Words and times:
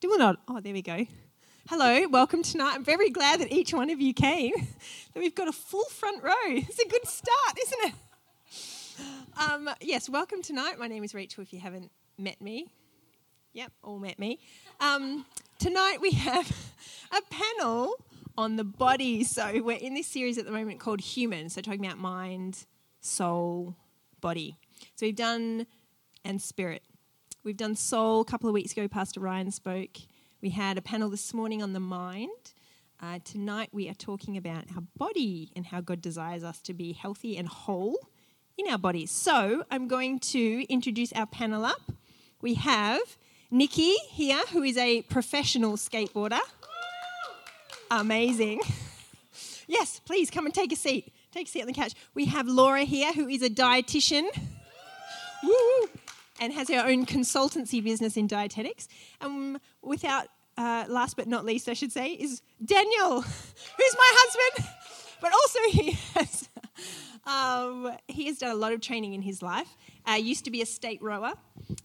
Still 0.00 0.16
not. 0.16 0.38
Oh, 0.48 0.60
there 0.60 0.72
we 0.72 0.80
go. 0.80 1.04
Hello, 1.68 2.08
welcome 2.08 2.42
tonight. 2.42 2.72
I'm 2.74 2.82
very 2.82 3.10
glad 3.10 3.38
that 3.40 3.52
each 3.52 3.74
one 3.74 3.90
of 3.90 4.00
you 4.00 4.14
came. 4.14 4.54
that 5.12 5.20
we've 5.20 5.34
got 5.34 5.46
a 5.46 5.52
full 5.52 5.84
front 5.90 6.22
row. 6.22 6.32
It's 6.46 6.78
a 6.78 6.88
good 6.88 7.06
start, 7.06 7.58
isn't 7.62 7.78
it? 7.84 7.94
Um, 9.38 9.68
yes, 9.82 10.08
welcome 10.08 10.40
tonight. 10.40 10.78
My 10.78 10.86
name 10.86 11.04
is 11.04 11.14
Rachel. 11.14 11.42
If 11.42 11.52
you 11.52 11.60
haven't 11.60 11.90
met 12.16 12.40
me, 12.40 12.72
yep, 13.52 13.72
all 13.84 13.98
met 13.98 14.18
me. 14.18 14.38
Um, 14.80 15.26
tonight 15.58 15.98
we 16.00 16.12
have 16.12 16.50
a 17.12 17.20
panel 17.28 17.92
on 18.38 18.56
the 18.56 18.64
body. 18.64 19.22
So 19.22 19.62
we're 19.62 19.76
in 19.76 19.92
this 19.92 20.06
series 20.06 20.38
at 20.38 20.46
the 20.46 20.50
moment 20.50 20.80
called 20.80 21.02
Human. 21.02 21.50
So 21.50 21.60
talking 21.60 21.84
about 21.84 21.98
mind, 21.98 22.64
soul, 23.02 23.76
body. 24.22 24.56
So 24.94 25.04
we've 25.04 25.14
done 25.14 25.66
and 26.24 26.40
spirit. 26.40 26.84
We've 27.42 27.56
done 27.56 27.74
soul 27.74 28.20
a 28.20 28.24
couple 28.26 28.50
of 28.50 28.54
weeks 28.54 28.72
ago. 28.72 28.86
Pastor 28.86 29.20
Ryan 29.20 29.50
spoke. 29.50 29.96
We 30.42 30.50
had 30.50 30.76
a 30.76 30.82
panel 30.82 31.08
this 31.08 31.32
morning 31.32 31.62
on 31.62 31.72
the 31.72 31.80
mind. 31.80 32.52
Uh, 33.02 33.18
tonight 33.24 33.70
we 33.72 33.88
are 33.88 33.94
talking 33.94 34.36
about 34.36 34.64
our 34.76 34.82
body 34.98 35.50
and 35.56 35.64
how 35.64 35.80
God 35.80 36.02
desires 36.02 36.44
us 36.44 36.60
to 36.60 36.74
be 36.74 36.92
healthy 36.92 37.38
and 37.38 37.48
whole 37.48 37.96
in 38.58 38.68
our 38.68 38.76
bodies. 38.76 39.10
So 39.10 39.64
I'm 39.70 39.88
going 39.88 40.18
to 40.18 40.66
introduce 40.70 41.14
our 41.14 41.24
panel 41.24 41.64
up. 41.64 41.80
We 42.42 42.54
have 42.54 43.00
Nikki 43.50 43.94
here, 44.10 44.42
who 44.52 44.62
is 44.62 44.76
a 44.76 45.00
professional 45.02 45.78
skateboarder. 45.78 46.40
Amazing. 47.90 48.60
Yes, 49.66 50.00
please 50.04 50.32
come 50.32 50.46
and 50.46 50.52
take 50.52 50.72
a 50.72 50.76
seat. 50.76 51.14
Take 51.30 51.46
a 51.46 51.50
seat 51.50 51.60
on 51.60 51.68
the 51.68 51.72
couch. 51.72 51.92
We 52.12 52.24
have 52.24 52.48
Laura 52.48 52.82
here, 52.82 53.12
who 53.12 53.28
is 53.28 53.40
a 53.40 53.48
dietitian. 53.48 54.24
Woo! 55.44 55.88
And 56.40 56.52
has 56.52 56.68
her 56.68 56.80
own 56.80 57.06
consultancy 57.06 57.84
business 57.84 58.16
in 58.16 58.26
dietetics. 58.26 58.88
And 59.20 59.60
without, 59.82 60.28
uh, 60.56 60.86
last 60.88 61.16
but 61.16 61.28
not 61.28 61.44
least, 61.44 61.68
I 61.68 61.74
should 61.74 61.92
say, 61.92 62.12
is 62.12 62.42
Daniel, 62.64 63.20
who's 63.20 63.96
my 63.96 64.10
husband. 64.12 64.68
But 65.20 65.32
also, 65.32 65.58
he 65.68 65.90
has, 66.14 66.48
um, 67.26 67.94
he 68.08 68.26
has 68.26 68.38
done 68.38 68.50
a 68.52 68.54
lot 68.54 68.72
of 68.72 68.80
training 68.80 69.12
in 69.12 69.22
his 69.22 69.42
life. 69.42 69.68
Uh, 70.08 70.14
used 70.14 70.46
to 70.46 70.50
be 70.50 70.62
a 70.62 70.66
state 70.66 71.02
rower 71.02 71.34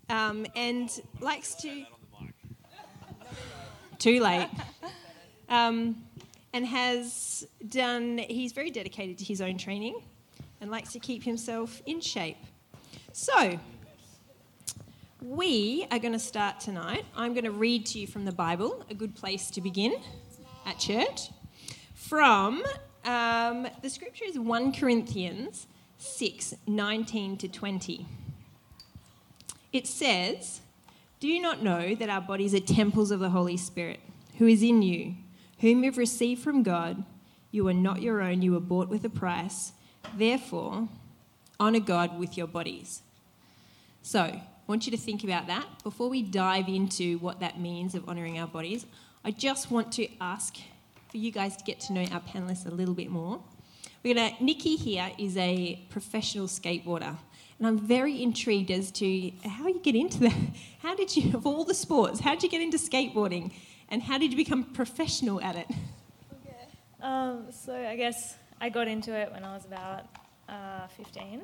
um, 0.09 0.47
and 0.56 1.02
likes 1.19 1.56
to. 1.56 1.86
Too 4.00 4.22
late. 4.22 4.50
Um, 5.50 6.03
and 6.53 6.66
has 6.66 7.45
done, 7.67 8.17
he's 8.17 8.53
very 8.53 8.72
dedicated 8.72 9.17
to 9.17 9.25
his 9.25 9.42
own 9.42 9.58
training 9.58 10.02
and 10.62 10.72
likes 10.72 10.94
to 10.94 11.00
keep 11.00 11.23
himself 11.23 11.81
in 11.86 12.00
shape. 12.00 12.38
So, 13.12 13.59
we 15.26 15.88
are 15.90 15.98
going 15.98 16.14
to 16.14 16.20
start 16.20 16.59
tonight. 16.59 17.04
I'm 17.16 17.34
going 17.34 17.45
to 17.45 17.52
read 17.52 17.88
to 17.88 18.00
you 18.00 18.06
from 18.06 18.26
the 18.26 18.31
Bible, 18.31 18.86
a 18.92 18.94
good 18.94 19.16
place 19.16 19.50
to 19.52 19.62
begin 19.62 19.95
at 20.68 20.78
church. 20.78 21.30
From 21.95 22.64
um, 23.04 23.68
the 23.81 23.90
scripture 23.90 24.26
is 24.26 24.38
1 24.38 24.73
Corinthians 24.73 25.66
6 25.98 26.53
19 26.68 27.38
to 27.38 27.48
20. 27.48 28.06
It 29.73 29.88
says, 29.88 30.62
Do 31.20 31.28
you 31.28 31.42
not 31.42 31.64
know 31.64 31.96
that 31.96 32.09
our 32.09 32.22
bodies 32.22 32.53
are 32.53 32.59
temples 32.59 33.09
of 33.09 33.20
the 33.20 33.31
Holy 33.31 33.58
Spirit, 33.58 34.02
who 34.38 34.46
is 34.46 34.62
in 34.62 34.84
you, 34.84 35.16
whom 35.59 35.84
you've 35.84 35.98
received 35.98 36.44
from 36.44 36.62
God? 36.62 37.03
You 37.50 37.68
are 37.68 37.73
not 37.73 38.02
your 38.03 38.22
own, 38.22 38.44
you 38.44 38.52
were 38.52 38.59
bought 38.59 38.90
with 38.90 39.03
a 39.03 39.09
price. 39.09 39.72
Therefore, 40.16 40.88
honour 41.59 41.80
God 41.80 42.20
with 42.20 42.38
your 42.38 42.48
bodies. 42.48 43.02
So, 44.03 44.40
I 44.68 44.72
want 44.72 44.88
you 44.88 44.92
to 44.92 44.98
think 44.98 45.24
about 45.24 45.46
that. 45.46 45.68
Before 45.84 46.10
we 46.10 46.24
dive 46.24 46.68
into 46.68 47.20
what 47.20 47.40
that 47.40 47.60
means 47.60 47.94
of 47.94 48.10
honouring 48.10 48.40
our 48.40 48.48
bodies, 48.48 48.88
I 49.24 49.30
just 49.30 49.70
want 49.70 49.92
to 49.94 50.08
ask 50.20 50.56
for 51.08 51.18
you 51.18 51.31
guys 51.31 51.56
to 51.58 51.64
get 51.64 51.80
to 51.81 51.94
know 51.94 52.03
our 52.12 52.20
panelists 52.22 52.66
a 52.66 52.72
little 52.72 52.96
bit 52.96 53.12
more. 53.12 53.40
We're 54.04 54.16
gonna, 54.16 54.31
Nikki 54.40 54.75
here 54.75 55.12
is 55.20 55.38
a 55.38 55.80
professional 55.90 56.48
skateboarder, 56.48 57.16
and 57.59 57.68
I'm 57.68 57.78
very 57.78 58.24
intrigued 58.24 58.72
as 58.72 58.90
to 58.94 59.31
how 59.48 59.68
you 59.68 59.80
get 59.81 59.94
into 59.94 60.20
that. 60.22 60.36
How 60.80 60.96
did 60.96 61.16
you, 61.16 61.36
of 61.38 61.46
all 61.46 61.64
the 61.64 61.75
sports, 61.75 62.20
how 62.20 62.31
did 62.31 62.42
you 62.42 62.50
get 62.50 62.62
into 62.62 62.78
skateboarding, 62.80 63.52
and 63.90 64.02
how 64.02 64.18
did 64.18 64.31
you 64.31 64.38
become 64.38 64.64
professional 64.64 65.42
at 65.42 65.58
it? 65.58 65.68
Um, 67.04 67.52
so 67.52 67.75
I 67.75 67.96
guess 67.96 68.36
I 68.59 68.70
got 68.70 68.88
into 68.88 69.14
it 69.14 69.31
when 69.31 69.44
I 69.44 69.54
was 69.54 69.66
about 69.66 70.06
uh, 70.50 70.88
15, 70.98 71.44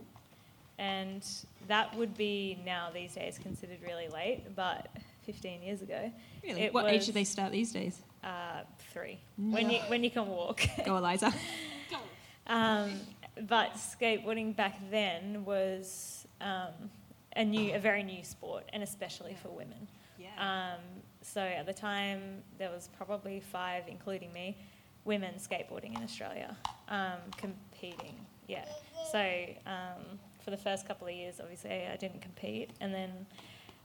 and 0.82 1.24
that 1.68 1.96
would 1.96 2.18
be 2.18 2.60
now 2.66 2.90
these 2.92 3.14
days 3.14 3.38
considered 3.38 3.78
really 3.86 4.08
late, 4.08 4.56
but 4.56 4.88
15 5.28 5.62
years 5.62 5.84
ago. 5.84 6.12
Really? 6.44 6.64
it 6.64 6.74
what 6.74 6.88
age 6.88 7.02
was, 7.02 7.06
do 7.06 7.12
they 7.12 7.24
start 7.24 7.52
these 7.52 7.72
days? 7.72 8.02
Uh, 8.24 8.62
three. 8.92 9.20
When 9.38 9.70
you 9.70 9.80
when 9.88 10.04
you 10.04 10.10
can 10.10 10.28
walk. 10.28 10.62
Go, 10.86 10.98
Eliza. 10.98 11.32
Um, 12.48 13.00
but 13.48 13.76
skateboarding 13.76 14.56
back 14.56 14.80
then 14.90 15.46
was 15.46 16.26
um, 16.42 16.90
a 17.36 17.46
new, 17.46 17.74
a 17.76 17.80
very 17.80 18.04
new 18.04 18.24
sport, 18.24 18.68
and 18.74 18.84
especially 18.84 19.38
for 19.42 19.50
women. 19.50 19.88
Um, 20.38 20.80
so 21.22 21.42
at 21.42 21.68
the 21.68 21.74
time, 21.74 22.42
there 22.58 22.72
was 22.72 22.90
probably 22.98 23.40
five, 23.40 23.84
including 23.88 24.34
me, 24.34 24.58
women 25.06 25.36
skateboarding 25.38 25.96
in 25.96 26.04
Australia, 26.04 26.56
um, 26.90 27.20
competing. 27.38 28.16
Yeah. 28.48 28.66
So 29.12 29.46
um, 29.68 30.20
for 30.44 30.52
the 30.52 30.58
first 30.58 30.88
couple 30.88 31.08
of 31.08 31.14
years, 31.14 31.36
obviously, 31.40 31.72
I 31.88 31.96
didn't 31.98 32.22
compete, 32.22 32.72
and 32.80 32.94
then 32.94 33.12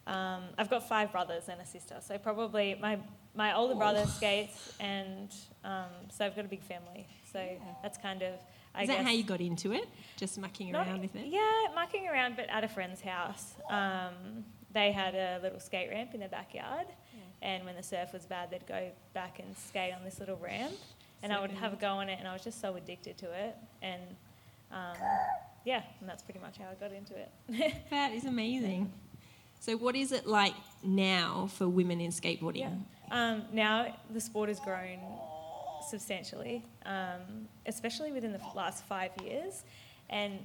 um, 0.07 0.45
I've 0.59 0.71
got 0.71 0.89
five 0.89 1.13
brothers 1.13 1.45
and 1.49 1.61
a 1.61 1.67
sister. 1.67 1.97
So 2.01 2.19
probably 2.19 2.77
my 2.81 2.99
my 3.35 3.55
older 3.55 3.75
brother 3.75 4.07
skates, 4.07 4.75
and 4.81 5.31
um, 5.65 5.91
so 6.11 6.25
I've 6.25 6.35
got 6.37 6.45
a 6.45 6.49
big 6.49 6.63
family. 6.63 7.07
So 7.33 7.47
that's 7.83 7.99
kind 7.99 8.23
of. 8.23 8.35
I 8.75 8.83
Is 8.83 8.89
guess, 8.89 8.99
that 8.99 9.07
how 9.07 9.13
you 9.13 9.25
got 9.25 9.41
into 9.41 9.73
it? 9.73 9.89
Just 10.17 10.39
mucking 10.39 10.73
not- 10.73 10.87
around 10.87 11.01
with 11.01 11.17
it? 11.17 11.27
Yeah, 11.27 11.41
mucking 11.75 12.09
around, 12.09 12.37
but 12.37 12.47
at 12.51 12.63
a 12.63 12.69
friend's 12.69 13.01
house. 13.01 13.55
Um, 13.71 14.45
they 14.73 14.93
had 14.93 15.15
a 15.15 15.39
little 15.43 15.61
skate 15.61 15.89
ramp 15.91 16.11
in 16.13 16.21
their 16.21 16.29
backyard, 16.29 16.87
and 17.41 17.65
when 17.65 17.75
the 17.75 17.83
surf 17.83 18.13
was 18.13 18.27
bad, 18.27 18.51
they'd 18.51 18.67
go 18.67 18.91
back 19.15 19.39
and 19.39 19.57
skate 19.57 19.95
on 19.95 20.05
this 20.05 20.21
little 20.21 20.37
ramp, 20.37 20.75
and 21.23 21.33
I 21.33 21.41
would 21.41 21.51
have 21.53 21.73
a 21.73 21.77
go 21.77 21.89
on 21.89 22.11
it, 22.11 22.19
and 22.19 22.29
I 22.29 22.35
was 22.35 22.45
just 22.45 22.61
so 22.61 22.77
addicted 22.77 23.17
to 23.19 23.33
it, 23.33 23.57
and 23.81 24.03
um, 24.71 24.97
yeah, 25.67 25.83
and 26.01 26.09
that's 26.09 26.23
pretty 26.23 26.39
much 26.39 26.59
how 26.59 26.67
I 26.71 26.75
got 26.75 26.93
into 26.93 27.15
it. 27.17 27.75
That 27.91 28.13
is 28.13 28.25
amazing. 28.25 28.93
So, 29.59 29.77
what 29.77 29.97
is 29.97 30.13
it 30.13 30.27
like 30.27 30.55
now 30.85 31.49
for 31.53 31.69
women 31.69 32.01
in 32.01 32.13
skateboarding? 32.13 32.61
Yeah. 32.61 32.71
Um, 33.11 33.43
now 33.53 33.95
the 34.11 34.21
sport 34.21 34.49
has 34.49 34.61
grown 34.61 34.99
substantially, 35.91 36.65
um, 36.85 37.49
especially 37.67 38.13
within 38.13 38.33
the 38.33 38.41
last 38.55 38.85
five 38.85 39.11
years, 39.25 39.65
and 40.09 40.39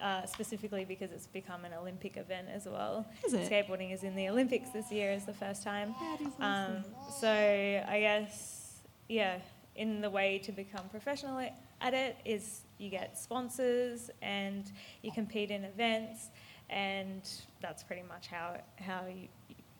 uh, 0.00 0.26
specifically 0.26 0.84
because 0.84 1.12
it's 1.12 1.28
become 1.28 1.64
an 1.64 1.72
Olympic 1.72 2.16
event 2.16 2.48
as 2.52 2.66
well. 2.66 3.06
Is 3.24 3.34
it? 3.34 3.48
Skateboarding 3.48 3.94
is 3.94 4.02
in 4.02 4.16
the 4.16 4.28
Olympics 4.28 4.70
this 4.70 4.90
year 4.90 5.12
is 5.12 5.24
the 5.26 5.32
first 5.32 5.62
time. 5.62 5.94
That 6.00 6.20
is 6.20 6.32
Um, 6.40 6.84
so 7.20 7.30
I 7.30 8.00
guess 8.00 8.80
yeah, 9.08 9.38
in 9.76 10.00
the 10.00 10.10
way 10.10 10.38
to 10.40 10.50
become 10.50 10.88
professional 10.88 11.38
at 11.80 11.94
it 11.94 12.16
is 12.24 12.62
you 12.78 12.90
get 12.90 13.18
sponsors 13.18 14.10
and 14.22 14.70
you 15.02 15.12
compete 15.12 15.50
in 15.50 15.64
events, 15.64 16.30
and 16.70 17.22
that's 17.60 17.82
pretty 17.82 18.02
much 18.02 18.26
how 18.26 18.56
how 18.76 19.04
you 19.06 19.28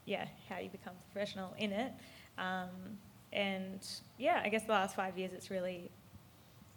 yeah 0.05 0.25
how 0.49 0.57
you 0.59 0.69
become 0.69 0.93
professional 1.11 1.53
in 1.57 1.71
it. 1.71 1.91
Um, 2.37 2.69
and 3.33 3.85
yeah, 4.17 4.41
I 4.43 4.49
guess 4.49 4.63
the 4.63 4.71
last 4.71 4.95
five 4.95 5.17
years 5.17 5.33
it's 5.33 5.51
really 5.51 5.91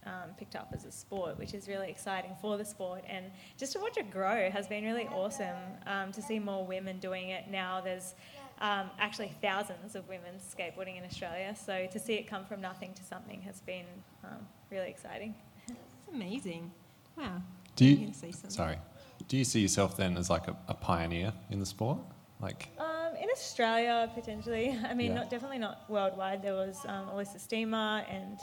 um, 0.06 0.34
picked 0.38 0.56
up 0.56 0.72
as 0.74 0.84
a 0.84 0.92
sport, 0.92 1.38
which 1.38 1.54
is 1.54 1.68
really 1.68 1.88
exciting 1.88 2.32
for 2.40 2.56
the 2.56 2.64
sport. 2.64 3.04
And 3.08 3.26
just 3.58 3.72
to 3.74 3.78
watch 3.80 3.96
it 3.96 4.10
grow 4.10 4.50
has 4.50 4.66
been 4.66 4.84
really 4.84 5.06
awesome 5.08 5.56
um, 5.86 6.12
to 6.12 6.22
see 6.22 6.38
more 6.38 6.64
women 6.64 6.98
doing 6.98 7.30
it 7.30 7.44
now. 7.50 7.80
There's 7.80 8.14
um, 8.60 8.90
actually 8.98 9.32
thousands 9.40 9.94
of 9.94 10.08
women 10.08 10.34
skateboarding 10.38 10.98
in 10.98 11.04
Australia, 11.04 11.54
so 11.54 11.86
to 11.90 11.98
see 11.98 12.14
it 12.14 12.26
come 12.26 12.44
from 12.44 12.60
nothing 12.60 12.92
to 12.94 13.04
something 13.04 13.40
has 13.42 13.60
been 13.60 13.86
um, 14.24 14.46
really 14.70 14.88
exciting. 14.88 15.34
It's 16.10 16.16
amazing. 16.16 16.70
Wow. 17.16 17.40
Do 17.76 17.84
You're 17.84 17.92
you, 17.98 18.04
gonna 18.06 18.14
say 18.14 18.32
sorry, 18.48 18.78
do 19.28 19.36
you 19.36 19.44
see 19.44 19.60
yourself 19.60 19.96
then 19.96 20.16
as 20.16 20.28
like 20.30 20.48
a, 20.48 20.56
a 20.68 20.74
pioneer 20.74 21.32
in 21.50 21.60
the 21.60 21.66
sport? 21.66 21.98
Like, 22.40 22.68
Um, 22.78 23.14
in 23.20 23.28
Australia, 23.30 24.10
potentially. 24.14 24.76
I 24.88 24.94
mean, 24.94 25.08
Yeah. 25.08 25.18
not 25.18 25.30
definitely 25.30 25.58
not 25.58 25.88
worldwide. 25.88 26.42
There 26.42 26.54
was 26.54 26.78
um, 26.86 27.08
Elissa 27.10 27.38
Steamer 27.38 28.04
and 28.10 28.38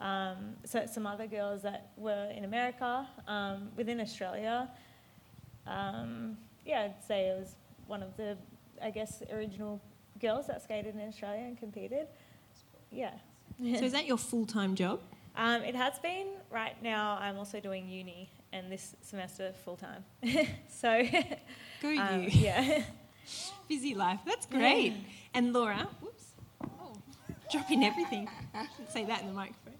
um, 0.00 0.56
so 0.64 0.84
some 0.86 1.06
other 1.06 1.26
girls 1.26 1.62
that 1.62 1.90
were 1.96 2.30
in 2.36 2.44
America. 2.44 3.08
Um, 3.26 3.70
within 3.76 4.00
Australia, 4.00 4.68
um, 5.66 6.36
yeah, 6.66 6.82
I'd 6.82 7.02
say 7.06 7.28
it 7.28 7.38
was 7.38 7.56
one 7.86 8.02
of 8.02 8.14
the, 8.16 8.36
I 8.82 8.90
guess, 8.90 9.22
original 9.32 9.80
girls 10.20 10.48
that 10.48 10.62
skated 10.62 10.94
in 10.96 11.08
Australia 11.08 11.44
and 11.44 11.58
competed. 11.58 12.08
Yeah. 12.90 13.12
So, 13.58 13.84
is 13.84 13.92
that 13.92 14.06
your 14.06 14.18
full 14.18 14.44
time 14.44 14.74
job? 14.74 15.00
Um, 15.36 15.62
it 15.62 15.74
has 15.74 15.98
been. 15.98 16.28
Right 16.50 16.80
now, 16.82 17.18
I'm 17.20 17.36
also 17.36 17.60
doing 17.60 17.88
uni, 17.88 18.30
and 18.52 18.70
this 18.70 18.94
semester 19.02 19.52
full 19.64 19.76
time. 19.76 20.04
so, 20.68 21.02
Go 21.82 21.96
um, 21.96 22.22
you. 22.22 22.28
yeah. 22.30 22.82
Busy 23.68 23.94
life. 23.94 24.20
That's 24.24 24.46
great. 24.46 24.94
And 25.34 25.52
Laura, 25.52 25.88
whoops. 26.00 26.32
Drop 27.50 27.70
in 27.70 27.82
everything. 27.82 28.28
Shouldn't 28.72 28.92
say 28.92 29.04
that 29.04 29.20
in 29.22 29.28
the 29.28 29.32
microphone. 29.32 29.74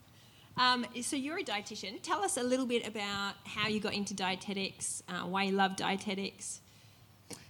Um, 0.57 0.87
so 1.03 1.17
you're 1.17 1.39
a 1.39 1.43
dietitian. 1.43 2.01
Tell 2.03 2.23
us 2.23 2.37
a 2.37 2.43
little 2.43 2.67
bit 2.67 2.87
about 2.87 3.35
how 3.45 3.69
you 3.69 3.81
got 3.81 3.95
into 3.95 4.15
dietetics, 4.15 5.03
uh, 5.09 5.27
why 5.27 5.45
you 5.45 5.53
love 5.53 5.77
dietetics. 5.77 6.61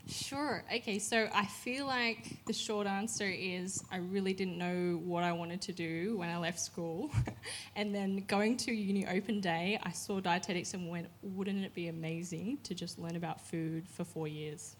Sure. 0.08 0.62
Okay, 0.72 1.00
so 1.00 1.28
I 1.34 1.46
feel 1.46 1.86
like 1.86 2.44
the 2.46 2.52
short 2.52 2.86
answer 2.86 3.28
is 3.28 3.82
I 3.90 3.96
really 3.96 4.34
didn't 4.34 4.56
know 4.56 5.00
what 5.04 5.24
I 5.24 5.32
wanted 5.32 5.60
to 5.62 5.72
do 5.72 6.16
when 6.16 6.28
I 6.28 6.36
left 6.36 6.60
school. 6.60 7.10
and 7.76 7.92
then 7.92 8.24
going 8.28 8.56
to 8.58 8.72
uni 8.72 9.04
open 9.06 9.40
day, 9.40 9.80
I 9.82 9.90
saw 9.90 10.20
dietetics 10.20 10.74
and 10.74 10.88
went, 10.88 11.08
wouldn't 11.22 11.64
it 11.64 11.74
be 11.74 11.88
amazing 11.88 12.58
to 12.62 12.74
just 12.74 13.00
learn 13.00 13.16
about 13.16 13.40
food 13.40 13.88
for 13.88 14.04
four 14.04 14.28
years? 14.28 14.76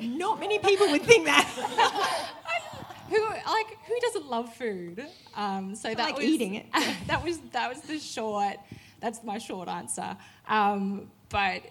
Not 0.00 0.40
many 0.40 0.58
people 0.58 0.90
would 0.90 1.02
think 1.02 1.26
that. 1.26 1.44
who 3.08 3.24
like 3.24 3.78
who 3.86 3.98
doesn't 4.00 4.28
love 4.28 4.52
food? 4.54 5.06
Um, 5.34 5.74
so 5.74 5.88
that 5.88 5.98
like 5.98 6.16
was 6.16 6.24
eating 6.24 6.54
it. 6.56 6.66
that 7.06 7.24
was 7.24 7.38
that 7.52 7.68
was 7.68 7.80
the 7.82 7.98
short. 7.98 8.56
That's 9.00 9.22
my 9.22 9.38
short 9.38 9.68
answer. 9.68 10.16
Um, 10.48 11.10
but 11.28 11.62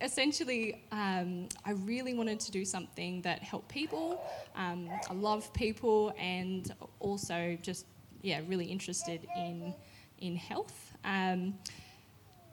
essentially, 0.00 0.82
um, 0.92 1.48
I 1.64 1.72
really 1.72 2.14
wanted 2.14 2.40
to 2.40 2.50
do 2.50 2.64
something 2.64 3.22
that 3.22 3.42
helped 3.42 3.68
people. 3.68 4.22
Um, 4.56 4.88
I 5.08 5.12
love 5.14 5.52
people, 5.52 6.12
and 6.18 6.72
also 6.98 7.58
just 7.62 7.86
yeah, 8.22 8.40
really 8.48 8.66
interested 8.66 9.26
in 9.36 9.74
in 10.18 10.36
health. 10.36 10.96
Um, 11.04 11.54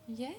yeah, 0.07 0.29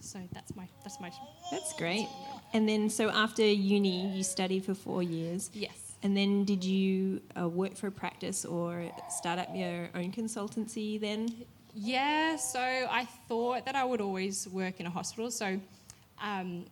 so 0.00 0.18
that's 0.32 0.54
my 0.56 0.66
that's 0.82 1.00
my. 1.00 1.10
That's 1.50 1.72
great. 1.74 2.06
And 2.52 2.68
then, 2.68 2.88
so 2.88 3.10
after 3.10 3.44
uni, 3.44 4.16
you 4.16 4.22
studied 4.22 4.64
for 4.64 4.74
four 4.74 5.02
years. 5.02 5.50
Yes. 5.52 5.72
And 6.02 6.16
then, 6.16 6.44
did 6.44 6.64
you 6.64 7.20
uh, 7.38 7.48
work 7.48 7.76
for 7.76 7.88
a 7.88 7.92
practice 7.92 8.46
or 8.46 8.90
start 9.10 9.38
up 9.38 9.48
your 9.54 9.90
own 9.94 10.12
consultancy 10.12 10.98
then? 10.98 11.28
Yeah, 11.74 12.36
so 12.36 12.60
I 12.60 13.06
thought 13.28 13.66
that 13.66 13.76
I 13.76 13.84
would 13.84 14.00
always 14.00 14.48
work 14.48 14.80
in 14.80 14.86
a 14.86 14.90
hospital. 14.90 15.30
So 15.30 15.60
um, 16.20 16.66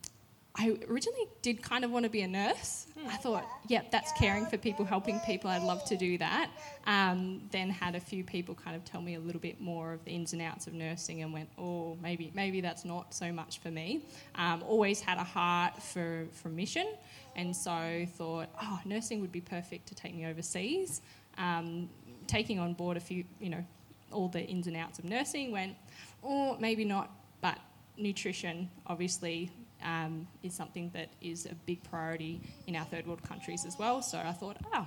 I 0.60 0.76
originally 0.88 1.28
did 1.40 1.62
kind 1.62 1.84
of 1.84 1.92
want 1.92 2.02
to 2.04 2.10
be 2.10 2.22
a 2.22 2.26
nurse. 2.26 2.86
I 3.08 3.16
thought, 3.16 3.44
yep, 3.68 3.84
yeah, 3.84 3.88
that's 3.92 4.10
caring 4.18 4.44
for 4.44 4.56
people, 4.58 4.84
helping 4.84 5.20
people. 5.20 5.48
I'd 5.48 5.62
love 5.62 5.84
to 5.84 5.96
do 5.96 6.18
that. 6.18 6.50
Um, 6.84 7.42
then 7.52 7.70
had 7.70 7.94
a 7.94 8.00
few 8.00 8.24
people 8.24 8.56
kind 8.56 8.74
of 8.74 8.84
tell 8.84 9.00
me 9.00 9.14
a 9.14 9.20
little 9.20 9.40
bit 9.40 9.60
more 9.60 9.92
of 9.92 10.04
the 10.04 10.10
ins 10.10 10.32
and 10.32 10.42
outs 10.42 10.66
of 10.66 10.74
nursing, 10.74 11.22
and 11.22 11.32
went, 11.32 11.48
oh, 11.58 11.96
maybe 12.02 12.32
maybe 12.34 12.60
that's 12.60 12.84
not 12.84 13.14
so 13.14 13.30
much 13.32 13.60
for 13.60 13.70
me. 13.70 14.02
Um, 14.34 14.64
always 14.66 15.00
had 15.00 15.18
a 15.18 15.24
heart 15.24 15.80
for 15.80 16.26
for 16.32 16.48
mission, 16.48 16.88
and 17.36 17.54
so 17.54 18.04
thought, 18.16 18.48
oh, 18.60 18.80
nursing 18.84 19.20
would 19.20 19.32
be 19.32 19.40
perfect 19.40 19.86
to 19.88 19.94
take 19.94 20.14
me 20.14 20.26
overseas. 20.26 21.02
Um, 21.36 21.88
taking 22.26 22.58
on 22.58 22.74
board 22.74 22.96
a 22.96 23.00
few, 23.00 23.22
you 23.40 23.48
know, 23.48 23.64
all 24.10 24.28
the 24.28 24.42
ins 24.42 24.66
and 24.66 24.76
outs 24.76 24.98
of 24.98 25.04
nursing, 25.04 25.52
went, 25.52 25.76
oh, 26.24 26.56
maybe 26.58 26.84
not, 26.84 27.12
but 27.40 27.58
nutrition 27.98 28.70
obviously 28.86 29.50
um, 29.82 30.26
is 30.42 30.54
something 30.54 30.90
that 30.94 31.10
is 31.20 31.46
a 31.46 31.54
big 31.66 31.82
priority 31.84 32.40
in 32.66 32.76
our 32.76 32.84
third 32.84 33.06
world 33.06 33.22
countries 33.22 33.64
as 33.64 33.78
well. 33.78 34.02
So 34.02 34.18
I 34.18 34.32
thought, 34.32 34.56
oh, 34.74 34.86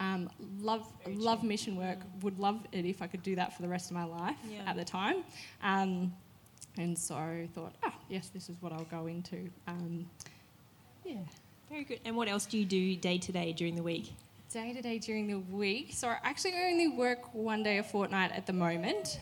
um, 0.00 0.28
love 0.60 0.86
love 1.06 1.44
mission 1.44 1.76
work. 1.76 1.98
Would 2.22 2.38
love 2.38 2.66
it 2.72 2.84
if 2.84 3.02
I 3.02 3.06
could 3.06 3.22
do 3.22 3.36
that 3.36 3.54
for 3.54 3.62
the 3.62 3.68
rest 3.68 3.90
of 3.90 3.96
my 3.96 4.04
life 4.04 4.36
yeah. 4.50 4.62
at 4.66 4.76
the 4.76 4.84
time. 4.84 5.24
Um, 5.62 6.12
and 6.76 6.98
so 6.98 7.14
I 7.14 7.48
thought, 7.54 7.74
oh, 7.84 7.92
yes, 8.08 8.30
this 8.30 8.48
is 8.48 8.56
what 8.60 8.72
I'll 8.72 8.84
go 8.84 9.06
into. 9.06 9.48
Um, 9.68 10.10
yeah. 11.04 11.18
Very 11.70 11.84
good. 11.84 12.00
And 12.04 12.16
what 12.16 12.28
else 12.28 12.46
do 12.46 12.58
you 12.58 12.64
do 12.64 12.96
day 12.96 13.18
to 13.18 13.32
day 13.32 13.52
during 13.52 13.76
the 13.76 13.82
week? 13.82 14.12
Day 14.52 14.72
to 14.72 14.82
day 14.82 14.98
during 14.98 15.26
the 15.26 15.38
week. 15.38 15.90
So 15.92 16.08
I 16.08 16.18
actually 16.22 16.54
only 16.54 16.88
work 16.88 17.34
one 17.34 17.62
day 17.62 17.78
a 17.78 17.82
fortnight 17.82 18.32
at 18.32 18.46
the 18.46 18.52
moment. 18.52 19.20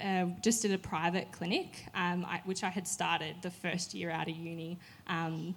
Uh, 0.00 0.26
just 0.40 0.64
at 0.64 0.70
a 0.70 0.78
private 0.78 1.30
clinic, 1.32 1.86
um, 1.94 2.24
I, 2.24 2.40
which 2.44 2.64
I 2.64 2.70
had 2.70 2.88
started 2.88 3.36
the 3.42 3.50
first 3.50 3.94
year 3.94 4.10
out 4.10 4.28
of 4.28 4.36
uni. 4.36 4.78
Um, 5.06 5.54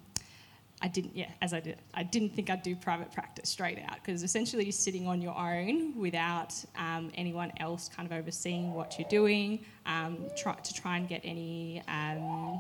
I 0.82 0.88
didn't, 0.88 1.16
yeah, 1.16 1.30
as 1.42 1.54
I 1.54 1.62
did, 1.62 1.78
I 1.94 2.04
didn't 2.04 2.36
think 2.36 2.50
I'd 2.50 2.62
do 2.62 2.76
private 2.76 3.12
practice 3.12 3.50
straight 3.50 3.80
out 3.88 3.96
because 3.96 4.24
essentially 4.24 4.66
you're 4.66 4.72
sitting 4.72 5.08
on 5.08 5.22
your 5.22 5.36
own 5.38 5.98
without 5.98 6.54
um, 6.78 7.12
anyone 7.16 7.52
else 7.60 7.90
kind 7.90 8.12
of 8.12 8.18
overseeing 8.18 8.74
what 8.74 9.00
you're 9.00 9.08
doing, 9.10 9.66
um, 9.86 10.18
try, 10.38 10.54
to 10.54 10.74
try 10.74 10.98
and 10.98 11.08
get 11.08 11.22
any 11.24 11.82
um, 11.88 12.60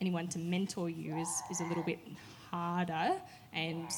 anyone 0.00 0.28
to 0.28 0.38
mentor 0.38 0.90
you 0.90 1.16
is, 1.16 1.42
is 1.50 1.60
a 1.60 1.64
little 1.64 1.84
bit 1.84 2.00
harder 2.50 3.14
and 3.52 3.88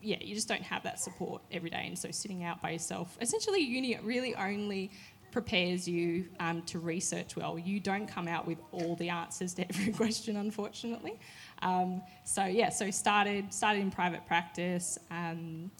yeah, 0.00 0.18
you 0.20 0.34
just 0.34 0.48
don't 0.48 0.62
have 0.62 0.84
that 0.84 1.00
support 1.00 1.42
every 1.50 1.70
day. 1.70 1.84
And 1.86 1.98
so 1.98 2.10
sitting 2.10 2.44
out 2.44 2.62
by 2.62 2.70
yourself, 2.70 3.16
essentially, 3.20 3.60
uni 3.60 3.98
really 4.02 4.34
only 4.36 4.90
prepares 5.30 5.86
you 5.86 6.26
um, 6.40 6.62
to 6.62 6.78
research 6.78 7.36
well. 7.36 7.58
You 7.58 7.80
don't 7.80 8.06
come 8.06 8.28
out 8.28 8.46
with 8.46 8.58
all 8.72 8.96
the 8.96 9.08
answers 9.08 9.54
to 9.54 9.68
every 9.68 9.92
question, 10.02 10.36
unfortunately. 10.36 11.18
Um, 11.62 12.02
so 12.24 12.44
yeah, 12.44 12.68
so 12.68 12.90
started 12.90 13.52
started 13.52 13.80
in 13.80 13.90
private 13.90 14.26
practice, 14.26 14.98
um, 15.10 15.70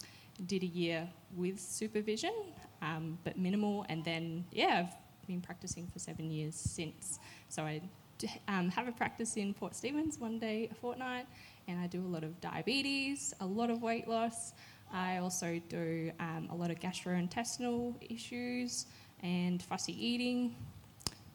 did 0.47 0.62
a 0.62 0.67
year 0.67 1.09
with 1.37 1.61
supervision, 1.61 2.33
um, 2.83 3.19
but 3.25 3.39
minimal, 3.39 3.87
and 3.89 4.05
then 4.05 4.45
yeah, 4.53 4.87
I've 4.87 5.27
been 5.27 5.41
practicing 5.41 5.87
for 5.87 5.99
seven 5.99 6.31
years 6.31 6.55
since. 6.55 7.19
So 7.49 7.62
I 7.62 7.81
um, 8.49 8.71
have 8.71 8.89
a 8.89 8.93
practice 8.93 9.37
in 9.37 9.55
Port 9.55 9.75
Stephens 9.75 10.19
one 10.19 10.39
day 10.39 10.69
a 10.71 10.75
fortnight, 10.75 11.27
and 11.69 11.79
I 11.79 11.87
do 11.87 12.01
a 12.01 12.09
lot 12.09 12.25
of 12.25 12.41
diabetes, 12.41 13.35
a 13.41 13.47
lot 13.47 13.71
of 13.71 13.83
weight 13.83 14.09
loss. 14.09 14.53
I 14.93 15.19
also 15.19 15.61
do 15.69 16.11
um, 16.19 16.49
a 16.51 16.55
lot 16.55 16.71
of 16.71 16.81
gastrointestinal 16.81 17.94
issues 18.01 18.87
and 19.23 19.62
fussy 19.62 19.93
eating. 19.93 20.55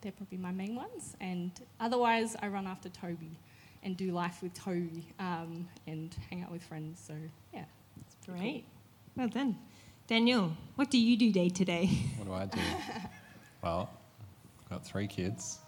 They're 0.01 0.11
probably 0.11 0.37
my 0.37 0.51
main 0.51 0.75
ones. 0.75 1.15
And 1.21 1.51
otherwise, 1.79 2.35
I 2.41 2.47
run 2.47 2.67
after 2.67 2.89
Toby 2.89 3.37
and 3.83 3.97
do 3.97 4.11
life 4.11 4.41
with 4.41 4.53
Toby 4.53 5.05
um, 5.19 5.67
and 5.87 6.15
hang 6.29 6.43
out 6.43 6.51
with 6.51 6.63
friends. 6.63 7.01
So, 7.05 7.13
yeah. 7.53 7.65
It's 8.01 8.15
great. 8.25 8.65
Cool. 9.15 9.23
Well 9.23 9.27
done. 9.27 9.57
Daniel, 10.07 10.51
what 10.75 10.89
do 10.89 10.97
you 10.97 11.15
do 11.15 11.31
day 11.31 11.49
to 11.49 11.65
day? 11.65 11.89
What 12.17 12.25
do 12.27 12.33
I 12.33 12.45
do? 12.45 12.61
well, 13.61 13.89
I've 14.63 14.69
got 14.69 14.85
three 14.85 15.07
kids. 15.07 15.59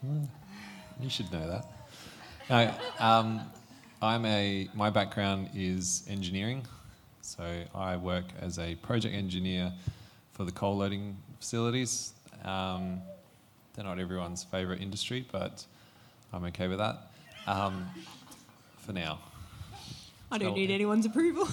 Hmm. 0.00 0.24
You 1.00 1.10
should 1.10 1.32
know 1.32 1.48
that. 1.48 1.66
No, 2.50 2.74
um, 3.04 3.40
I'm 4.02 4.24
a. 4.26 4.68
My 4.74 4.90
background 4.90 5.50
is 5.54 6.04
engineering, 6.08 6.66
so 7.22 7.62
I 7.74 7.96
work 7.96 8.26
as 8.40 8.58
a 8.58 8.74
project 8.76 9.14
engineer 9.14 9.72
for 10.34 10.44
the 10.44 10.52
coal 10.52 10.76
loading 10.76 11.16
facilities. 11.38 12.12
Um, 12.44 13.00
they're 13.74 13.84
not 13.84 13.98
everyone's 13.98 14.44
favourite 14.44 14.82
industry, 14.82 15.26
but 15.32 15.64
I'm 16.32 16.44
okay 16.44 16.68
with 16.68 16.78
that 16.78 17.10
um, 17.46 17.86
for 18.78 18.92
now. 18.92 19.18
I 20.30 20.38
don't 20.38 20.54
need 20.54 20.70
anyone's 20.70 21.06
approval. 21.06 21.48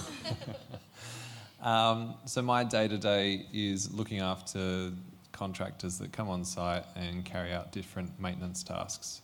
um, 1.62 2.14
so 2.26 2.42
my 2.42 2.64
day 2.64 2.88
to 2.88 2.98
day 2.98 3.46
is 3.52 3.92
looking 3.92 4.18
after 4.18 4.90
contractors 5.30 5.98
that 5.98 6.12
come 6.12 6.28
on 6.28 6.44
site 6.44 6.84
and 6.96 7.24
carry 7.24 7.52
out 7.52 7.72
different 7.72 8.18
maintenance 8.20 8.62
tasks. 8.62 9.22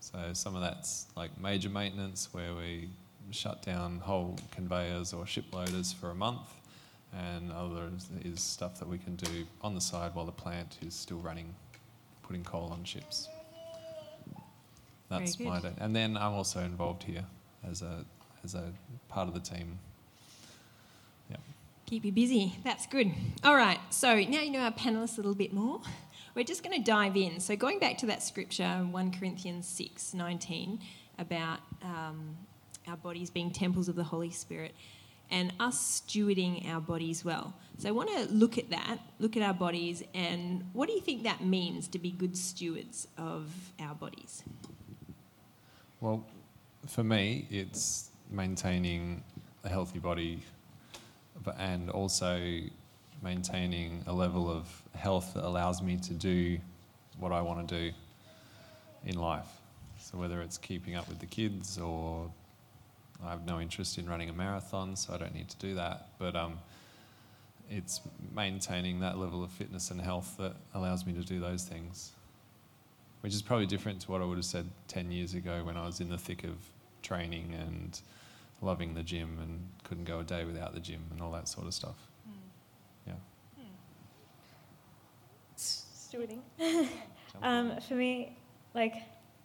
So 0.00 0.18
some 0.32 0.54
of 0.54 0.62
that's 0.62 1.06
like 1.16 1.38
major 1.40 1.68
maintenance 1.68 2.28
where 2.32 2.54
we 2.54 2.88
shut 3.30 3.62
down 3.62 4.00
whole 4.00 4.38
conveyors 4.50 5.12
or 5.12 5.26
ship 5.26 5.44
loaders 5.52 5.92
for 5.92 6.10
a 6.10 6.14
month 6.14 6.40
and 7.16 7.52
others 7.52 8.08
is 8.24 8.40
stuff 8.40 8.78
that 8.78 8.88
we 8.88 8.98
can 8.98 9.16
do 9.16 9.46
on 9.62 9.74
the 9.74 9.80
side 9.80 10.14
while 10.14 10.26
the 10.26 10.32
plant 10.32 10.78
is 10.84 10.94
still 10.94 11.18
running, 11.18 11.54
putting 12.22 12.44
coal 12.44 12.70
on 12.72 12.84
ships. 12.84 13.28
That's 15.08 15.38
my 15.38 15.60
day. 15.60 15.72
And 15.78 15.94
then 15.94 16.16
I'm 16.16 16.32
also 16.32 16.60
involved 16.60 17.04
here 17.04 17.24
as 17.68 17.82
a 17.82 18.04
as 18.42 18.54
a 18.54 18.72
part 19.08 19.28
of 19.28 19.34
the 19.34 19.40
team. 19.40 19.78
Yeah. 21.30 21.36
Keep 21.86 22.04
you 22.04 22.12
busy. 22.12 22.56
That's 22.64 22.86
good. 22.86 23.12
All 23.44 23.54
right. 23.54 23.78
So 23.90 24.14
now 24.14 24.40
you 24.40 24.50
know 24.50 24.60
our 24.60 24.72
panelists 24.72 25.14
a 25.14 25.20
little 25.20 25.34
bit 25.34 25.52
more. 25.52 25.80
We're 26.34 26.44
just 26.44 26.64
going 26.64 26.76
to 26.76 26.82
dive 26.82 27.16
in. 27.16 27.38
So 27.38 27.54
going 27.54 27.78
back 27.78 27.96
to 27.98 28.06
that 28.06 28.20
scripture, 28.20 28.68
1 28.68 29.12
Corinthians 29.12 29.68
6, 29.68 30.14
19, 30.14 30.80
about 31.16 31.60
um, 31.80 32.36
our 32.88 32.96
bodies 32.96 33.30
being 33.30 33.52
temples 33.52 33.88
of 33.88 33.94
the 33.94 34.02
Holy 34.02 34.30
Spirit 34.30 34.74
and 35.30 35.52
us 35.58 36.02
stewarding 36.06 36.68
our 36.68 36.80
bodies 36.80 37.24
well. 37.24 37.54
So 37.78 37.88
I 37.88 37.92
want 37.92 38.10
to 38.10 38.32
look 38.32 38.56
at 38.58 38.70
that, 38.70 38.98
look 39.18 39.36
at 39.36 39.42
our 39.42 39.54
bodies, 39.54 40.02
and 40.14 40.68
what 40.72 40.88
do 40.88 40.94
you 40.94 41.00
think 41.00 41.24
that 41.24 41.44
means 41.44 41.88
to 41.88 41.98
be 41.98 42.10
good 42.10 42.36
stewards 42.36 43.08
of 43.18 43.50
our 43.80 43.94
bodies? 43.94 44.42
Well, 46.00 46.24
for 46.86 47.02
me, 47.02 47.46
it's 47.50 48.10
maintaining 48.30 49.22
a 49.64 49.68
healthy 49.68 49.98
body 49.98 50.40
and 51.58 51.90
also 51.90 52.60
maintaining 53.22 54.04
a 54.06 54.12
level 54.12 54.50
of 54.50 54.82
health 54.94 55.34
that 55.34 55.44
allows 55.44 55.82
me 55.82 55.96
to 55.96 56.12
do 56.12 56.58
what 57.18 57.32
I 57.32 57.40
want 57.40 57.66
to 57.68 57.90
do 57.90 57.96
in 59.06 59.18
life. 59.18 59.48
So 59.98 60.18
whether 60.18 60.42
it's 60.42 60.58
keeping 60.58 60.94
up 60.94 61.08
with 61.08 61.18
the 61.18 61.26
kids 61.26 61.78
or 61.78 62.30
I 63.22 63.30
have 63.30 63.44
no 63.46 63.60
interest 63.60 63.98
in 63.98 64.08
running 64.08 64.28
a 64.28 64.32
marathon, 64.32 64.96
so 64.96 65.14
I 65.14 65.18
don't 65.18 65.34
need 65.34 65.48
to 65.48 65.56
do 65.56 65.74
that. 65.74 66.08
But 66.18 66.36
um, 66.36 66.58
it's 67.70 68.00
maintaining 68.34 69.00
that 69.00 69.18
level 69.18 69.42
of 69.42 69.50
fitness 69.50 69.90
and 69.90 70.00
health 70.00 70.36
that 70.38 70.54
allows 70.74 71.06
me 71.06 71.12
to 71.14 71.22
do 71.22 71.40
those 71.40 71.64
things, 71.64 72.12
which 73.20 73.34
is 73.34 73.42
probably 73.42 73.66
different 73.66 74.00
to 74.02 74.10
what 74.10 74.20
I 74.20 74.24
would 74.24 74.38
have 74.38 74.44
said 74.44 74.68
10 74.88 75.10
years 75.10 75.34
ago 75.34 75.62
when 75.64 75.76
I 75.76 75.86
was 75.86 76.00
in 76.00 76.08
the 76.10 76.18
thick 76.18 76.44
of 76.44 76.56
training 77.02 77.54
and 77.54 78.00
loving 78.60 78.94
the 78.94 79.02
gym 79.02 79.38
and 79.42 79.68
couldn't 79.84 80.04
go 80.04 80.20
a 80.20 80.24
day 80.24 80.44
without 80.44 80.74
the 80.74 80.80
gym 80.80 81.02
and 81.10 81.20
all 81.20 81.32
that 81.32 81.48
sort 81.48 81.66
of 81.66 81.74
stuff. 81.74 81.96
Yeah. 83.06 83.14
Stewarding. 85.56 86.40
um, 87.42 87.80
for 87.88 87.94
me, 87.94 88.36
like, 88.74 88.94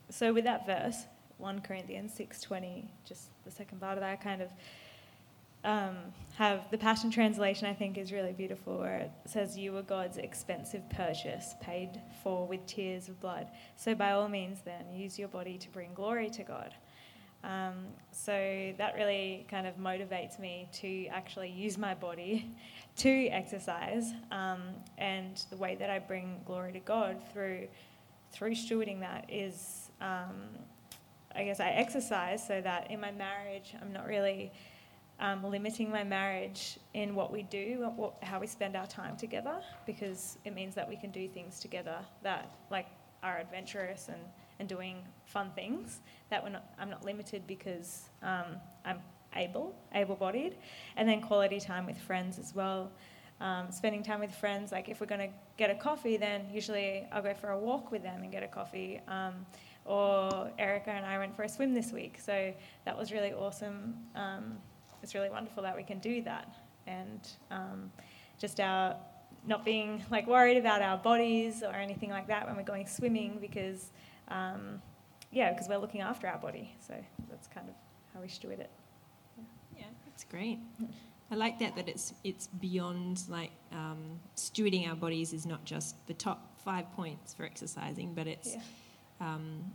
so 0.10 0.34
with 0.34 0.46
that 0.46 0.66
verse, 0.66 1.04
1 1.40 1.62
Corinthians 1.62 2.12
6.20, 2.18 2.86
just 3.06 3.30
the 3.46 3.52
second 3.52 3.80
part 3.80 3.98
of 3.98 4.02
that 4.02 4.22
kind 4.22 4.42
of 4.42 4.52
um, 5.64 5.98
have 6.36 6.70
the 6.72 6.78
Passion 6.78 7.12
Translation, 7.12 7.68
I 7.68 7.74
think, 7.74 7.98
is 7.98 8.14
really 8.14 8.32
beautiful, 8.32 8.78
where 8.78 9.00
it 9.00 9.12
says, 9.26 9.58
You 9.58 9.74
were 9.74 9.82
God's 9.82 10.18
expensive 10.18 10.90
purchase, 10.90 11.56
paid 11.62 12.02
for 12.24 12.48
with 12.48 12.66
tears 12.66 13.10
of 13.10 13.20
blood. 13.20 13.48
So, 13.76 13.94
by 13.94 14.12
all 14.12 14.30
means, 14.30 14.60
then, 14.64 14.86
use 14.94 15.20
your 15.20 15.28
body 15.28 15.58
to 15.58 15.70
bring 15.70 15.94
glory 15.94 16.30
to 16.30 16.44
God. 16.44 16.74
Um, 17.44 17.88
so, 18.12 18.74
that 18.78 18.96
really 18.96 19.46
kind 19.50 19.68
of 19.68 19.76
motivates 19.78 20.40
me 20.40 20.70
to 20.74 21.08
actually 21.08 21.50
use 21.50 21.78
my 21.78 21.94
body 21.94 22.50
to 22.98 23.28
exercise. 23.28 24.14
Um, 24.32 24.62
and 24.98 25.44
the 25.50 25.58
way 25.58 25.76
that 25.76 25.90
I 25.90 26.00
bring 26.00 26.40
glory 26.46 26.72
to 26.72 26.80
God 26.80 27.18
through, 27.34 27.68
through 28.32 28.56
stewarding 28.56 29.02
that 29.02 29.26
is, 29.28 29.92
um, 30.00 30.40
I 31.36 31.44
guess, 31.44 31.60
I 31.60 31.70
exercise 31.70 32.46
so 32.46 32.60
that 32.62 32.90
in 32.92 33.00
my 33.00 33.12
marriage, 33.12 33.76
I'm 33.82 33.94
not 33.94 34.08
really 34.08 34.52
um, 35.20 35.44
limiting 35.44 35.92
my 35.92 36.04
marriage 36.04 36.80
in 36.94 37.14
what 37.14 37.32
we 37.32 37.44
do, 37.44 37.92
what, 37.96 38.16
how 38.24 38.40
we 38.40 38.48
spend 38.48 38.76
our 38.76 38.88
time 38.88 39.16
together, 39.18 39.62
because 39.86 40.38
it 40.46 40.56
means 40.56 40.76
that 40.76 40.88
we 40.88 40.96
can 40.96 41.12
do 41.12 41.28
things 41.28 41.60
together 41.60 42.00
that 42.24 42.56
like 42.72 42.88
are 43.22 43.38
adventurous 43.38 44.08
and, 44.08 44.22
and 44.60 44.68
doing 44.68 45.04
fun 45.26 45.52
things. 45.56 46.00
That 46.30 46.44
we're 46.44 46.50
not, 46.50 46.66
I'm 46.80 46.90
not 46.90 47.06
limited 47.06 47.46
because 47.48 48.10
um, 48.24 48.58
I'm 48.86 49.00
able, 49.36 49.76
able-bodied, 49.94 50.56
and 50.96 51.08
then 51.08 51.22
quality 51.22 51.60
time 51.60 51.86
with 51.86 51.98
friends 51.98 52.40
as 52.40 52.56
well. 52.56 52.92
Um, 53.42 53.72
spending 53.72 54.04
time 54.04 54.20
with 54.20 54.34
friends, 54.34 54.72
like 54.72 54.90
if 54.90 55.00
we're 55.00 55.08
going 55.08 55.30
to 55.30 55.34
get 55.56 55.70
a 55.70 55.76
coffee, 55.76 56.18
then 56.18 56.48
usually 56.52 57.08
I'll 57.12 57.22
go 57.22 57.34
for 57.34 57.52
a 57.52 57.58
walk 57.58 57.92
with 57.92 58.04
them 58.04 58.24
and 58.24 58.32
get 58.32 58.44
a 58.44 58.48
coffee. 58.48 59.00
Or 59.90 60.52
Erica 60.60 60.92
and 60.92 61.06
I 61.06 61.18
went 61.18 61.36
for 61.36 61.44
a 61.44 61.50
swim 61.50 61.74
this 61.74 61.92
week, 61.92 62.20
so 62.24 62.54
that 62.86 62.98
was 62.98 63.12
really 63.12 63.34
awesome 63.34 63.96
um, 64.16 64.58
it's 65.02 65.16
really 65.16 65.30
wonderful 65.30 65.64
that 65.64 65.76
we 65.76 65.84
can 65.84 66.00
do 66.00 66.22
that. 66.24 66.54
And 66.88 67.28
um, 67.52 67.92
just 68.38 68.60
our 68.60 68.96
not 69.46 69.64
being 69.64 70.04
like 70.12 70.28
worried 70.28 70.58
about 70.58 70.82
our 70.82 70.98
bodies 70.98 71.64
or 71.64 71.74
anything 71.74 72.10
like 72.10 72.28
that 72.28 72.46
when 72.46 72.56
we're 72.58 72.64
going 72.64 72.88
swimming 72.88 73.38
because, 73.40 73.92
um, 74.28 74.82
yeah, 75.32 75.52
because 75.52 75.70
we're 75.70 75.78
looking 75.78 76.02
after 76.02 76.28
our 76.28 76.38
body. 76.38 76.76
So 76.86 76.94
that's 77.30 77.48
kind 77.48 77.70
of 77.70 77.76
how 78.14 78.22
we 78.22 78.28
steward 78.28 78.60
it. 78.60 78.70
Yeah, 79.78 79.86
that's 80.06 80.24
great. 80.24 80.60
I 81.32 81.36
like 81.36 81.60
that 81.60 81.76
that 81.76 81.88
it's 81.88 82.14
it's 82.24 82.48
beyond 82.48 83.22
like 83.30 83.52
um, 83.72 84.20
stewarding 84.36 84.90
our 84.90 84.96
bodies 84.96 85.32
is 85.32 85.46
not 85.46 85.64
just 85.64 85.96
the 86.08 86.14
top 86.16 86.60
five 86.66 86.92
points 86.94 87.34
for 87.34 87.44
exercising, 87.46 88.14
but 88.14 88.28
it's 88.28 88.56
Yeah. 88.56 88.62
Um, 89.20 89.72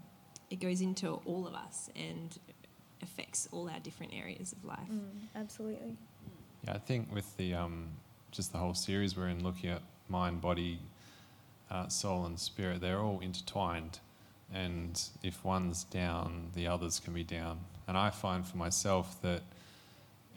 it 0.51 0.61
goes 0.61 0.81
into 0.81 1.21
all 1.25 1.47
of 1.47 1.55
us 1.55 1.91
and 1.97 2.39
affects 3.03 3.49
all 3.53 3.69
our 3.69 3.81
different 3.81 4.13
areas 4.15 4.53
of 4.53 4.65
life. 4.65 4.91
Mm, 4.91 5.29
absolutely. 5.37 5.97
Yeah, 6.65 6.75
I 6.75 6.79
think 6.79 7.13
with 7.15 7.37
the 7.37 7.55
um, 7.55 7.89
just 8.31 8.53
the 8.53 8.59
whole 8.59 8.75
series 8.75 9.17
we're 9.17 9.29
in, 9.29 9.43
looking 9.43 9.71
at 9.71 9.83
mind, 10.09 10.41
body, 10.41 10.81
uh, 11.71 11.89
soul, 11.89 12.27
and 12.27 12.39
spirit, 12.39 12.81
they're 12.81 13.01
all 13.01 13.21
intertwined. 13.21 13.99
And 14.53 15.03
if 15.23 15.45
one's 15.45 15.85
down, 15.85 16.51
the 16.55 16.67
others 16.69 17.01
can 17.01 17.13
be 17.13 17.25
down. 17.25 17.61
And 17.89 17.97
I 17.97 18.11
find 18.11 18.47
for 18.47 18.57
myself 18.57 19.21
that 19.23 19.43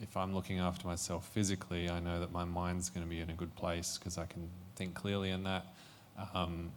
if 0.00 0.16
I'm 0.16 0.34
looking 0.34 0.58
after 0.58 0.86
myself 0.86 1.28
physically, 1.28 1.90
I 1.90 2.00
know 2.00 2.20
that 2.20 2.32
my 2.32 2.44
mind's 2.44 2.88
going 2.88 3.04
to 3.04 3.10
be 3.10 3.20
in 3.20 3.30
a 3.30 3.34
good 3.34 3.54
place 3.56 3.98
because 3.98 4.18
I 4.18 4.26
can 4.26 4.48
think 4.76 4.94
clearly 4.94 5.30
in 5.30 5.44
that. 5.44 5.66
Um, 6.34 6.72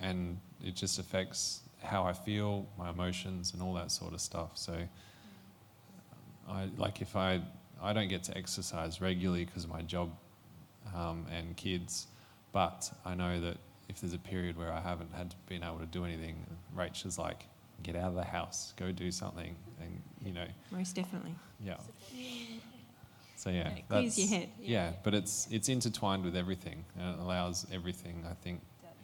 and 0.00 0.38
it 0.62 0.74
just 0.76 0.98
affects 0.98 1.60
how 1.82 2.04
I 2.04 2.12
feel, 2.12 2.66
my 2.78 2.90
emotions, 2.90 3.52
and 3.52 3.62
all 3.62 3.74
that 3.74 3.90
sort 3.90 4.12
of 4.14 4.20
stuff. 4.20 4.50
So, 4.54 4.76
I 6.48 6.68
like 6.76 7.00
if 7.00 7.16
I 7.16 7.40
I 7.80 7.92
don't 7.92 8.08
get 8.08 8.22
to 8.24 8.36
exercise 8.36 9.00
regularly 9.00 9.44
because 9.44 9.64
of 9.64 9.70
my 9.70 9.82
job 9.82 10.10
um, 10.94 11.26
and 11.36 11.56
kids, 11.56 12.06
but 12.52 12.90
I 13.04 13.14
know 13.14 13.40
that 13.40 13.56
if 13.88 14.00
there's 14.00 14.12
a 14.14 14.18
period 14.18 14.56
where 14.56 14.72
I 14.72 14.80
haven't 14.80 15.12
had 15.12 15.34
been 15.48 15.62
able 15.64 15.78
to 15.78 15.86
do 15.86 16.04
anything, 16.04 16.36
Rach 16.76 17.04
is 17.04 17.18
like, 17.18 17.44
get 17.82 17.96
out 17.96 18.08
of 18.08 18.14
the 18.14 18.24
house, 18.24 18.72
go 18.76 18.92
do 18.92 19.10
something, 19.10 19.56
and 19.80 20.00
you 20.24 20.32
know, 20.32 20.46
Most 20.70 20.94
definitely. 20.94 21.34
yeah. 21.64 21.76
So 23.36 23.50
yeah, 23.50 23.70
Yeah, 23.70 23.74
it 23.76 23.88
clears 23.88 24.18
your 24.18 24.28
head, 24.28 24.48
Yeah. 24.60 24.90
yeah. 24.90 24.92
but 25.02 25.14
it's 25.14 25.48
it's 25.50 25.68
intertwined 25.68 26.24
with 26.24 26.36
everything, 26.36 26.84
and 26.96 27.14
it 27.14 27.20
allows 27.20 27.66
everything. 27.72 28.24
I 28.30 28.34
think 28.34 28.60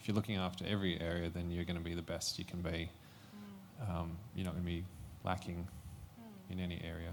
if 0.09 0.13
you're 0.13 0.17
looking 0.17 0.37
after 0.37 0.65
every 0.67 0.99
area, 1.03 1.29
then 1.29 1.51
you're 1.51 1.67
going 1.67 1.77
to 1.77 1.85
be 1.85 1.93
the 1.93 2.01
best 2.01 2.39
you 2.39 2.45
can 2.47 2.63
be. 2.63 2.89
Um, 3.87 4.17
you're 4.35 4.47
not 4.47 4.55
going 4.55 4.65
to 4.65 4.71
be 4.71 4.83
lacking 5.23 5.69
in 6.49 6.59
any 6.59 6.81
area. 6.83 7.13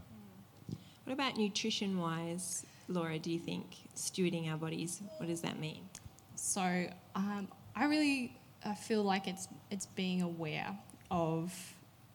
What 1.03 1.11
about 1.11 1.35
nutrition 1.35 1.99
wise, 1.99 2.65
Laura? 2.87 3.19
Do 3.19 3.33
you 3.33 3.39
think 3.39 3.65
stewarding 3.97 4.49
our 4.49 4.55
bodies, 4.55 5.01
what 5.17 5.27
does 5.27 5.41
that 5.41 5.59
mean? 5.59 5.81
So 6.35 6.61
um, 7.15 7.49
I 7.75 7.83
really 7.83 8.37
uh, 8.63 8.73
feel 8.75 9.03
like 9.03 9.27
it's 9.27 9.49
it's 9.69 9.87
being 9.87 10.21
aware 10.21 10.73
of 11.11 11.53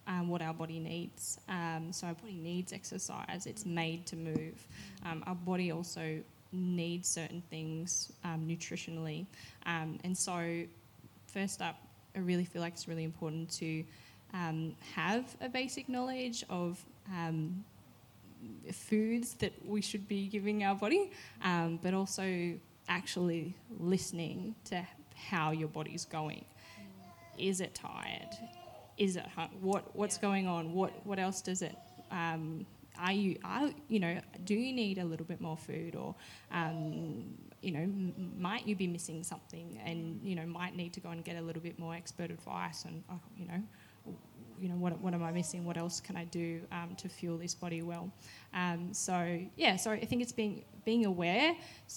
um, 0.07 0.31
what 0.31 0.41
our 0.41 0.55
body 0.55 0.79
needs. 0.79 1.39
Um, 1.51 1.89
so 1.93 2.07
our 2.07 2.15
body 2.15 2.41
needs 2.43 2.73
exercise. 2.73 3.45
It's 3.45 3.67
made 3.67 4.07
to 4.07 4.17
move. 4.17 4.67
Um, 5.05 5.25
our 5.27 5.35
body 5.35 5.73
also 5.73 6.23
needs 6.53 7.09
certain 7.09 7.43
things 7.51 8.13
um, 8.25 8.47
nutritionally. 8.47 9.27
Um, 9.67 9.99
and 10.05 10.17
so, 10.17 10.65
first 11.27 11.63
up, 11.63 11.77
I 12.17 12.19
really 12.21 12.45
feel 12.45 12.61
like 12.63 12.73
it's 12.73 12.89
really 12.89 13.05
important 13.05 13.51
to 13.59 13.85
um, 14.35 14.75
have 14.95 15.25
a 15.41 15.49
basic 15.49 15.89
knowledge 15.89 16.45
of 16.51 16.85
um, 17.13 17.65
foods 18.73 19.35
that 19.35 19.53
we 19.67 19.81
should 19.81 20.09
be 20.09 20.27
giving 20.27 20.65
our 20.65 20.75
body, 20.75 21.11
um, 21.43 21.79
but 21.83 21.95
also 21.95 22.55
actually 22.89 23.55
listening 23.79 24.55
to 24.65 24.83
how 25.15 25.51
your 25.53 25.69
body's 25.69 26.05
going. 26.05 26.45
Is 27.39 27.61
it 27.61 27.75
tired? 27.75 28.29
Is 28.99 29.17
it 29.17 29.27
hung- 29.35 29.51
what 29.61 29.95
what's 29.97 30.17
Yeah. 30.17 30.23
going 30.23 30.47
on? 30.47 30.73
What 30.75 30.93
what 31.07 31.19
else 31.19 31.41
does 31.41 31.63
it? 31.63 31.77
Um, 32.11 32.67
are 33.01 33.13
you 33.13 33.39
are 33.45 33.71
you 33.89 34.01
know 34.01 34.21
do 34.45 34.55
you 34.55 34.73
need 34.73 34.99
a 34.99 35.05
little 35.05 35.27
bit 35.27 35.41
more 35.41 35.57
food 35.57 35.97
or 35.97 36.15
um, 36.53 37.25
you 37.63 37.73
know 37.73 37.81
m- 37.81 38.35
might 38.39 38.67
you 38.67 38.77
be 38.77 38.87
missing 38.87 39.23
something 39.25 39.81
and 39.85 40.21
you 40.23 40.35
know 40.35 40.47
might 40.47 40.77
need 40.77 40.93
to 40.93 41.01
go 41.01 41.11
and 41.11 41.25
get 41.25 41.37
a 41.37 41.41
little 41.43 41.63
bit 41.63 41.79
more 41.79 41.95
expert 41.95 42.31
advice 42.31 42.85
and 42.85 43.03
uh, 43.11 43.15
you 43.37 43.47
know 43.47 43.63
you 44.61 44.69
know 44.69 44.75
what, 44.75 45.01
what 45.01 45.15
am 45.15 45.23
I 45.23 45.33
missing? 45.33 45.65
What 45.65 45.79
else 45.79 46.01
can 46.01 46.17
I 46.17 46.25
do 46.25 46.61
um, 46.71 46.95
to 46.99 47.09
fuel 47.09 47.39
this 47.39 47.55
body 47.55 47.81
well? 47.83 48.13
Um, 48.53 48.93
so 48.93 49.41
yeah, 49.57 49.77
so 49.77 49.91
I 49.91 50.05
think 50.05 50.21
it's 50.23 50.33
being 50.33 50.65
being 50.85 51.07
aware 51.07 51.55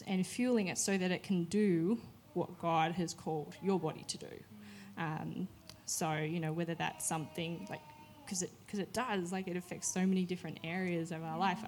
and 0.08 0.26
fueling 0.26 0.68
it 0.68 0.78
so 0.78 0.98
that 0.98 1.12
it 1.12 1.24
can 1.24 1.44
do 1.46 2.00
what 2.34 2.58
God 2.60 2.94
has 2.94 3.14
called 3.14 3.56
your 3.62 3.80
body 3.80 4.06
to 4.08 4.18
do. 4.18 4.28
Um, 4.98 5.48
so 5.86 6.14
you 6.14 6.40
know 6.40 6.54
whether 6.54 6.74
that's 6.74 7.06
something 7.06 7.68
like 7.70 7.82
because 8.34 8.44
it 8.44 8.52
because 8.66 8.80
it 8.80 8.94
does 8.94 9.32
like 9.32 9.48
it 9.48 9.56
affects 9.58 9.88
so 9.88 10.06
many 10.06 10.26
different 10.26 10.60
areas 10.64 11.12
of 11.12 11.24
our 11.24 11.38
life. 11.38 11.60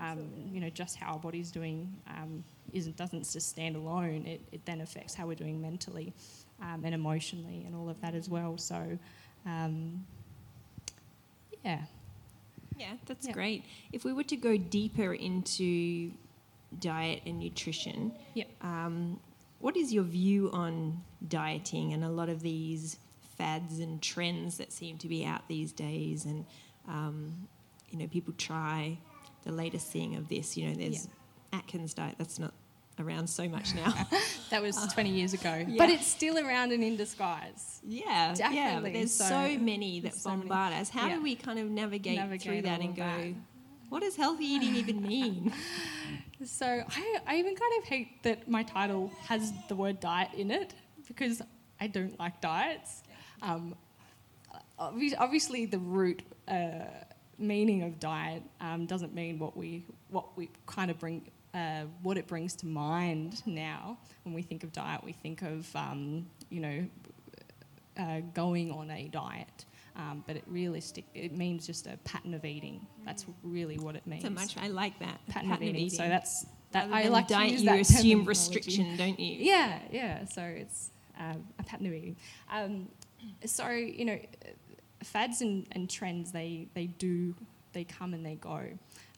Um, 0.00 0.28
you 0.52 0.60
know 0.60 0.70
just 0.70 0.96
how 0.96 1.12
our 1.12 1.18
body's 1.18 1.50
doing 1.50 1.94
um, 2.08 2.42
isn't 2.72 2.96
doesn't 2.96 3.30
just 3.30 3.48
stand 3.48 3.76
alone. 3.76 4.26
It, 4.26 4.40
it 4.52 4.64
then 4.64 4.80
affects 4.80 5.14
how 5.14 5.26
we're 5.26 5.36
doing 5.36 5.60
mentally 5.60 6.12
um, 6.60 6.82
and 6.84 6.94
emotionally 6.94 7.62
and 7.66 7.74
all 7.74 7.88
of 7.88 8.00
that 8.00 8.14
as 8.14 8.28
well. 8.28 8.58
So. 8.58 8.98
Um, 9.46 10.04
yeah. 11.64 11.82
Yeah, 12.76 12.94
that's 13.06 13.26
Yeah. 13.26 13.32
great. 13.32 13.64
If 13.92 14.04
we 14.04 14.12
were 14.12 14.24
to 14.24 14.36
go 14.36 14.56
deeper 14.56 15.14
into 15.14 16.12
diet 16.80 17.22
and 17.26 17.38
nutrition, 17.38 18.12
Yep. 18.34 18.48
um, 18.62 19.20
what 19.60 19.76
is 19.76 19.92
your 19.92 20.04
view 20.04 20.50
on 20.52 21.02
dieting 21.28 21.92
and 21.92 22.02
a 22.02 22.08
lot 22.08 22.28
of 22.28 22.40
these 22.40 22.98
fads 23.38 23.78
and 23.78 24.00
trends 24.02 24.58
that 24.58 24.72
seem 24.72 24.98
to 24.98 25.08
be 25.08 25.24
out 25.24 25.48
these 25.48 25.72
days? 25.72 26.24
And 26.24 26.44
um, 26.88 27.48
you 27.90 27.98
know, 27.98 28.06
people 28.06 28.34
try 28.38 28.98
the 29.44 29.52
latest 29.52 29.88
thing 29.88 30.16
of 30.16 30.28
this. 30.28 30.56
You 30.56 30.68
know, 30.68 30.74
there's 30.74 31.08
Atkins 31.52 31.94
diet. 31.94 32.14
That's 32.18 32.38
not 32.38 32.54
around 32.98 33.28
so 33.28 33.48
much 33.48 33.74
now. 33.76 33.92
That 34.50 34.62
was 34.62 34.76
20 34.94 35.10
years 35.10 35.32
ago. 35.34 35.64
yeah. 35.66 35.74
But 35.78 35.88
it's 35.90 36.06
still 36.06 36.38
around 36.38 36.72
and 36.72 36.84
in 36.84 36.96
disguise. 36.96 37.80
yeah, 37.86 38.02
yeah. 38.04 38.28
But 38.28 38.38
Definitely. 38.38 38.92
there's 38.92 39.12
so, 39.12 39.24
So- 39.28 39.58
many 39.58 40.00
that 40.00 40.14
so 40.14 40.30
many. 40.30 40.40
bombard 40.42 40.74
us. 40.74 40.88
How 40.90 41.08
Yeah. 41.08 41.16
do 41.16 41.22
we 41.22 41.34
kind 41.34 41.58
of 41.58 41.68
navigate, 41.70 42.18
through 42.42 42.62
that 42.62 42.80
and 42.80 42.94
go? 42.94 43.02
that. 43.02 43.34
What 43.88 44.00
does 44.02 44.16
healthy 44.16 44.44
eating 44.44 44.74
even 44.76 45.02
mean? 45.06 45.52
So 46.44 46.66
I, 46.66 47.18
I 47.26 47.36
even 47.36 47.54
kind 47.54 47.72
of 47.78 47.84
hate 47.84 48.22
that 48.24 48.48
my 48.48 48.62
title 48.62 49.12
has 49.26 49.52
the 49.68 49.76
word 49.76 50.00
diet 50.00 50.30
in 50.36 50.50
it 50.50 50.74
because 51.06 51.40
I 51.80 51.86
don't 51.88 52.18
like 52.18 52.40
diets. 52.40 53.02
Um, 53.42 53.74
obviously, 54.78 55.66
the 55.66 55.78
root 55.78 56.22
uh, 56.48 56.86
meaning 57.38 57.82
of 57.82 57.98
diet 58.00 58.42
um, 58.60 58.86
doesn't 58.86 59.14
mean 59.14 59.38
what 59.38 59.56
we 59.56 59.84
what 60.08 60.36
we 60.36 60.50
kind 60.66 60.90
of 60.90 60.98
bring 60.98 61.30
uh, 61.54 61.82
what 62.02 62.16
it 62.16 62.26
brings 62.26 62.54
to 62.56 62.66
mind 62.66 63.42
now. 63.46 63.98
When 64.24 64.34
we 64.34 64.42
think 64.42 64.64
of 64.64 64.72
diet, 64.72 65.02
we 65.04 65.12
think 65.12 65.42
of 65.42 65.74
um, 65.76 66.26
you 66.48 66.60
know 66.60 66.86
uh, 67.98 68.20
going 68.34 68.70
on 68.70 68.90
a 68.90 69.08
diet. 69.08 69.66
Um, 69.94 70.24
but 70.26 70.36
it 70.36 70.44
realistic 70.46 71.04
it 71.14 71.36
means 71.36 71.66
just 71.66 71.86
a 71.86 71.98
pattern 72.04 72.32
of 72.32 72.46
eating. 72.46 72.86
That's 73.04 73.26
really 73.42 73.78
what 73.78 73.94
it 73.94 74.06
means 74.06 74.22
So 74.22 74.30
much. 74.30 74.56
I 74.56 74.68
like 74.68 74.98
that. 75.00 75.20
pattern, 75.28 75.52
of 75.52 75.62
eating. 75.62 75.90
So 75.90 76.08
that's 76.08 76.46
that. 76.70 76.88
I 76.90 77.08
like 77.08 77.28
diet, 77.28 77.48
to 77.48 77.52
use 77.52 77.62
you 77.62 77.68
that 77.68 77.80
assume 77.80 78.24
restriction, 78.24 78.96
don't 78.96 79.20
you? 79.20 79.36
Yeah, 79.44 79.78
yeah. 79.90 80.24
So 80.24 80.42
it's 80.42 80.92
um, 81.18 81.44
a 81.58 81.62
pattern 81.62 81.86
of 81.88 81.92
eating. 81.92 82.16
Um, 82.50 82.88
so 83.44 83.68
you 83.68 84.04
know, 84.04 84.18
fads 85.02 85.40
and, 85.40 85.66
and 85.72 85.88
trends 85.88 86.32
they 86.32 86.68
they 86.74 86.86
do 86.86 87.34
they 87.72 87.84
come 87.84 88.14
and 88.14 88.24
they 88.24 88.34
go, 88.36 88.60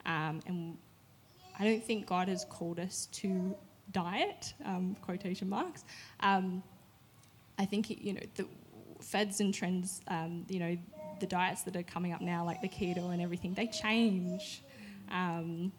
um, 0.07 0.41
and 0.47 0.77
I 1.59 1.65
don't 1.65 1.83
think 1.83 2.07
God 2.07 2.29
has 2.29 2.45
called 2.45 2.79
us 2.79 3.09
to 3.13 3.55
diet 3.93 4.55
um, 4.65 4.97
quotation 5.03 5.49
marks. 5.49 5.85
Um, 6.21 6.63
I 7.59 7.65
think 7.65 7.91
you 7.91 8.15
know 8.15 8.21
the 8.35 8.47
fads 9.01 9.41
and 9.41 9.53
trends. 9.53 10.01
Um, 10.09 10.45
you 10.49 10.59
know 10.59 10.77
the 11.21 11.27
diets 11.27 11.63
that 11.63 11.77
are 11.77 11.83
coming 11.83 12.13
up 12.13 12.21
now, 12.21 12.45
like 12.45 12.61
the 12.61 12.69
keto 12.69 13.13
and 13.13 13.23
everything, 13.23 13.55
they 13.55 13.67
change. 13.67 14.63
Um, 15.11 15.73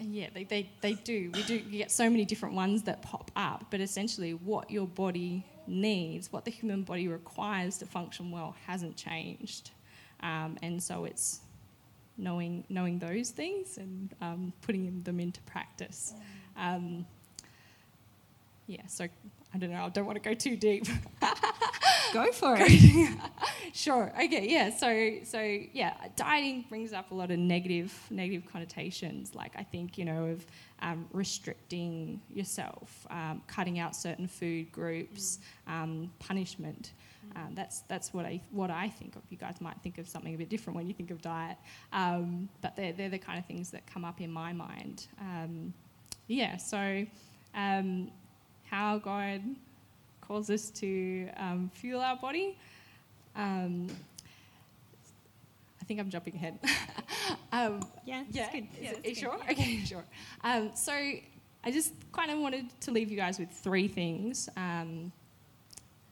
yeah, 0.00 0.28
they, 0.32 0.44
they, 0.44 0.70
they 0.80 0.94
do. 0.94 1.30
We 1.34 1.42
do 1.42 1.54
you 1.54 1.78
get 1.78 1.90
so 1.90 2.08
many 2.10 2.24
different 2.24 2.54
ones 2.54 2.82
that 2.84 3.02
pop 3.02 3.30
up, 3.36 3.66
but 3.70 3.80
essentially, 3.80 4.34
what 4.34 4.70
your 4.70 4.86
body 4.86 5.44
needs, 5.66 6.32
what 6.32 6.44
the 6.44 6.50
human 6.50 6.82
body 6.82 7.08
requires 7.08 7.78
to 7.78 7.86
function 7.86 8.30
well, 8.30 8.54
hasn't 8.66 8.96
changed. 8.96 9.70
Um, 10.20 10.56
and 10.62 10.82
so 10.82 11.04
it's 11.04 11.40
knowing 12.18 12.64
knowing 12.68 12.98
those 12.98 13.30
things 13.30 13.78
and 13.78 14.14
um, 14.20 14.52
putting 14.62 15.02
them 15.02 15.20
into 15.20 15.40
practice. 15.42 16.14
Um, 16.56 17.06
yeah, 18.66 18.86
so 18.86 19.06
I 19.54 19.58
don't 19.58 19.70
know. 19.70 19.84
I 19.84 19.88
don't 19.88 20.06
want 20.06 20.22
to 20.22 20.28
go 20.28 20.34
too 20.34 20.56
deep. 20.56 20.86
Go 22.12 22.32
for 22.32 22.56
it. 22.58 23.18
Sure. 23.74 24.12
Okay. 24.22 24.48
Yeah. 24.50 24.68
So 24.68 25.24
so 25.24 25.40
yeah, 25.72 25.94
dieting 26.14 26.66
brings 26.68 26.92
up 26.92 27.10
a 27.10 27.14
lot 27.14 27.30
of 27.30 27.38
negative 27.38 27.92
negative 28.10 28.44
connotations. 28.50 29.34
Like 29.34 29.52
I 29.56 29.62
think 29.62 29.96
you 29.96 30.04
know 30.04 30.26
of 30.26 30.46
um, 30.80 31.06
restricting 31.12 32.20
yourself, 32.28 33.06
um, 33.08 33.40
cutting 33.46 33.78
out 33.78 33.96
certain 33.96 34.28
food 34.28 34.70
groups, 34.72 35.38
um, 35.66 36.12
punishment. 36.18 36.92
Um, 37.34 37.52
that's 37.54 37.80
that's 37.88 38.12
what 38.12 38.26
I 38.26 38.42
what 38.50 38.70
I 38.70 38.90
think 38.90 39.16
of. 39.16 39.22
You 39.30 39.38
guys 39.38 39.60
might 39.60 39.80
think 39.82 39.96
of 39.96 40.06
something 40.06 40.34
a 40.34 40.38
bit 40.38 40.50
different 40.50 40.76
when 40.76 40.86
you 40.86 40.92
think 40.92 41.10
of 41.10 41.22
diet, 41.22 41.56
um, 41.94 42.48
but 42.60 42.76
they're 42.76 42.92
they're 42.92 43.08
the 43.08 43.18
kind 43.18 43.38
of 43.38 43.46
things 43.46 43.70
that 43.70 43.86
come 43.86 44.04
up 44.04 44.20
in 44.20 44.30
my 44.30 44.52
mind. 44.52 45.06
Um, 45.18 45.72
yeah. 46.26 46.58
So 46.58 47.06
um, 47.54 48.10
how 48.64 48.98
God 48.98 49.40
calls 50.22 50.48
us 50.50 50.70
to 50.70 51.28
um, 51.36 51.70
fuel 51.74 52.00
our 52.00 52.16
body. 52.16 52.56
Um, 53.36 53.88
I 55.80 55.84
think 55.84 56.00
I'm 56.00 56.10
jumping 56.10 56.34
ahead. 56.36 56.58
um, 57.52 57.84
Yeah, 58.06 58.24
yeah, 58.30 58.50
good. 58.52 58.64
is 58.64 58.68
Yeah, 58.80 58.90
it- 58.90 58.94
are 59.04 59.08
you 59.08 59.14
good. 59.14 59.16
sure? 59.16 59.38
Okay, 59.50 59.76
sure. 59.84 60.04
Um, 60.44 60.70
so 60.74 60.92
I 60.92 61.70
just 61.70 61.92
kind 62.12 62.30
of 62.30 62.38
wanted 62.38 62.66
to 62.82 62.90
leave 62.90 63.10
you 63.10 63.16
guys 63.16 63.38
with 63.38 63.50
three 63.50 63.88
things. 63.88 64.48
Um, 64.56 65.12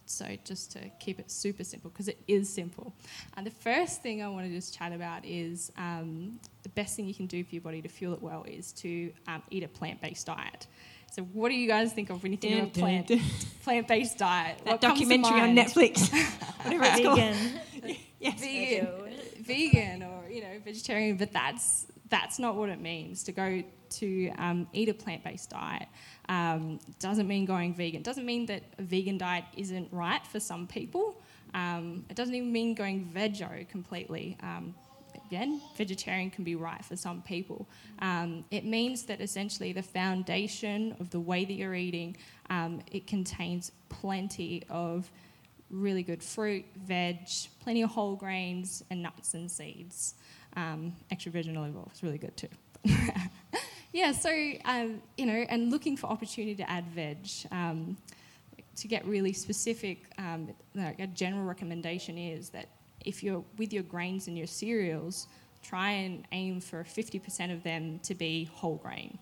so 0.06 0.26
just 0.44 0.72
to 0.72 0.80
keep 0.98 1.20
it 1.20 1.30
super 1.30 1.62
simple, 1.62 1.88
because 1.90 2.08
it 2.08 2.18
is 2.26 2.48
simple. 2.52 2.92
And 3.36 3.46
the 3.46 3.50
first 3.52 4.02
thing 4.02 4.22
I 4.22 4.28
want 4.28 4.44
to 4.46 4.52
just 4.52 4.76
chat 4.76 4.92
about 4.92 5.24
is 5.24 5.70
um, 5.78 6.40
the 6.64 6.68
best 6.70 6.96
thing 6.96 7.06
you 7.06 7.14
can 7.14 7.26
do 7.26 7.44
for 7.44 7.54
your 7.54 7.62
body 7.62 7.80
to 7.80 7.88
fuel 7.88 8.12
it 8.14 8.20
well 8.20 8.44
is 8.48 8.72
to 8.72 9.12
um, 9.28 9.40
eat 9.50 9.62
a 9.62 9.68
plant-based 9.68 10.26
diet. 10.26 10.66
So 11.10 11.22
what 11.22 11.48
do 11.48 11.56
you 11.56 11.66
guys 11.66 11.92
think 11.92 12.10
of 12.10 12.22
when 12.22 12.32
you 12.32 12.38
think 12.38 12.62
of 12.62 12.68
a 12.68 12.70
plant, 12.70 13.08
dun, 13.08 13.18
dun. 13.18 13.26
plant-based 13.64 14.16
diet? 14.18 14.58
That 14.64 14.70
What 14.70 14.80
documentary 14.80 15.40
on? 15.40 15.56
Netflix. 15.56 16.12
Whatever 16.64 16.84
it's 16.86 17.00
called. 17.00 17.18
Vegan. 17.18 17.96
Yes. 18.20 18.38
vegan, 18.38 18.88
vegan 19.40 20.02
or 20.02 20.28
you 20.28 20.42
know 20.42 20.60
vegetarian, 20.62 21.16
but 21.16 21.32
that's 21.32 21.86
that's 22.10 22.38
not 22.38 22.54
what 22.54 22.68
it 22.68 22.78
means 22.78 23.22
to 23.22 23.32
go 23.32 23.62
to 23.88 24.30
um, 24.36 24.68
eat 24.74 24.90
a 24.90 24.94
plant-based 24.94 25.48
diet. 25.48 25.88
Um, 26.28 26.80
doesn't 26.98 27.26
mean 27.26 27.46
going 27.46 27.74
vegan. 27.74 28.02
Doesn't 28.02 28.26
mean 28.26 28.44
that 28.46 28.62
a 28.78 28.82
vegan 28.82 29.16
diet 29.16 29.44
isn't 29.56 29.88
right 29.90 30.24
for 30.26 30.38
some 30.38 30.66
people. 30.66 31.18
Um, 31.54 32.04
it 32.10 32.14
doesn't 32.14 32.34
even 32.34 32.52
mean 32.52 32.74
going 32.74 33.10
veggie 33.10 33.66
completely. 33.70 34.36
Again, 35.30 35.60
vegetarian 35.76 36.28
can 36.28 36.42
be 36.42 36.56
right 36.56 36.84
for 36.84 36.96
some 36.96 37.22
people. 37.22 37.68
Um, 38.00 38.44
it 38.50 38.64
means 38.64 39.04
that 39.04 39.20
essentially 39.20 39.72
the 39.72 39.82
foundation 39.82 40.96
of 40.98 41.10
the 41.10 41.20
way 41.20 41.44
that 41.44 41.52
you're 41.52 41.76
eating, 41.76 42.16
um, 42.48 42.80
it 42.90 43.06
contains 43.06 43.70
plenty 43.88 44.64
of 44.68 45.08
really 45.70 46.02
good 46.02 46.20
fruit, 46.20 46.64
veg, 46.74 47.28
plenty 47.62 47.82
of 47.82 47.90
whole 47.90 48.16
grains, 48.16 48.82
and 48.90 49.04
nuts 49.04 49.34
and 49.34 49.48
seeds. 49.48 50.14
Um, 50.56 50.96
extra 51.12 51.30
virgin 51.30 51.56
olive 51.56 51.76
oil 51.76 51.92
is 51.94 52.02
really 52.02 52.18
good 52.18 52.36
too. 52.36 52.48
yeah, 53.92 54.10
so, 54.10 54.30
um, 54.64 55.00
you 55.16 55.26
know, 55.26 55.46
and 55.48 55.70
looking 55.70 55.96
for 55.96 56.08
opportunity 56.08 56.56
to 56.56 56.68
add 56.68 56.86
veg. 56.88 57.28
Um, 57.52 57.96
to 58.80 58.88
get 58.88 59.04
really 59.04 59.32
specific, 59.32 60.06
um, 60.18 60.48
like 60.74 60.98
a 60.98 61.06
general 61.06 61.44
recommendation 61.44 62.16
is 62.16 62.48
that 62.50 62.66
if 63.04 63.22
you're 63.22 63.44
with 63.58 63.72
your 63.72 63.82
grains 63.82 64.26
and 64.28 64.36
your 64.36 64.46
cereals, 64.46 65.28
try 65.62 65.90
and 65.90 66.26
aim 66.32 66.60
for 66.60 66.84
50% 66.84 67.52
of 67.52 67.62
them 67.62 67.98
to 68.00 68.14
be 68.14 68.44
whole 68.52 68.76
grain. 68.76 69.18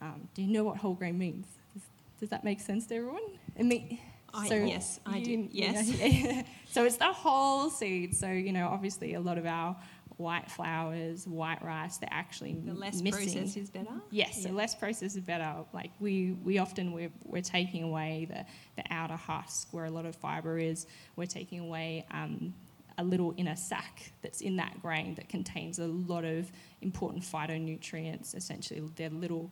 Um, 0.00 0.28
do 0.34 0.42
you 0.42 0.48
know 0.48 0.64
what 0.64 0.76
whole 0.78 0.94
grain 0.94 1.18
means? 1.18 1.46
Does, 1.74 1.82
does 2.20 2.28
that 2.30 2.44
make 2.44 2.60
sense 2.60 2.86
to 2.86 2.96
everyone? 2.96 3.22
It 3.56 3.64
mean, 3.66 3.98
I- 4.32 4.48
so 4.48 4.54
yes, 4.54 5.00
I 5.06 5.20
do. 5.20 5.30
you- 5.32 5.48
Yes. 5.52 5.88
yeah. 5.88 6.42
so 6.70 6.84
it's 6.84 6.96
the 6.96 7.12
whole 7.12 7.68
seed. 7.70 8.14
So 8.16 8.30
you 8.30 8.52
know, 8.52 8.68
obviously, 8.68 9.14
a 9.14 9.20
lot 9.20 9.38
of 9.38 9.46
our 9.46 9.76
white 10.16 10.50
flours, 10.50 11.26
white 11.26 11.62
rice, 11.64 11.96
they're 11.96 12.08
actually 12.12 12.52
The 12.52 12.74
less 12.74 13.00
missing. 13.00 13.32
processed 13.32 13.56
is 13.56 13.70
better. 13.70 13.88
Yes, 14.10 14.40
Yeah. 14.42 14.48
the 14.48 14.54
less 14.54 14.74
processed 14.74 15.16
is 15.16 15.22
better. 15.22 15.54
Like 15.72 15.90
we, 15.98 16.32
we 16.44 16.58
often 16.58 16.92
we're, 16.92 17.10
we're 17.24 17.40
taking 17.40 17.82
away 17.84 18.26
the, 18.28 18.44
the 18.76 18.84
outer 18.92 19.16
husk 19.16 19.68
where 19.72 19.86
a 19.86 19.90
lot 19.90 20.04
of 20.04 20.14
fibre 20.16 20.58
is. 20.58 20.86
We're 21.16 21.24
taking 21.24 21.60
away 21.60 22.04
um, 22.10 22.52
a 23.00 23.04
little 23.04 23.34
inner 23.36 23.56
sac 23.56 24.12
that's 24.22 24.40
in 24.40 24.56
that 24.56 24.80
grain 24.80 25.14
that 25.14 25.28
contains 25.28 25.78
a 25.78 25.86
lot 25.86 26.24
of 26.24 26.52
important 26.82 27.24
phytonutrients. 27.24 28.34
Essentially, 28.36 28.82
they're 28.96 29.10
little 29.10 29.50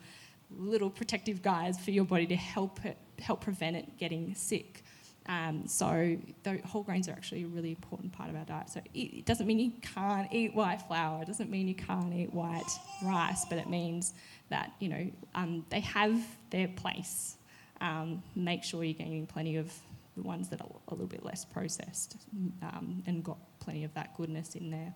little 0.51 0.89
protective 0.89 1.43
guys 1.43 1.79
for 1.79 1.91
your 1.91 2.05
body 2.05 2.27
to 2.27 2.37
help 2.37 2.85
it 2.85 2.97
help 3.19 3.41
prevent 3.41 3.77
it 3.77 3.99
getting 3.99 4.35
sick. 4.35 4.85
Um, 5.27 5.67
so 5.67 6.17
the 6.43 6.59
whole 6.65 6.83
grains 6.83 7.07
are 7.07 7.13
actually 7.13 7.45
a 7.45 7.49
really 7.49 7.71
important 7.71 8.13
part 8.13 8.31
of 8.31 8.37
our 8.37 8.47
diet. 8.47 8.71
So 8.71 8.81
it, 8.95 8.99
it 8.99 9.27
doesn't 9.27 9.47
mean 9.47 9.59
you 9.59 9.73
can't 9.83 10.33
eat 10.33 10.55
white 10.55 10.81
flour. 10.89 11.21
It 11.21 11.27
doesn't 11.27 11.51
mean 11.51 11.69
you 11.69 11.75
can't 11.75 12.15
eat 12.15 12.33
white 12.33 12.71
rice, 13.03 13.45
but 13.45 13.59
it 13.59 13.69
means 13.69 14.15
that 14.49 14.73
you 14.79 14.89
know 14.89 15.11
um, 15.35 15.65
they 15.71 15.81
have 15.81 16.21
their 16.51 16.69
place. 16.69 17.37
Um, 17.81 18.23
make 18.35 18.65
sure 18.65 18.83
you're 18.83 18.95
getting 18.95 19.27
plenty 19.27 19.57
of 19.57 19.73
the 20.19 20.27
ones 20.35 20.49
that 20.51 20.61
are 20.61 20.69
a 20.89 20.95
little 20.95 21.07
bit 21.07 21.25
less 21.25 21.45
processed 21.45 22.17
um, 22.63 23.03
and 23.07 23.25
got 23.25 23.39
plenty 23.61 23.85
of 23.85 23.93
that 23.95 24.17
goodness 24.17 24.55
in 24.55 24.71
there. 24.71 24.93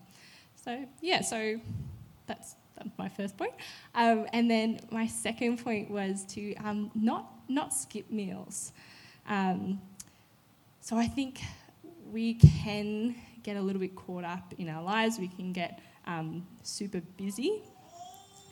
So 0.63 0.85
yeah, 1.01 1.21
so 1.21 1.59
that's, 2.27 2.55
that's 2.75 2.97
my 2.97 3.09
first 3.09 3.37
point. 3.37 3.53
Um, 3.95 4.27
and 4.33 4.49
then 4.49 4.79
my 4.91 5.07
second 5.07 5.63
point 5.63 5.89
was 5.89 6.25
to 6.35 6.55
um, 6.55 6.91
not 6.93 7.29
not 7.49 7.73
skip 7.73 8.09
meals. 8.09 8.71
Um, 9.27 9.81
so 10.81 10.97
I 10.97 11.07
think 11.07 11.41
we 12.11 12.35
can 12.35 13.15
get 13.43 13.57
a 13.57 13.61
little 13.61 13.79
bit 13.79 13.95
caught 13.95 14.23
up 14.23 14.53
in 14.57 14.69
our 14.69 14.83
lives. 14.83 15.19
We 15.19 15.27
can 15.27 15.51
get 15.53 15.81
um, 16.07 16.45
super 16.63 17.01
busy. 17.17 17.61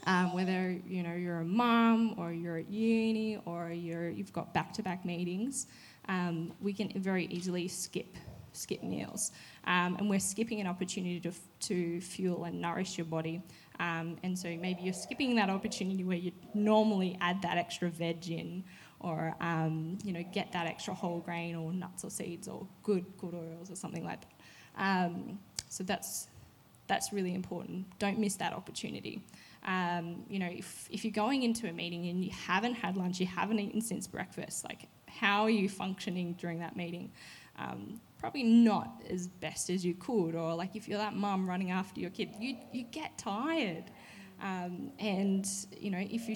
Um, 0.08 0.34
whether 0.34 0.76
you 0.88 1.04
know 1.04 1.14
you're 1.14 1.42
a 1.42 1.46
mum 1.46 2.16
or 2.18 2.34
you're 2.34 2.58
at 2.58 2.70
uni 2.70 3.38
or 3.46 3.70
you're 3.70 4.10
you've 4.10 4.34
got 4.34 4.52
back-to-back 4.54 5.06
meetings, 5.06 5.68
um, 6.08 6.54
we 6.62 6.74
can 6.74 6.92
very 7.02 7.26
easily 7.26 7.68
skip 7.68 8.18
skip 8.54 8.84
meals, 8.84 9.32
um, 9.66 9.96
and 9.98 10.10
we're 10.10 10.20
skipping 10.20 10.60
an 10.60 10.68
opportunity 10.68 11.22
to, 11.22 11.32
to 11.60 12.02
fuel 12.02 12.44
and 12.44 12.60
nourish 12.60 12.98
your 12.98 13.06
body. 13.06 13.42
Um, 13.80 14.18
and 14.24 14.38
so 14.38 14.50
maybe 14.58 14.82
you're 14.82 14.94
skipping 14.94 15.36
that 15.36 15.50
opportunity 15.50 16.04
where 16.04 16.18
you 16.18 16.34
normally 16.54 17.18
add 17.22 17.42
that 17.44 17.58
extra 17.58 17.90
veg 17.90 18.30
in, 18.30 18.64
or 19.00 19.36
um, 19.40 19.98
you 20.04 20.14
know 20.14 20.24
get 20.34 20.52
that 20.52 20.68
extra 20.68 20.94
whole 20.94 21.20
grain 21.20 21.56
or 21.56 21.72
nuts 21.72 22.04
or 22.04 22.10
seeds 22.10 22.48
or 22.48 22.68
good 22.84 23.06
good 23.18 23.34
oils 23.34 23.72
or 23.72 23.76
something 23.76 24.04
like 24.04 24.22
that. 24.22 24.32
Um, 24.78 25.40
so 25.70 25.84
that's 25.84 26.28
that's 26.88 27.14
really 27.14 27.34
important. 27.34 27.86
Don't 28.00 28.20
miss 28.20 28.36
that 28.36 28.54
opportunity. 28.54 29.24
Um, 29.66 30.24
you 30.28 30.40
know, 30.40 30.50
if, 30.52 30.90
if 30.92 31.06
you're 31.06 31.14
going 31.14 31.44
into 31.44 31.70
a 31.70 31.72
meeting 31.72 32.08
and 32.10 32.24
you 32.24 32.32
haven't 32.32 32.74
had 32.74 32.98
lunch, 32.98 33.20
you 33.20 33.28
haven't 33.28 33.60
eaten 33.60 33.80
since 33.80 34.08
breakfast, 34.08 34.66
like 34.66 34.88
how 35.20 35.44
are 35.44 35.50
you 35.50 35.70
functioning 35.70 36.34
during 36.34 36.60
that 36.60 36.76
meeting? 36.76 37.12
Um, 37.58 38.00
probably 38.18 38.44
not 38.44 39.04
as 39.10 39.28
best 39.28 39.70
as 39.70 39.84
you 39.86 39.94
could, 39.96 40.36
or 40.36 40.54
like 40.56 40.76
if 40.76 40.88
you're 40.88 40.98
that 40.98 41.16
mum 41.16 41.50
running 41.50 41.72
after 41.72 42.00
your 42.00 42.10
kid, 42.12 42.30
you, 42.40 42.58
you 42.72 42.84
get 42.84 43.18
tired. 43.18 43.86
Um, 44.42 44.92
and 45.00 45.48
you 45.78 45.92
know, 45.92 46.00
if 46.00 46.28
you 46.28 46.36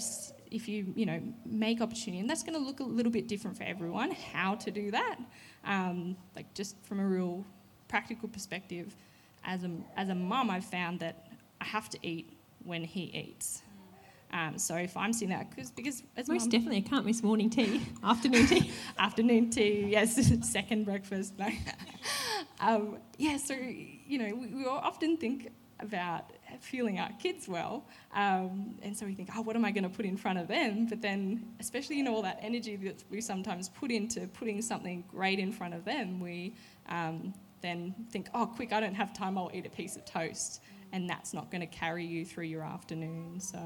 if 0.51 0.67
you 0.67 0.93
you 0.95 1.05
know 1.05 1.21
make 1.45 1.81
opportunity, 1.81 2.19
and 2.19 2.29
that's 2.29 2.43
going 2.43 2.53
to 2.53 2.63
look 2.63 2.79
a 2.79 2.83
little 2.83 3.11
bit 3.11 3.27
different 3.27 3.57
for 3.57 3.63
everyone. 3.63 4.11
How 4.11 4.55
to 4.55 4.71
do 4.71 4.91
that, 4.91 5.17
um, 5.63 6.15
like 6.35 6.53
just 6.53 6.75
from 6.83 6.99
a 6.99 7.05
real 7.05 7.43
practical 7.87 8.29
perspective, 8.29 8.95
as 9.43 9.63
a 9.63 9.71
as 9.97 10.09
a 10.09 10.15
mum, 10.15 10.51
I've 10.51 10.65
found 10.65 10.99
that 10.99 11.27
I 11.59 11.65
have 11.65 11.89
to 11.89 11.99
eat 12.03 12.37
when 12.63 12.83
he 12.83 13.05
eats. 13.05 13.63
Um, 14.35 14.57
so 14.57 14.75
if 14.75 14.97
I'm 14.97 15.13
seeing 15.13 15.31
that, 15.31 15.55
cause, 15.55 15.71
because 15.71 16.03
as 16.17 16.27
Most 16.27 16.41
mum- 16.41 16.49
definitely, 16.49 16.77
I 16.85 16.89
can't 16.89 17.05
miss 17.05 17.23
morning 17.23 17.49
tea, 17.49 17.81
afternoon 18.03 18.45
tea. 18.47 18.69
afternoon 18.99 19.49
tea, 19.49 19.85
yes, 19.87 20.29
second 20.51 20.83
breakfast. 20.83 21.39
No. 21.39 21.47
um, 22.59 22.97
yeah, 23.17 23.37
so, 23.37 23.53
you 23.53 24.17
know, 24.17 24.35
we, 24.35 24.47
we 24.47 24.65
often 24.65 25.15
think 25.15 25.51
about 25.79 26.31
fueling 26.59 26.99
our 26.99 27.11
kids 27.13 27.47
well. 27.47 27.85
Um, 28.13 28.75
and 28.81 28.95
so 28.97 29.05
we 29.05 29.13
think, 29.13 29.29
oh, 29.33 29.41
what 29.41 29.55
am 29.55 29.63
I 29.63 29.71
going 29.71 29.83
to 29.85 29.89
put 29.89 30.05
in 30.05 30.17
front 30.17 30.37
of 30.37 30.49
them? 30.49 30.85
But 30.85 31.01
then, 31.01 31.45
especially, 31.61 31.95
you 31.95 32.03
know, 32.03 32.13
all 32.13 32.23
that 32.23 32.39
energy 32.41 32.75
that 32.75 33.05
we 33.09 33.21
sometimes 33.21 33.69
put 33.69 33.89
into 33.89 34.27
putting 34.27 34.61
something 34.61 35.05
great 35.09 35.39
in 35.39 35.53
front 35.53 35.73
of 35.73 35.85
them, 35.85 36.19
we 36.19 36.53
um, 36.89 37.33
then 37.61 37.95
think, 38.09 38.27
oh, 38.33 38.45
quick, 38.45 38.73
I 38.73 38.81
don't 38.81 38.95
have 38.95 39.13
time, 39.13 39.37
I'll 39.37 39.51
eat 39.53 39.65
a 39.65 39.69
piece 39.69 39.95
of 39.95 40.03
toast. 40.03 40.61
And 40.95 41.09
that's 41.09 41.33
not 41.33 41.51
going 41.51 41.59
to 41.59 41.67
carry 41.67 42.05
you 42.05 42.23
through 42.23 42.45
your 42.45 42.63
afternoon. 42.63 43.41
So, 43.41 43.59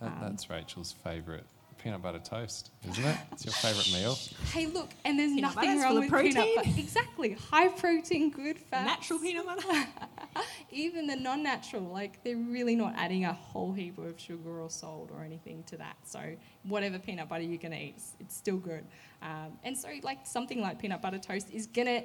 That, 0.00 0.06
um, 0.06 0.18
that's 0.22 0.48
Rachel's 0.48 0.92
favourite 0.92 1.44
peanut 1.76 2.02
butter 2.02 2.18
toast, 2.18 2.70
isn't 2.88 3.04
it? 3.04 3.16
It's 3.32 3.44
your 3.44 3.52
favourite 3.52 3.92
meal. 3.92 4.16
Hey, 4.52 4.66
look, 4.66 4.90
and 5.04 5.18
there's 5.18 5.32
Peanut 5.32 5.54
nothing 5.54 5.80
wrong 5.80 5.94
with 6.00 6.12
of 6.12 6.20
peanut 6.20 6.48
butter. 6.56 6.70
Exactly, 6.78 7.32
high 7.32 7.68
protein, 7.68 8.30
good 8.30 8.58
fat. 8.58 8.84
Natural 8.84 9.18
peanut 9.18 9.46
butter. 9.46 9.86
Even 10.70 11.06
the 11.06 11.16
non-natural, 11.16 11.82
like 11.82 12.22
they're 12.24 12.36
really 12.36 12.76
not 12.76 12.94
adding 12.96 13.24
a 13.24 13.32
whole 13.32 13.72
heap 13.72 13.98
of 13.98 14.18
sugar 14.18 14.60
or 14.60 14.70
salt 14.70 15.10
or 15.14 15.22
anything 15.22 15.62
to 15.64 15.76
that. 15.76 15.96
So 16.04 16.20
whatever 16.64 16.98
peanut 16.98 17.28
butter 17.28 17.42
you're 17.44 17.58
gonna 17.58 17.76
eat, 17.76 17.94
it's, 17.96 18.12
it's 18.20 18.36
still 18.36 18.58
good. 18.58 18.84
Um, 19.22 19.58
and 19.64 19.76
so 19.76 19.88
like 20.02 20.26
something 20.26 20.60
like 20.60 20.78
peanut 20.78 21.02
butter 21.02 21.18
toast 21.18 21.48
is 21.52 21.66
gonna 21.66 22.02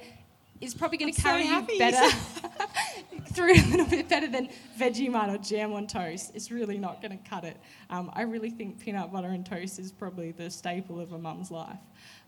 is 0.61 0.73
probably 0.73 0.99
I'm 1.03 1.11
so 1.11 1.21
carry 1.21 1.45
you 1.45 1.67
you 1.69 1.79
better 1.79 2.15
through 3.33 3.53
a 3.53 3.65
little 3.69 3.85
bit 3.85 4.07
better 4.07 4.27
than 4.27 4.49
Vegemite 4.79 5.33
or 5.33 5.37
jam 5.37 5.73
on 5.73 5.87
toast. 5.87 6.31
It's 6.33 6.51
really 6.51 6.77
not 6.77 7.01
gonna 7.01 7.19
cut 7.29 7.43
it. 7.43 7.57
Um, 7.89 8.09
I 8.13 8.21
really 8.21 8.49
think 8.49 8.79
peanut 8.79 9.11
butter 9.11 9.27
and 9.27 9.45
toast 9.45 9.79
is 9.79 9.91
probably 9.91 10.31
the 10.31 10.49
staple 10.49 10.99
of 10.99 11.11
a 11.13 11.17
mum's 11.17 11.51
life. 11.51 11.77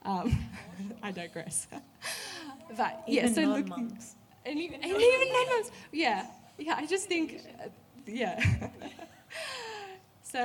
Um, 0.04 0.38
I 1.04 1.12
digress. 1.12 1.68
but 2.78 3.04
yeah, 3.08 3.24
Even 3.24 3.34
so 3.34 3.42
look, 3.42 3.68
non-mums. 3.68 4.16
and 4.46 4.60
even, 4.60 4.82
and 4.82 4.92
even 4.92 5.34
non-mums. 5.34 5.72
Yeah, 5.92 6.28
yeah. 6.58 6.76
I 6.78 6.86
just 6.86 7.08
think, 7.08 7.42
uh, 7.64 7.70
yeah. 8.06 8.70
so, 10.22 10.42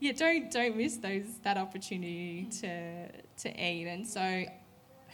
yeah, 0.00 0.12
don't 0.14 0.50
don't 0.50 0.76
miss 0.76 0.98
those 0.98 1.38
that 1.42 1.56
opportunity 1.56 2.48
to 2.60 3.08
to 3.38 3.48
eat. 3.48 3.86
And 3.86 4.06
so, 4.06 4.44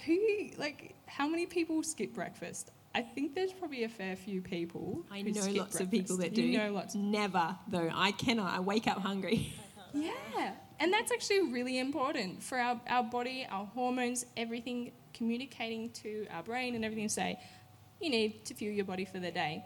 who 0.05 0.19
like 0.59 0.95
how 1.11 1.29
many 1.29 1.47
people 1.47 1.83
skip 1.83 2.15
breakfast? 2.15 2.71
I 2.95 3.03
think 3.03 3.35
there's 3.35 3.53
probably 3.53 3.85
a 3.85 3.89
fair 3.89 4.17
few 4.17 4.41
people. 4.41 5.05
I 5.11 5.21
who 5.21 5.33
know 5.33 5.41
skip 5.43 5.57
lots 5.57 5.81
of 5.81 5.91
people 5.91 6.17
that 6.19 6.35
do. 6.35 6.43
You 6.43 6.59
know 6.59 6.73
lots. 6.73 6.95
Never, 6.95 7.57
though. 7.69 7.91
I 7.93 8.13
cannot. 8.13 8.53
I 8.55 8.61
wake 8.61 8.87
up 8.87 8.99
hungry. 8.99 9.53
Yeah, 9.93 10.53
and 10.79 10.93
that's 10.93 11.11
actually 11.11 11.51
really 11.51 11.81
important 11.81 12.41
for 12.45 12.59
our, 12.59 12.81
our 12.89 13.03
body, 13.03 13.45
our 13.51 13.67
hormones, 13.67 14.25
everything 14.37 14.93
communicating 15.13 15.91
to 15.95 16.29
our 16.31 16.45
brain 16.45 16.77
and 16.77 16.85
everything 16.85 17.09
to 17.09 17.13
say, 17.13 17.41
you 18.01 18.09
need 18.09 18.45
to 18.45 18.55
fuel 18.55 18.73
your 18.73 18.85
body 18.85 19.05
for 19.05 19.19
the 19.19 19.33
day. 19.33 19.65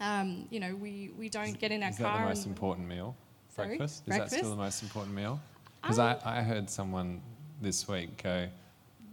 Um, 0.00 0.46
you 0.48 0.60
know, 0.60 0.74
we, 0.74 1.10
we 1.18 1.28
don't 1.28 1.58
get 1.58 1.72
in 1.72 1.82
our 1.82 1.90
Is 1.90 1.98
car. 1.98 2.16
that 2.16 2.22
the 2.22 2.28
most 2.30 2.46
important 2.46 2.88
meal? 2.88 3.14
Sorry? 3.54 3.76
Breakfast? 3.76 4.04
Is 4.06 4.16
that 4.16 4.30
still 4.32 4.48
the 4.48 4.56
most 4.56 4.82
important 4.82 5.14
meal? 5.14 5.38
Because 5.82 5.98
Um, 5.98 6.16
I, 6.24 6.38
I 6.38 6.42
heard 6.42 6.70
someone 6.70 7.20
this 7.60 7.86
week 7.86 8.22
go, 8.22 8.48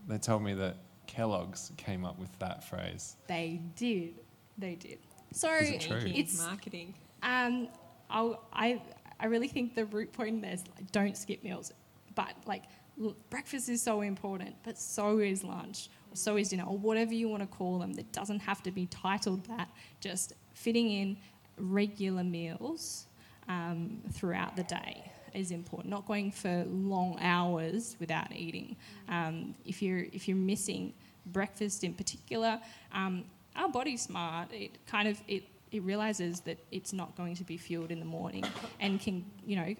they 0.07 0.17
told 0.17 0.43
me 0.43 0.53
that 0.53 0.77
Kellogg's 1.11 1.71
came 1.77 2.05
up 2.05 2.17
with 2.17 2.37
that 2.39 2.63
phrase. 2.63 3.17
They 3.27 3.61
did. 3.75 4.13
They 4.57 4.75
did. 4.75 4.99
So 5.33 5.53
Is 5.55 5.69
it 5.71 5.81
true? 5.81 5.99
it's 6.05 6.37
marketing. 6.37 6.93
um, 7.23 7.67
I'll, 8.09 8.43
I 8.53 8.81
I 9.19 9.25
really 9.27 9.47
think 9.47 9.75
the 9.75 9.85
root 9.85 10.11
point 10.13 10.41
there 10.41 10.53
is 10.53 10.63
like, 10.75 10.91
don't 10.91 11.15
skip 11.15 11.43
meals, 11.43 11.71
but 12.15 12.33
like 12.45 12.63
l- 13.01 13.15
breakfast 13.29 13.69
is 13.69 13.81
so 13.81 14.01
important, 14.01 14.55
but 14.63 14.77
so 14.77 15.19
is 15.19 15.43
lunch, 15.43 15.89
or 16.11 16.15
so 16.15 16.37
is 16.37 16.49
dinner, 16.49 16.63
or 16.63 16.77
whatever 16.77 17.13
you 17.13 17.27
want 17.29 17.43
to 17.43 17.47
call 17.47 17.79
them. 17.79 17.93
That 17.93 18.11
doesn't 18.11 18.39
have 18.39 18.63
to 18.63 18.71
be 18.71 18.85
titled 18.87 19.45
that. 19.45 19.69
Just 19.99 20.33
fitting 20.53 20.89
in 20.91 21.17
regular 21.57 22.23
meals 22.23 23.07
um, 23.47 24.01
throughout 24.13 24.55
the 24.55 24.63
day 24.63 25.10
is 25.33 25.51
important. 25.51 25.89
Not 25.89 26.05
going 26.05 26.31
for 26.31 26.65
long 26.67 27.17
hours 27.21 27.95
without 27.99 28.31
eating. 28.35 28.75
Um, 29.09 29.55
if 29.65 29.81
you're 29.81 30.05
if 30.11 30.27
you're 30.27 30.37
missing 30.37 30.93
breakfast 31.25 31.83
in 31.83 31.93
particular, 31.93 32.59
um, 32.93 33.25
our 33.55 33.69
body's 33.69 34.01
smart. 34.01 34.51
It 34.51 34.77
kind 34.87 35.07
of 35.07 35.21
it 35.27 35.43
it 35.71 35.83
realizes 35.83 36.41
that 36.41 36.57
it's 36.71 36.93
not 36.93 37.15
going 37.15 37.35
to 37.35 37.43
be 37.43 37.57
fueled 37.57 37.91
in 37.91 37.99
the 37.99 38.05
morning 38.05 38.43
and 38.79 38.99
can 38.99 39.25
you 39.45 39.55
know. 39.55 39.75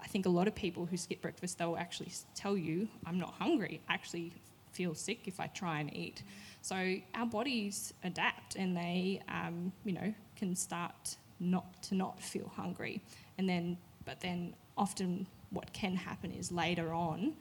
I 0.00 0.06
think 0.06 0.26
a 0.26 0.30
lot 0.30 0.46
of 0.46 0.54
people 0.54 0.84
who 0.84 0.98
skip 0.98 1.22
breakfast 1.22 1.56
they'll 1.56 1.78
actually 1.78 2.12
tell 2.34 2.58
you, 2.58 2.88
"I'm 3.06 3.18
not 3.18 3.34
hungry." 3.38 3.80
I 3.88 3.94
actually 3.94 4.32
feel 4.74 4.94
sick 4.94 5.26
if 5.26 5.40
I 5.40 5.46
try 5.46 5.80
and 5.80 5.94
eat. 5.96 6.22
So 6.60 6.96
our 7.14 7.26
bodies 7.26 7.94
adapt 8.02 8.56
and 8.56 8.76
they, 8.76 9.22
um, 9.28 9.72
you 9.84 9.92
know, 9.92 10.14
can 10.36 10.56
start 10.56 11.16
not 11.40 11.82
to 11.84 11.94
not 11.94 12.20
feel 12.20 12.50
hungry, 12.54 13.02
and 13.38 13.48
then, 13.48 13.76
but 14.04 14.20
then 14.20 14.54
often 14.76 15.26
what 15.50 15.72
can 15.72 15.94
happen 15.96 16.30
is 16.32 16.50
later 16.50 16.92
on, 16.92 17.34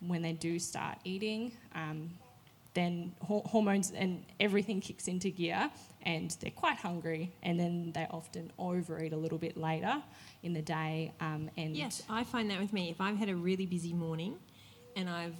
when 0.00 0.22
they 0.22 0.32
do 0.32 0.58
start 0.58 0.98
eating, 1.04 1.52
um, 1.74 2.10
then 2.74 3.14
hor- 3.22 3.42
hormones 3.46 3.92
and 3.92 4.24
everything 4.40 4.80
kicks 4.80 5.06
into 5.06 5.30
gear, 5.30 5.70
and 6.02 6.36
they're 6.40 6.50
quite 6.50 6.76
hungry, 6.76 7.32
and 7.42 7.58
then 7.58 7.92
they 7.94 8.06
often 8.10 8.50
overeat 8.58 9.12
a 9.12 9.16
little 9.16 9.38
bit 9.38 9.56
later 9.56 10.02
in 10.42 10.52
the 10.52 10.60
day, 10.62 11.12
um, 11.20 11.48
and 11.56 11.76
Yes, 11.76 12.02
I 12.10 12.24
find 12.24 12.50
that 12.50 12.60
with 12.60 12.72
me. 12.72 12.90
If 12.90 13.00
I've 13.00 13.16
had 13.16 13.28
a 13.28 13.36
really 13.36 13.66
busy 13.66 13.92
morning 13.92 14.36
and 14.96 15.08
I've 15.08 15.36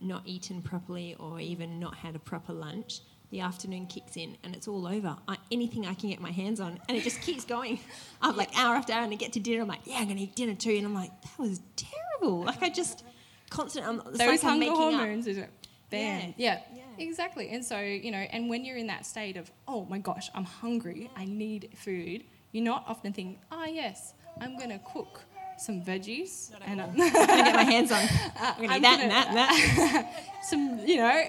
not 0.00 0.22
eaten 0.24 0.62
properly 0.62 1.14
or 1.18 1.38
even 1.40 1.78
not 1.78 1.94
had 1.94 2.16
a 2.16 2.18
proper 2.18 2.52
lunch, 2.54 3.00
the 3.30 3.40
afternoon 3.40 3.86
kicks 3.86 4.16
in 4.16 4.36
and 4.42 4.54
it's 4.56 4.66
all 4.68 4.86
over. 4.86 5.16
I, 5.28 5.36
anything 5.52 5.86
I 5.86 5.94
can 5.94 6.10
get 6.10 6.20
my 6.20 6.30
hands 6.32 6.60
on, 6.60 6.80
and 6.88 6.96
it 6.98 7.04
just 7.04 7.20
keeps 7.22 7.44
going. 7.44 7.78
I'm 8.22 8.36
like 8.36 8.56
hour 8.58 8.74
after 8.76 8.92
hour, 8.92 9.04
and 9.04 9.12
I 9.12 9.16
get 9.16 9.32
to 9.34 9.40
dinner. 9.40 9.62
I'm 9.62 9.68
like, 9.68 9.80
yeah, 9.84 9.96
I'm 9.98 10.08
gonna 10.08 10.20
eat 10.20 10.34
dinner 10.34 10.54
too, 10.54 10.72
and 10.72 10.84
I'm 10.84 10.94
like, 10.94 11.10
that 11.22 11.38
was 11.38 11.60
terrible. 11.76 12.44
Like 12.44 12.62
I 12.62 12.68
just 12.70 13.04
constant. 13.50 13.86
I'm, 13.86 14.00
it's 14.00 14.18
those 14.18 14.20
like 14.20 14.44
I'm 14.44 14.50
hunger 14.50 14.58
making 14.60 14.72
up. 14.72 14.78
hormones 15.00 15.26
is 15.26 15.36
it? 15.38 15.50
Bam. 15.90 16.34
Yeah. 16.36 16.60
Yeah. 16.74 16.82
exactly. 16.98 17.48
And 17.50 17.64
so 17.64 17.78
you 17.80 18.10
know, 18.10 18.18
and 18.18 18.48
when 18.48 18.64
you're 18.64 18.76
in 18.76 18.86
that 18.88 19.06
state 19.06 19.36
of, 19.36 19.50
oh 19.66 19.84
my 19.86 19.98
gosh, 19.98 20.30
I'm 20.34 20.44
hungry, 20.44 21.10
I 21.16 21.24
need 21.24 21.70
food. 21.76 22.24
You're 22.52 22.64
not 22.64 22.84
often 22.88 23.12
thinking, 23.12 23.38
ah 23.52 23.66
yes, 23.66 24.14
I'm 24.40 24.56
gonna 24.58 24.80
cook 24.92 25.20
some 25.58 25.82
veggies 25.82 26.50
and 26.64 26.80
I'm, 26.80 26.90
I'm 27.00 27.12
gonna 27.12 27.42
get 27.44 27.54
my 27.54 27.62
hands 27.64 27.92
on. 27.92 28.02
I'm 28.40 28.54
gonna 28.62 28.68
I'm 28.72 28.76
eat 28.78 28.82
that 28.82 28.82
gonna- 28.82 29.02
and 29.02 29.10
that 29.12 29.28
and 29.28 29.36
that. 29.36 30.44
some, 30.44 30.78
you 30.86 30.96
know, 30.96 31.22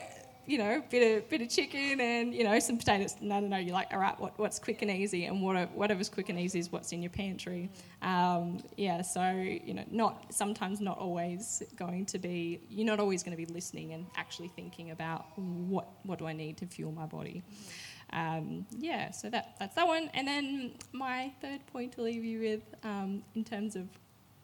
you 0.51 0.57
know, 0.57 0.83
bit 0.89 1.17
of 1.17 1.29
bit 1.29 1.41
of 1.41 1.47
chicken 1.47 2.01
and 2.01 2.35
you 2.35 2.43
know 2.43 2.59
some 2.59 2.77
potatoes. 2.77 3.15
No, 3.21 3.39
no, 3.39 3.47
no. 3.47 3.57
You're 3.57 3.73
like, 3.73 3.93
all 3.93 3.99
right, 3.99 4.19
what, 4.19 4.37
what's 4.37 4.59
quick 4.59 4.81
and 4.81 4.91
easy, 4.91 5.23
and 5.25 5.41
what, 5.41 5.71
whatever's 5.71 6.09
quick 6.09 6.27
and 6.27 6.37
easy 6.37 6.59
is 6.59 6.69
what's 6.73 6.91
in 6.91 7.01
your 7.01 7.09
pantry. 7.09 7.69
Um, 8.01 8.61
yeah, 8.75 9.01
so 9.01 9.31
you 9.31 9.73
know, 9.73 9.85
not 9.89 10.33
sometimes 10.33 10.81
not 10.81 10.97
always 10.97 11.63
going 11.77 12.05
to 12.07 12.19
be. 12.19 12.59
You're 12.69 12.85
not 12.85 12.99
always 12.99 13.23
going 13.23 13.37
to 13.37 13.45
be 13.45 13.51
listening 13.51 13.93
and 13.93 14.05
actually 14.17 14.49
thinking 14.49 14.91
about 14.91 15.25
what 15.37 15.87
what 16.03 16.19
do 16.19 16.27
I 16.27 16.33
need 16.33 16.57
to 16.57 16.65
fuel 16.65 16.91
my 16.91 17.05
body. 17.05 17.43
Um, 18.11 18.65
yeah, 18.77 19.11
so 19.11 19.29
that 19.29 19.55
that's 19.57 19.75
that 19.75 19.87
one. 19.87 20.09
And 20.13 20.27
then 20.27 20.73
my 20.91 21.31
third 21.41 21.65
point 21.67 21.93
to 21.93 22.01
leave 22.01 22.25
you 22.25 22.41
with, 22.41 22.63
um, 22.83 23.23
in 23.35 23.45
terms 23.45 23.77
of 23.77 23.87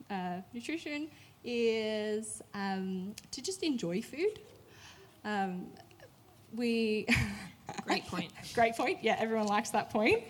uh, 0.10 0.38
nutrition, 0.54 1.10
is 1.44 2.42
um, 2.54 3.14
to 3.32 3.42
just 3.42 3.62
enjoy 3.62 4.02
food. 4.02 4.40
Um, 5.26 5.68
we 6.58 7.06
Great 7.86 8.06
point. 8.08 8.32
great 8.54 8.76
point. 8.76 9.00
Yeah, 9.02 9.16
everyone 9.20 9.48
likes 9.48 9.70
that 9.72 9.90
point. 9.90 10.24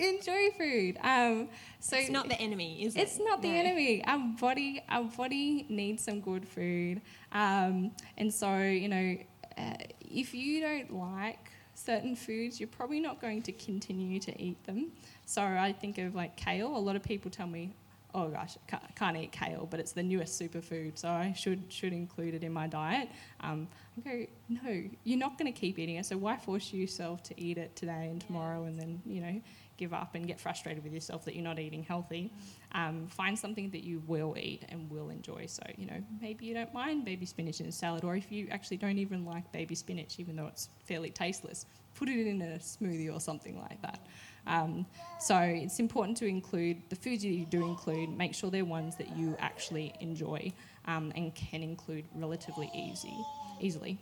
Enjoy 0.00 0.50
food. 0.58 0.96
Um, 1.02 1.48
so 1.80 1.96
It's 1.96 2.10
not 2.10 2.28
the 2.28 2.40
enemy, 2.40 2.82
is 2.84 2.96
it? 2.96 3.00
it's 3.00 3.18
not 3.18 3.42
the 3.42 3.48
No. 3.48 3.54
enemy. 3.54 4.04
Our 4.06 4.18
body, 4.40 4.82
our 4.88 5.04
body 5.04 5.66
needs 5.68 6.04
some 6.04 6.20
good 6.20 6.46
food, 6.48 7.00
um, 7.32 7.90
and 8.16 8.32
so 8.32 8.58
you 8.58 8.88
know, 8.88 9.16
uh, 9.58 9.74
if 10.00 10.32
you 10.34 10.60
don't 10.60 10.94
like 10.94 11.50
certain 11.74 12.14
foods, 12.16 12.58
you're 12.60 12.68
probably 12.68 13.00
not 13.00 13.20
going 13.20 13.42
to 13.42 13.52
continue 13.52 14.18
to 14.20 14.42
eat 14.42 14.62
them. 14.64 14.92
So 15.26 15.42
I 15.42 15.72
think 15.78 15.98
of 15.98 16.14
like 16.14 16.36
kale. 16.36 16.74
A 16.76 16.78
lot 16.78 16.96
of 16.96 17.02
people 17.02 17.30
tell 17.30 17.46
me, 17.46 17.74
oh 18.14 18.28
gosh, 18.28 18.56
I 18.72 18.78
can't, 18.94 19.16
eat 19.16 19.32
kale, 19.32 19.66
but 19.70 19.80
it's 19.80 19.92
the 19.92 20.02
newest 20.02 20.40
superfood, 20.40 20.98
so 20.98 21.08
I 21.08 21.32
should 21.32 21.64
should 21.68 21.92
include 21.92 22.34
it 22.34 22.44
in 22.44 22.52
my 22.52 22.66
diet. 22.66 23.08
Um, 23.40 23.68
I 23.96 24.08
go, 24.08 24.26
no, 24.48 24.82
you're 25.04 25.18
not 25.18 25.38
going 25.38 25.52
to 25.52 25.58
keep 25.58 25.78
eating 25.78 25.96
it, 25.96 26.06
so 26.06 26.16
why 26.16 26.36
force 26.36 26.72
yourself 26.72 27.22
to 27.24 27.40
eat 27.40 27.58
it 27.58 27.74
today 27.76 28.08
and 28.10 28.20
tomorrow, 28.20 28.64
and 28.64 28.78
then 28.78 29.00
you 29.06 29.20
know 29.20 29.40
give 29.82 29.92
up 29.92 30.14
and 30.14 30.26
get 30.26 30.38
frustrated 30.38 30.84
with 30.84 30.92
yourself 30.92 31.24
that 31.24 31.34
you're 31.34 31.42
not 31.42 31.58
eating 31.58 31.82
healthy. 31.82 32.30
Um, 32.72 33.08
find 33.08 33.36
something 33.36 33.70
that 33.70 33.82
you 33.82 34.02
will 34.06 34.36
eat 34.38 34.62
and 34.68 34.88
will 34.90 35.10
enjoy. 35.10 35.46
So, 35.46 35.62
you 35.76 35.86
know, 35.86 36.00
maybe 36.20 36.46
you 36.46 36.54
don't 36.54 36.72
mind 36.72 37.04
baby 37.04 37.26
spinach 37.26 37.60
in 37.60 37.66
a 37.66 37.72
salad, 37.72 38.04
or 38.04 38.14
if 38.14 38.30
you 38.30 38.46
actually 38.50 38.76
don't 38.76 38.98
even 38.98 39.24
like 39.24 39.50
baby 39.50 39.74
spinach, 39.74 40.20
even 40.20 40.36
though 40.36 40.46
it's 40.46 40.68
fairly 40.84 41.10
tasteless, 41.10 41.66
put 41.94 42.08
it 42.08 42.26
in 42.26 42.40
a 42.42 42.58
smoothie 42.58 43.12
or 43.12 43.20
something 43.20 43.58
like 43.58 43.80
that. 43.82 44.06
Um, 44.46 44.86
so 45.20 45.38
it's 45.38 45.78
important 45.78 46.16
to 46.18 46.26
include 46.26 46.82
the 46.88 46.96
foods 46.96 47.24
you 47.24 47.44
do 47.44 47.64
include, 47.64 48.10
make 48.16 48.34
sure 48.34 48.50
they're 48.50 48.64
ones 48.64 48.96
that 48.96 49.16
you 49.16 49.36
actually 49.38 49.94
enjoy 50.00 50.52
um, 50.86 51.12
and 51.14 51.34
can 51.34 51.62
include 51.62 52.04
relatively 52.14 52.70
easy, 52.74 53.16
easily. 53.60 53.98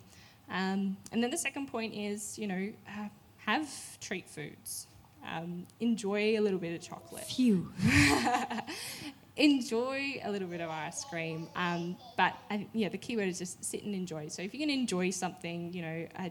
Um, 0.50 0.96
and 1.12 1.22
then 1.22 1.30
the 1.30 1.38
second 1.38 1.66
point 1.66 1.94
is, 1.94 2.38
you 2.38 2.46
know, 2.46 2.72
uh, 2.88 3.08
have 3.44 3.70
treat 4.00 4.28
foods. 4.28 4.86
Um, 5.26 5.66
enjoy 5.80 6.38
a 6.38 6.40
little 6.40 6.58
bit 6.58 6.74
of 6.74 6.80
chocolate. 6.80 7.24
Phew. 7.24 7.70
enjoy 9.36 10.20
a 10.22 10.30
little 10.30 10.48
bit 10.48 10.60
of 10.60 10.70
ice 10.70 11.04
cream. 11.04 11.48
Um, 11.54 11.96
but 12.16 12.34
uh, 12.50 12.58
yeah, 12.72 12.88
the 12.88 12.98
key 12.98 13.16
word 13.16 13.28
is 13.28 13.38
just 13.38 13.64
sit 13.64 13.84
and 13.84 13.94
enjoy. 13.94 14.28
So 14.28 14.42
if 14.42 14.52
you 14.54 14.60
can 14.60 14.70
enjoy 14.70 15.10
something, 15.10 15.72
you 15.72 15.82
know, 15.82 16.06
uh, 16.16 16.28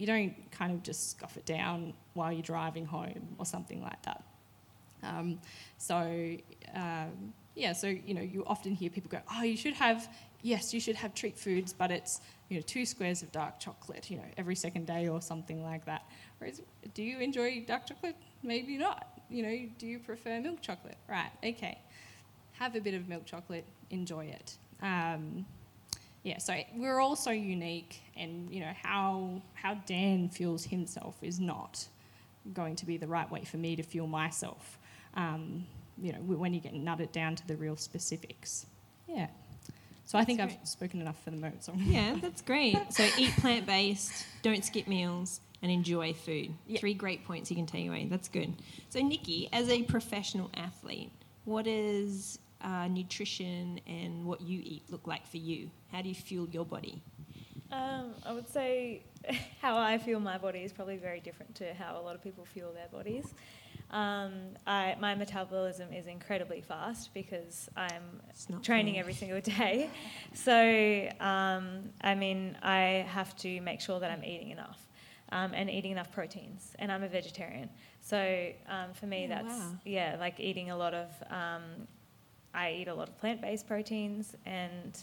you 0.00 0.06
don't 0.06 0.34
kind 0.50 0.72
of 0.72 0.82
just 0.82 1.10
scoff 1.10 1.36
it 1.36 1.44
down 1.44 1.92
while 2.14 2.32
you're 2.32 2.42
driving 2.42 2.86
home 2.86 3.28
or 3.38 3.44
something 3.44 3.82
like 3.82 4.02
that. 4.02 4.22
Um, 5.02 5.38
so 5.76 6.36
um, 6.74 7.34
yeah, 7.54 7.74
so 7.74 7.88
you 7.88 8.14
know, 8.14 8.22
you 8.22 8.42
often 8.46 8.74
hear 8.74 8.88
people 8.88 9.10
go, 9.10 9.20
"Oh, 9.30 9.42
you 9.42 9.56
should 9.56 9.74
have." 9.74 10.08
Yes, 10.42 10.72
you 10.72 10.80
should 10.80 10.96
have 10.96 11.12
treat 11.14 11.38
foods, 11.38 11.74
but 11.74 11.90
it's 11.90 12.22
you 12.48 12.56
know 12.56 12.62
two 12.62 12.86
squares 12.86 13.22
of 13.22 13.30
dark 13.30 13.60
chocolate, 13.60 14.10
you 14.10 14.16
know, 14.16 14.24
every 14.38 14.56
second 14.56 14.86
day 14.86 15.06
or 15.06 15.20
something 15.20 15.62
like 15.62 15.84
that. 15.84 16.02
Whereas, 16.38 16.62
do 16.94 17.02
you 17.02 17.18
enjoy 17.18 17.62
dark 17.66 17.86
chocolate? 17.86 18.16
Maybe 18.42 18.78
not. 18.78 19.20
You 19.28 19.42
know, 19.42 19.68
do 19.76 19.86
you 19.86 19.98
prefer 19.98 20.40
milk 20.40 20.62
chocolate? 20.62 20.96
Right. 21.08 21.30
Okay. 21.44 21.78
Have 22.52 22.74
a 22.74 22.80
bit 22.80 22.94
of 22.94 23.06
milk 23.06 23.26
chocolate. 23.26 23.66
Enjoy 23.90 24.24
it. 24.24 24.56
Um, 24.80 25.44
yeah. 26.22 26.38
So 26.38 26.54
we're 26.74 27.00
all 27.00 27.16
so 27.16 27.30
unique, 27.30 28.00
and 28.16 28.52
you 28.52 28.60
know 28.60 28.72
how 28.82 29.42
how 29.54 29.74
Dan 29.86 30.28
feels 30.28 30.64
himself 30.64 31.16
is 31.22 31.40
not 31.40 31.86
going 32.54 32.76
to 32.76 32.86
be 32.86 32.96
the 32.96 33.06
right 33.06 33.30
way 33.30 33.44
for 33.44 33.56
me 33.56 33.76
to 33.76 33.82
feel 33.82 34.06
myself. 34.06 34.78
Um, 35.14 35.66
you 36.00 36.12
know, 36.12 36.18
when 36.18 36.54
you 36.54 36.60
get 36.60 36.74
nutted 36.74 37.12
down 37.12 37.36
to 37.36 37.46
the 37.46 37.56
real 37.56 37.76
specifics. 37.76 38.66
Yeah. 39.06 39.26
So 40.06 40.18
I 40.18 40.24
think 40.24 40.38
That's 40.38 40.54
I've 40.54 40.68
spoken 40.68 41.00
enough 41.00 41.22
for 41.22 41.30
the 41.30 41.36
moment. 41.36 41.62
So 41.62 41.72
Yeah, 41.76 42.16
that's 42.20 42.42
great. 42.42 42.76
So 42.90 43.06
eat 43.18 43.32
plant 43.36 43.66
based, 43.66 44.26
don't 44.42 44.64
skip 44.64 44.88
meals, 44.88 45.40
and 45.62 45.70
enjoy 45.70 46.12
food. 46.14 46.52
Yeah. 46.66 46.80
Three 46.80 46.94
great 46.94 47.24
points 47.24 47.50
you 47.50 47.56
can 47.56 47.66
take 47.66 47.86
away. 47.86 48.06
That's 48.10 48.28
good. 48.28 48.54
So, 48.88 49.00
Nikki, 49.00 49.48
as 49.52 49.68
a 49.68 49.82
professional 49.82 50.50
athlete, 50.54 51.10
what 51.44 51.66
does 51.66 52.38
uh, 52.62 52.88
nutrition 52.88 53.80
and 53.86 54.24
what 54.24 54.40
you 54.40 54.60
eat 54.62 54.82
look 54.90 55.06
like 55.06 55.26
for 55.26 55.36
you? 55.38 55.70
How 55.92 56.02
do 56.02 56.08
you 56.08 56.14
fuel 56.14 56.48
your 56.50 56.64
body? 56.64 57.02
Um, 57.72 58.14
I 58.26 58.32
would 58.32 58.48
say 58.48 59.02
how 59.62 59.76
I 59.78 59.98
feel 59.98 60.18
my 60.20 60.38
body 60.38 60.60
is 60.60 60.72
probably 60.72 60.96
very 60.96 61.20
different 61.20 61.54
to 61.56 61.72
how 61.74 61.98
a 61.98 62.02
lot 62.02 62.14
of 62.14 62.22
people 62.22 62.44
feel 62.44 62.72
their 62.72 62.88
bodies. 62.88 63.32
Um, 63.92 64.32
I, 64.68 64.96
my 65.00 65.16
metabolism 65.16 65.92
is 65.92 66.06
incredibly 66.06 66.60
fast 66.60 67.12
because 67.12 67.68
I'm 67.76 68.20
training 68.62 68.94
fair. 68.94 69.00
every 69.00 69.14
single 69.14 69.40
day. 69.40 69.90
So, 70.34 71.08
um, 71.20 71.90
I 72.00 72.14
mean, 72.14 72.56
I 72.62 73.04
have 73.08 73.36
to 73.38 73.60
make 73.62 73.80
sure 73.80 73.98
that 73.98 74.10
I'm 74.10 74.24
eating 74.24 74.50
enough 74.50 74.78
um, 75.32 75.52
and 75.54 75.68
eating 75.68 75.90
enough 75.90 76.12
proteins. 76.12 76.74
And 76.78 76.92
I'm 76.92 77.02
a 77.02 77.08
vegetarian. 77.08 77.68
So, 78.00 78.50
um, 78.68 78.92
for 78.94 79.06
me, 79.06 79.24
Oh, 79.26 79.34
that's, 79.34 79.58
wow. 79.58 79.72
yeah, 79.84 80.16
like 80.20 80.38
eating 80.38 80.70
a 80.70 80.76
lot 80.76 80.94
of, 80.94 81.08
um, 81.30 81.88
I 82.54 82.72
eat 82.72 82.88
a 82.88 82.94
lot 82.94 83.08
of 83.08 83.18
plant 83.18 83.40
based 83.40 83.66
proteins. 83.66 84.36
And, 84.46 84.98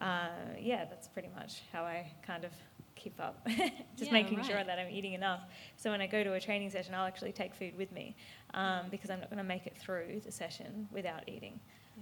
uh, 0.00 0.28
yeah, 0.58 0.84
that's 0.84 1.08
pretty 1.08 1.28
much 1.34 1.62
how 1.72 1.84
I 1.84 2.10
kind 2.26 2.44
of 2.44 2.52
keep 2.94 3.20
up. 3.20 3.46
Just 3.96 4.10
Yeah, 4.10 4.12
making 4.12 4.42
sure 4.44 4.62
that 4.64 4.78
I'm 4.78 4.90
eating 4.90 5.14
enough. 5.14 5.40
So, 5.76 5.90
when 5.90 6.00
I 6.00 6.06
go 6.06 6.22
to 6.24 6.34
a 6.34 6.40
training 6.40 6.70
session, 6.70 6.94
I'll 6.94 7.06
actually 7.06 7.32
take 7.32 7.54
food 7.54 7.76
with 7.76 7.90
me 7.92 8.16
um, 8.54 8.86
because 8.90 9.10
I'm 9.10 9.20
not 9.20 9.30
going 9.30 9.38
to 9.38 9.44
make 9.44 9.66
it 9.66 9.76
through 9.76 10.20
the 10.24 10.32
session 10.32 10.88
without 10.92 11.28
eating. 11.28 11.58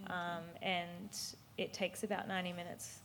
Um, 0.09 0.43
and 0.63 1.17
it 1.59 1.73
takes 1.75 2.03
about 2.03 2.27
90 2.29 2.53
minutes, 2.55 3.01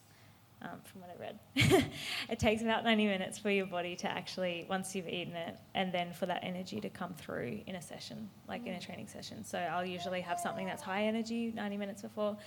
um, 0.62 0.80
from 0.84 1.02
what 1.02 1.10
I 1.15 1.20
read. 1.22 1.39
it 2.30 2.39
takes 2.39 2.62
about 2.62 2.84
90 2.84 3.06
minutes 3.06 3.38
for 3.38 3.50
your 3.50 3.65
body 3.67 3.96
to 3.98 4.10
actually, 4.10 4.65
once 4.70 4.96
you've 4.96 5.08
eaten 5.08 5.36
it, 5.36 5.56
and 5.76 5.93
then 5.93 6.13
for 6.13 6.26
that 6.26 6.43
energy 6.43 6.80
to 6.82 6.89
come 6.89 7.13
through 7.13 7.60
in 7.67 7.76
a 7.76 7.82
session, 7.82 8.30
like 8.48 8.65
in 8.65 8.74
a 8.74 8.80
training 8.80 9.08
session. 9.08 9.43
So 9.43 9.58
I'll 9.60 9.86
usually 9.86 10.22
have 10.22 10.39
something 10.39 10.65
that's 10.65 10.82
high 10.82 11.04
energy 11.04 11.52
90 11.56 11.78
minutes 11.78 12.02
before. 12.02 12.38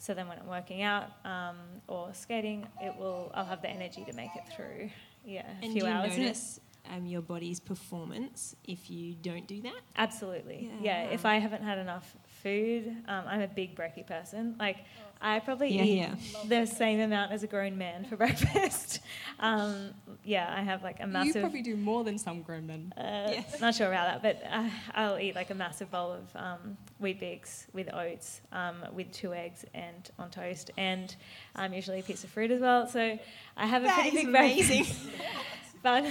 So 0.00 0.14
then 0.14 0.28
when 0.28 0.38
I'm 0.38 0.46
working 0.46 0.82
out 0.82 1.06
um, 1.24 1.56
or 1.88 2.10
skating, 2.12 2.66
it 2.80 2.96
will 2.96 3.32
I'll 3.34 3.44
have 3.44 3.62
the 3.62 3.70
energy 3.70 4.04
to 4.04 4.12
make 4.12 4.30
it 4.36 4.44
through. 4.54 4.90
Yeah, 5.24 5.42
a 5.60 5.64
And 5.64 5.72
few 5.72 5.80
do 5.82 5.86
you 5.88 5.92
hours. 5.92 6.16
notice 6.16 6.60
um, 6.88 7.04
your 7.04 7.20
body's 7.20 7.58
performance 7.60 8.54
if 8.64 8.90
you 8.90 9.14
don't 9.14 9.46
do 9.48 9.60
that? 9.62 9.80
Absolutely. 9.96 10.70
Yeah, 10.80 11.02
Yeah. 11.04 11.10
If. 11.10 11.24
I 11.26 11.38
haven't 11.38 11.62
had 11.64 11.78
enough 11.78 12.14
food, 12.42 12.88
um, 13.08 13.24
I'm 13.26 13.40
a 13.40 13.48
big 13.48 13.74
brekkie 13.76 14.06
person. 14.06 14.56
Like, 14.58 14.78
I 15.20 15.40
probably 15.40 15.70
Yeah, 15.74 15.82
eat 15.82 15.96
yeah. 15.98 16.14
the 16.46 16.64
same 16.66 17.00
amount 17.00 17.32
as 17.32 17.42
a 17.42 17.46
grown 17.48 17.76
man 17.76 18.04
for 18.04 18.16
breakfast. 18.24 19.00
um, 19.40 19.90
yeah, 20.24 20.54
I 20.56 20.62
have 20.62 20.82
like 20.84 21.00
a 21.00 21.06
massive. 21.06 21.26
you 21.26 21.32
massive. 21.32 21.42
probably 21.42 21.62
do 21.62 21.76
more 21.76 22.04
than 22.04 22.18
some 22.18 22.42
grown 22.42 22.66
men. 22.66 22.92
Uh, 22.96 23.30
Yes. 23.32 23.60
Not 23.60 23.74
sure 23.74 23.88
about 23.88 24.22
that, 24.22 24.40
but 24.40 24.48
uh, 24.50 24.68
I'll 24.94 25.18
eat 25.18 25.34
like 25.34 25.50
a 25.50 25.54
massive 25.54 25.90
bowl 25.90 26.12
of 26.12 26.24
um, 26.36 26.76
Weet-Bix 27.00 27.66
with 27.72 27.92
oats, 27.92 28.40
um, 28.52 28.76
with 28.92 29.10
two 29.12 29.34
eggs 29.34 29.64
and 29.74 30.08
on 30.18 30.30
toast, 30.30 30.70
and 30.76 31.14
um, 31.56 31.72
usually 31.72 31.98
a 32.00 32.02
piece 32.02 32.22
of 32.24 32.30
fruit 32.30 32.50
as 32.52 32.60
well. 32.60 32.86
So 32.86 33.18
I 33.56 33.66
have 33.66 33.82
a 33.82 33.86
That 33.86 33.94
pretty 34.02 34.16
is 34.18 34.24
big 34.24 34.28
amazing. 34.28 34.84
breakfast. 34.84 35.08
but 35.82 36.04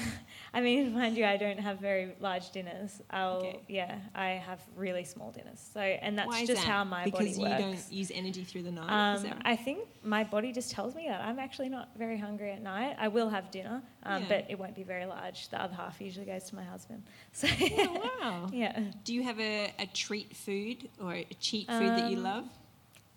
I 0.57 0.61
mean, 0.61 0.93
mind 1.01 1.15
you, 1.17 1.25
I 1.25 1.37
don't 1.37 1.59
have 1.59 1.79
very 1.79 2.15
large 2.19 2.49
dinners. 2.49 3.01
I'll 3.11 3.37
Okay. 3.37 3.59
yeah, 3.67 3.99
I 4.15 4.29
have 4.49 4.59
really 4.75 5.03
small 5.03 5.29
dinners. 5.31 5.61
So 5.73 5.79
and 5.79 6.17
that's 6.17 6.27
Why 6.27 6.45
just 6.45 6.63
that? 6.63 6.71
how 6.71 6.83
my 6.83 7.03
because 7.05 7.37
body 7.37 7.51
you 7.51 7.57
don't 7.57 7.83
use 7.91 8.11
energy 8.21 8.43
through 8.43 8.63
the 8.63 8.71
night. 8.71 8.89
Um, 8.89 9.23
right? 9.23 9.41
I 9.45 9.55
think 9.55 9.79
my 10.03 10.23
body 10.23 10.51
just 10.51 10.71
tells 10.71 10.95
me 10.95 11.05
that 11.07 11.21
I'm 11.21 11.37
actually 11.37 11.69
not 11.69 11.89
very 11.95 12.17
hungry 12.17 12.51
at 12.51 12.61
night. 12.63 12.95
I 12.99 13.07
will 13.07 13.29
have 13.29 13.51
dinner, 13.51 13.83
um, 14.03 14.23
Yeah. 14.23 14.27
but 14.29 14.45
it 14.49 14.57
won't 14.57 14.75
be 14.75 14.83
very 14.83 15.05
large. 15.05 15.49
The 15.49 15.61
other 15.61 15.75
half 15.75 16.01
usually 16.01 16.25
goes 16.25 16.45
to 16.49 16.55
my 16.55 16.63
husband. 16.63 17.03
So 17.33 17.47
Oh, 17.49 18.09
wow. 18.21 18.49
yeah, 18.63 18.79
Do 19.03 19.13
you 19.13 19.23
have 19.23 19.39
a, 19.39 19.71
a 19.77 19.85
treat 19.93 20.35
food 20.35 20.89
or 20.99 21.13
a 21.13 21.23
cheat 21.39 21.67
food 21.67 21.91
that 21.97 22.05
you 22.11 22.17
Um, 22.17 22.23
love? 22.23 22.45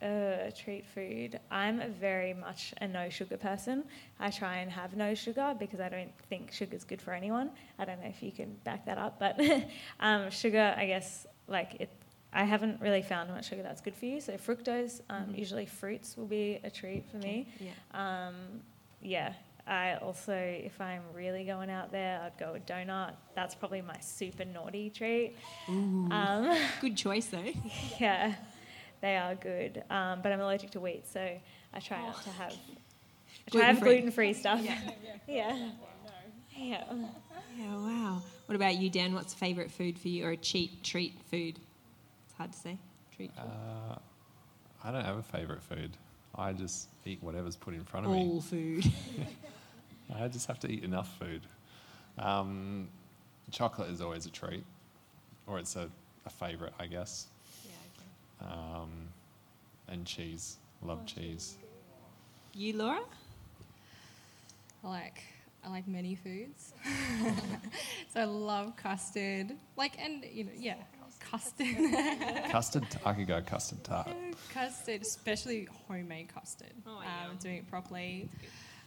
Uh, 0.03 0.51
treat 0.59 0.87
food. 0.87 1.39
I'm 1.51 1.81
a 1.81 1.89
very 1.89 2.33
much 2.35 2.73
a 2.81 2.89
no 2.89 3.09
sugar 3.11 3.37
person. 3.37 3.85
I 4.19 4.31
try 4.31 4.57
and 4.59 4.71
have 4.71 4.97
no 4.97 5.15
sugar 5.15 5.55
because 5.59 5.81
I 5.81 5.89
don't 5.89 6.13
think 6.29 6.53
sugar 6.53 6.77
is 6.77 6.85
good 6.85 7.03
for 7.03 7.13
anyone. 7.13 7.51
I 7.79 7.85
don't 7.85 8.01
know 8.01 8.09
if 8.09 8.23
you 8.23 8.33
can 8.33 8.55
back 8.65 8.87
that 8.87 8.99
up, 8.99 9.19
but 9.19 9.39
um, 10.01 10.31
sugar, 10.31 10.75
I 10.77 10.87
guess, 10.87 11.27
like 11.49 11.75
it. 11.81 11.91
I 12.33 12.45
haven't 12.45 12.81
really 12.81 13.03
found 13.03 13.29
much 13.31 13.49
sugar 13.49 13.63
that's 13.65 13.81
good 13.81 13.97
for 13.97 14.07
you. 14.07 14.21
So 14.21 14.35
fructose, 14.35 15.01
um, 15.11 15.27
Mhm. 15.35 15.39
usually 15.39 15.67
fruits 15.67 16.17
will 16.17 16.27
be 16.29 16.61
a 16.63 16.71
treat 16.71 17.05
for 17.11 17.17
me. 17.17 17.49
Yeah. 17.59 17.73
Um, 18.29 18.35
yeah. 19.03 19.33
I 19.67 19.97
also, 19.97 20.33
if 20.35 20.81
I'm 20.81 21.03
really 21.13 21.45
going 21.45 21.71
out 21.71 21.93
there, 21.93 22.21
I'd 22.23 22.39
go 22.39 22.55
a 22.55 22.61
donut. 22.61 23.13
That's 23.35 23.55
probably 23.55 23.83
my 23.83 23.99
super 24.01 24.45
naughty 24.45 24.91
treat. 24.91 25.37
Ooh. 25.69 26.09
Um, 26.11 26.57
Good 26.81 26.97
choice 26.97 27.27
though. 27.27 27.53
yeah, 27.99 28.35
they 29.01 29.17
are 29.17 29.35
good. 29.35 29.83
Um, 29.91 30.21
but 30.23 30.33
I'm 30.33 30.41
allergic 30.41 30.71
to 30.73 30.81
wheat, 30.81 31.07
so 31.07 31.21
I 31.73 31.81
try 31.81 32.03
not 32.03 32.23
to 32.25 32.31
have. 32.31 32.53
I 32.53 33.51
try 33.51 33.61
to 33.61 33.67
have 33.67 33.81
Gluten-free. 33.81 33.93
gluten-free 33.95 34.33
stuff. 34.35 34.61
Yeah. 34.63 34.79
Yeah. 35.29 35.71
Yeah. 36.57 36.85
Yeah, 37.57 37.77
wow. 37.77 38.21
What 38.47 38.57
about 38.57 38.77
you, 38.79 38.91
Dan? 38.91 39.15
What's 39.15 39.33
a 39.33 39.37
favourite 39.37 39.71
food 39.71 39.97
for 39.97 40.09
you 40.09 40.25
or 40.25 40.31
a 40.31 40.37
cheat 40.37 40.83
treat 40.83 41.15
food? 41.31 41.61
It's 42.27 42.35
hard 42.37 42.53
to 42.53 42.59
say. 42.59 42.79
Treat 43.15 43.33
food. 43.33 43.45
Uh, 43.49 43.95
I 44.83 44.91
don't 44.91 45.05
have 45.05 45.19
a 45.19 45.23
favourite 45.23 45.63
food. 45.63 45.97
I 46.35 46.53
just 46.53 46.89
eat 47.05 47.23
whatever's 47.23 47.55
put 47.55 47.75
in 47.75 47.85
front 47.85 48.07
of 48.07 48.13
me. 48.13 48.19
All 48.19 48.41
food. 48.41 48.91
I 50.21 50.27
just 50.27 50.47
have 50.49 50.59
to 50.61 50.69
eat 50.69 50.83
enough 50.83 51.17
food. 51.19 51.43
Um, 52.19 52.89
chocolate 53.53 53.91
is 53.91 54.01
always 54.01 54.27
a 54.27 54.31
treat, 54.31 54.65
or 55.47 55.59
it's 55.61 55.77
a, 55.77 55.89
a 56.27 56.31
favourite, 56.31 56.73
I 56.81 56.87
guess. 56.87 57.27
Um, 58.41 59.09
and 59.89 60.07
cheese. 60.07 60.57
Love 60.83 61.05
cheese. 61.07 61.57
You, 62.55 62.77
Laura? 62.77 63.01
Like, 64.83 65.23
I 65.65 65.69
like 65.69 65.87
many 65.87 66.15
foods. 66.15 66.73
so 68.13 68.21
I 68.21 68.25
love 68.25 68.77
custard. 68.77 69.53
Like, 69.77 69.99
and, 70.01 70.25
you 70.33 70.45
know, 70.45 70.51
yeah, 70.57 70.77
custard. 71.31 71.67
Custard, 72.51 72.87
I 73.05 73.13
could 73.13 73.27
go 73.27 73.41
custard 73.43 73.85
tart. 73.85 74.11
custard, 74.53 75.03
especially 75.03 75.69
homemade 75.87 76.29
custard. 76.35 76.73
Oh, 76.87 76.99
um, 76.99 77.37
doing 77.39 77.57
it 77.57 77.71
properly. 77.71 78.29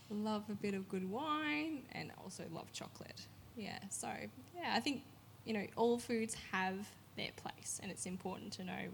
Love 0.10 0.44
a 0.50 0.54
bit 0.54 0.74
of 0.74 0.90
good 0.90 1.10
wine 1.10 1.84
and 1.94 2.12
also 2.22 2.44
love 2.52 2.72
chocolate. 2.74 3.22
Yeah, 3.56 3.80
so 3.90 4.10
yeah, 4.56 4.74
I 4.76 4.80
think 4.80 5.04
you 5.46 5.54
know 5.54 5.66
all 5.76 5.98
foods 5.98 6.36
have 6.52 6.76
their 7.16 7.30
place, 7.38 7.80
and 7.82 7.92
it's 7.92 8.06
important 8.06 8.52
to 8.54 8.64
know 8.64 8.90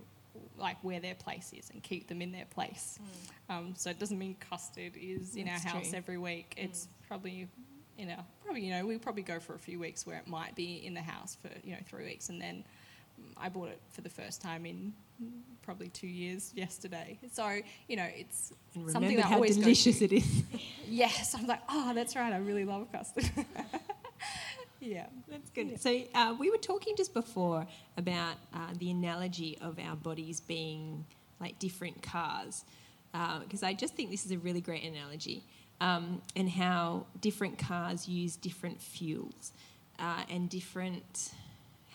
like 0.58 0.78
where 0.84 1.00
their 1.00 1.16
place 1.16 1.52
is 1.58 1.70
and 1.72 1.82
keep 1.84 2.08
them 2.08 2.22
in 2.22 2.32
their 2.32 2.46
place. 2.46 3.00
Um, 3.50 3.74
so 3.76 3.90
it 3.90 4.00
doesn't 4.00 4.18
mean 4.20 4.36
custard 4.40 4.94
is 5.00 5.36
in 5.36 5.46
That's 5.46 5.66
our 5.66 5.72
house 5.72 5.90
true. 5.90 5.98
every 5.98 6.18
week. 6.18 6.54
It's 6.58 6.88
probably 7.08 7.48
you 7.98 8.06
know 8.06 8.20
probably 8.44 8.62
you 8.66 8.72
know 8.72 8.86
we 8.86 8.98
probably 8.98 9.24
go 9.24 9.40
for 9.40 9.56
a 9.56 9.60
few 9.60 9.80
weeks 9.80 10.06
where 10.06 10.18
it 10.18 10.28
might 10.28 10.56
be 10.56 10.86
in 10.86 10.94
the 10.94 11.02
house 11.02 11.38
for 11.42 11.50
you 11.64 11.72
know 11.74 11.80
three 11.90 12.06
weeks, 12.06 12.30
and 12.30 12.42
then 12.42 12.64
mm, 13.22 13.32
I 13.38 13.50
bought 13.50 13.70
it 13.70 13.82
for 13.90 14.02
the 14.02 14.10
first 14.10 14.42
time 14.42 14.66
in 14.66 14.94
mm, 15.22 15.30
probably 15.62 15.90
two 15.90 16.08
years 16.08 16.52
yesterday. 16.56 17.20
So 17.34 17.60
you 17.88 17.96
know 17.98 18.08
it's 18.16 18.52
And 18.76 18.90
something 18.92 19.02
remember 19.10 19.22
that 19.24 19.28
how 19.30 19.36
always 19.36 19.58
delicious 19.58 20.00
to- 20.00 20.06
it 20.06 20.14
is. 20.14 20.44
Yes, 20.92 21.36
I'm 21.38 21.46
like, 21.46 21.62
oh, 21.70 21.94
that's 21.94 22.16
right. 22.16 22.34
I 22.34 22.38
really 22.38 22.66
love 22.66 22.92
custard. 22.92 23.30
yeah. 24.82 25.08
That's 25.30 25.50
good. 25.52 25.80
So 25.80 26.02
uh, 26.14 26.36
we 26.40 26.50
were 26.50 26.58
talking 26.58 26.96
just 26.96 27.14
before 27.14 27.66
about 27.98 28.36
uh, 28.54 28.60
the 28.78 28.92
analogy 28.92 29.58
of 29.62 29.78
our 29.80 29.96
bodies 29.96 30.40
being 30.40 31.06
like 31.40 31.58
different 31.60 32.02
cars, 32.02 32.66
because 33.44 33.64
I 33.64 33.74
just 33.74 33.96
think 33.96 34.12
this 34.12 34.26
is 34.26 34.32
a 34.32 34.38
really 34.38 34.62
great 34.62 34.84
analogy, 34.84 35.44
um, 35.82 36.22
and 36.36 36.50
how 36.50 37.06
different 37.22 37.58
cars 37.58 38.08
use 38.08 38.36
different 38.36 38.82
fuels 38.82 39.54
uh, 40.00 40.24
and 40.30 40.50
different. 40.50 41.32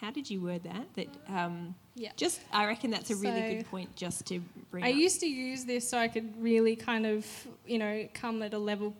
How 0.01 0.11
did 0.11 0.29
you 0.29 0.41
word 0.43 0.65
that? 0.65 0.87
That 0.97 1.09
um, 1.29 1.75
Yeah. 1.95 2.11
just 2.17 2.41
I 2.53 2.67
reckon 2.67 2.91
that's 2.91 3.11
a 3.11 3.17
really 3.17 3.41
So- 3.41 3.55
good 3.57 3.67
point 3.71 3.95
just 3.97 4.27
to 4.27 4.41
bring. 4.71 4.85
I 4.85 4.91
up. 4.91 4.97
used 4.97 5.21
to 5.21 5.27
use 5.27 5.65
this 5.65 5.89
so 5.89 5.97
I 5.99 6.09
could 6.09 6.35
really 6.43 6.75
kind 6.77 7.07
of, 7.07 7.27
you 7.67 7.79
know, 7.79 8.09
come 8.13 8.43
at 8.43 8.53
a 8.55 8.59
level, 8.59 8.95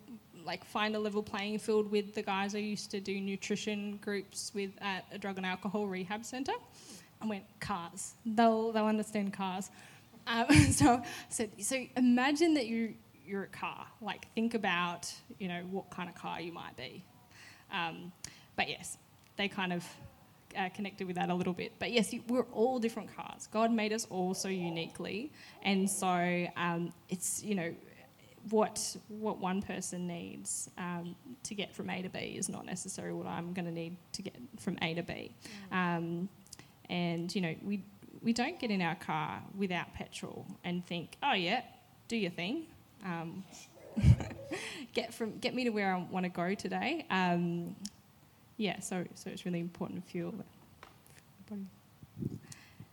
like 0.45 0.63
find 0.63 0.95
a 0.95 0.99
level 0.99 1.23
playing 1.23 1.59
field 1.59 1.89
with 1.91 2.13
the 2.13 2.21
guys 2.21 2.55
I 2.55 2.59
used 2.59 2.91
to 2.91 2.99
do 2.99 3.19
nutrition 3.19 3.97
groups 3.97 4.51
with 4.53 4.71
at 4.81 5.05
a 5.11 5.17
drug 5.17 5.37
and 5.37 5.45
alcohol 5.45 5.87
rehab 5.87 6.23
centre. 6.23 6.53
I 7.21 7.25
went, 7.25 7.43
cars. 7.59 8.13
They'll, 8.25 8.71
they'll 8.71 8.85
understand 8.85 9.33
cars. 9.33 9.69
Um, 10.27 10.49
so, 10.71 11.01
so, 11.29 11.47
so 11.59 11.83
imagine 11.97 12.53
that 12.55 12.67
you, 12.67 12.93
you're 13.25 13.43
a 13.43 13.47
car. 13.47 13.87
Like, 14.01 14.27
think 14.35 14.53
about, 14.53 15.11
you 15.39 15.47
know, 15.47 15.61
what 15.71 15.89
kind 15.89 16.09
of 16.09 16.15
car 16.15 16.39
you 16.39 16.51
might 16.51 16.75
be. 16.77 17.03
Um, 17.71 18.11
but 18.55 18.69
yes, 18.69 18.97
they 19.37 19.47
kind 19.47 19.73
of 19.73 19.83
uh, 20.57 20.69
connected 20.69 21.07
with 21.07 21.15
that 21.17 21.29
a 21.29 21.33
little 21.33 21.53
bit. 21.53 21.73
But 21.79 21.91
yes, 21.91 22.13
you, 22.13 22.21
we're 22.27 22.45
all 22.53 22.79
different 22.79 23.15
cars. 23.15 23.47
God 23.51 23.71
made 23.71 23.93
us 23.93 24.07
all 24.09 24.33
so 24.33 24.47
uniquely, 24.47 25.31
and 25.63 25.89
so 25.89 26.47
um, 26.55 26.93
it's 27.09 27.43
you 27.43 27.55
know 27.55 27.73
what 28.49 28.95
what 29.07 29.39
one 29.39 29.61
person 29.61 30.07
needs 30.07 30.69
um, 30.77 31.15
to 31.43 31.55
get 31.55 31.73
from 31.73 31.89
A 31.89 32.01
to 32.01 32.09
B 32.09 32.35
is 32.37 32.49
not 32.49 32.65
necessarily 32.65 33.13
what 33.13 33.27
I'm 33.27 33.53
going 33.53 33.65
to 33.65 33.71
need 33.71 33.97
to 34.13 34.21
get 34.21 34.35
from 34.59 34.77
A 34.81 34.93
to 34.93 35.03
B. 35.03 35.31
Um, 35.71 36.29
and 36.89 37.33
you 37.33 37.41
know 37.41 37.55
we 37.63 37.83
we 38.21 38.33
don't 38.33 38.59
get 38.59 38.71
in 38.71 38.81
our 38.81 38.95
car 38.95 39.41
without 39.55 39.93
petrol 39.93 40.45
and 40.63 40.85
think, 40.85 41.17
oh 41.23 41.33
yeah, 41.33 41.61
do 42.07 42.17
your 42.17 42.31
thing. 42.31 42.65
Um, 43.03 43.43
get 44.93 45.13
from 45.13 45.37
get 45.39 45.53
me 45.53 45.63
to 45.63 45.69
where 45.69 45.93
I 45.93 46.05
want 46.09 46.25
to 46.25 46.29
go 46.29 46.53
today. 46.55 47.05
Um, 47.09 47.75
yeah, 48.57 48.79
so 48.79 49.05
so 49.15 49.29
it's 49.29 49.45
really 49.45 49.59
important 49.59 50.07
fuel. 50.07 50.33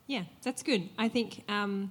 Yeah, 0.07 0.25
that's 0.43 0.62
good. 0.62 0.91
I 0.99 1.09
think 1.09 1.45
um, 1.49 1.91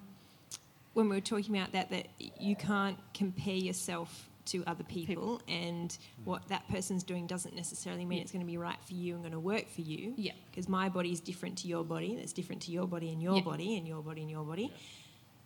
when 0.93 1.09
we 1.09 1.15
were 1.15 1.21
talking 1.21 1.55
about 1.55 1.71
that, 1.71 1.89
that 1.89 2.07
you 2.19 2.55
can't 2.55 2.97
compare 3.13 3.55
yourself 3.55 4.29
to 4.45 4.63
other 4.65 4.83
people, 4.83 5.41
and 5.47 5.91
mm. 5.91 5.97
what 6.25 6.47
that 6.49 6.67
person's 6.67 7.03
doing 7.03 7.27
doesn't 7.27 7.55
necessarily 7.55 8.05
mean 8.05 8.17
Yeah. 8.17 8.23
it's 8.23 8.31
going 8.31 8.45
to 8.45 8.51
be 8.51 8.57
right 8.57 8.81
for 8.83 8.93
you 8.93 9.13
and 9.13 9.23
going 9.23 9.33
to 9.33 9.39
work 9.39 9.69
for 9.69 9.81
you. 9.81 10.13
Yeah. 10.17 10.33
Because 10.49 10.67
my 10.67 10.89
body 10.89 11.11
is 11.11 11.19
different 11.19 11.57
to 11.59 11.67
your 11.67 11.83
body, 11.83 12.15
that's 12.15 12.33
different 12.33 12.61
to 12.63 12.71
your 12.71 12.87
body 12.87 13.11
and 13.11 13.21
your 13.21 13.37
Yeah. 13.37 13.43
body 13.43 13.77
and 13.77 13.87
your 13.87 14.01
body 14.01 14.21
and 14.21 14.31
your 14.31 14.43
body, 14.43 14.73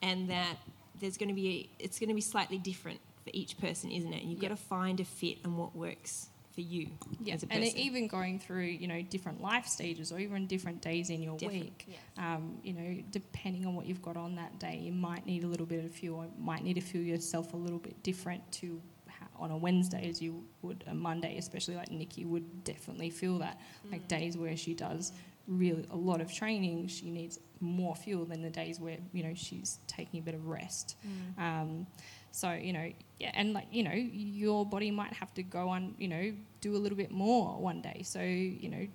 and 0.02 0.30
that 0.30 0.58
there's 1.00 1.18
going 1.18 1.30
to 1.30 1.36
be 1.36 1.70
it's 1.78 2.00
going 2.00 2.08
to 2.10 2.16
be 2.16 2.22
slightly 2.22 2.58
different 2.58 3.00
for 3.24 3.32
each 3.34 3.58
person, 3.58 3.92
isn't 3.92 4.14
it? 4.14 4.22
And 4.22 4.32
you've 4.32 4.42
Yeah. 4.42 4.50
got 4.50 4.58
to 4.58 4.64
find 4.64 5.00
a 5.00 5.06
fit 5.06 5.40
and 5.44 5.58
what 5.58 5.76
works 5.76 6.30
for 6.56 6.62
you 6.62 6.88
Yeah, 7.20 7.36
and 7.50 7.64
even 7.64 8.08
going 8.08 8.40
through 8.40 8.64
you 8.64 8.88
know 8.88 9.02
different 9.02 9.42
life 9.42 9.68
stages 9.68 10.12
or 10.12 10.20
even 10.20 10.48
different 10.48 10.82
days 10.82 11.10
in 11.10 11.22
your 11.22 11.38
Different, 11.38 11.64
week, 11.64 12.00
um, 12.18 12.58
you 12.64 12.74
know, 12.74 13.04
depending 13.12 13.66
on 13.66 13.76
what 13.76 13.86
you've 13.86 14.02
got 14.02 14.18
on 14.18 14.36
that 14.36 14.58
day, 14.58 14.80
you 14.82 14.94
might 14.94 15.26
need 15.26 15.44
a 15.44 15.48
little 15.48 15.66
bit 15.66 15.84
of 15.84 15.92
fuel. 15.92 16.24
You 16.24 16.44
might 16.44 16.64
need 16.64 16.76
to 16.76 16.82
fuel 16.82 17.04
yourself 17.04 17.54
a 17.54 17.58
little 17.58 17.80
bit 17.80 18.02
different 18.02 18.50
to 18.54 18.82
on 19.38 19.52
a 19.52 19.58
Wednesday 19.58 20.08
as 20.10 20.22
you 20.22 20.44
would 20.62 20.84
a 20.88 20.94
Monday, 20.94 21.38
especially 21.38 21.76
like 21.76 21.92
Nikki 21.92 22.26
would 22.26 22.64
definitely 22.64 23.10
feel 23.10 23.40
that. 23.40 23.60
Like 23.92 24.08
days 24.08 24.38
where 24.38 24.56
she 24.56 24.74
does 24.74 25.12
really 25.48 25.86
a 25.92 25.96
lot 25.96 26.22
of 26.22 26.34
training, 26.34 26.88
she 26.88 27.10
needs 27.12 27.40
more 27.60 27.96
fuel 27.96 28.26
than 28.26 28.42
the 28.42 28.50
days 28.50 28.80
where 28.80 28.98
you 29.14 29.24
know 29.24 29.34
she's 29.36 29.80
taking 29.88 30.20
a 30.20 30.24
bit 30.24 30.36
of 30.36 30.48
rest. 30.48 30.96
Um, 31.38 31.88
so 32.36 32.52
you 32.52 32.74
know, 32.74 32.92
yeah, 33.18 33.32
and 33.34 33.54
like 33.54 33.68
you 33.72 33.82
know, 33.84 33.94
your 33.94 34.66
body 34.66 34.92
might 34.92 35.14
have 35.14 35.34
to 35.36 35.44
go 35.44 35.70
on, 35.70 35.96
you 35.98 36.10
know, 36.10 36.34
do 36.60 36.76
a 36.76 36.78
little 36.78 36.98
bit 36.98 37.10
more 37.10 37.58
one 37.62 37.82
day. 37.82 38.02
So 38.04 38.22
you 38.22 38.70
know, 38.70 38.88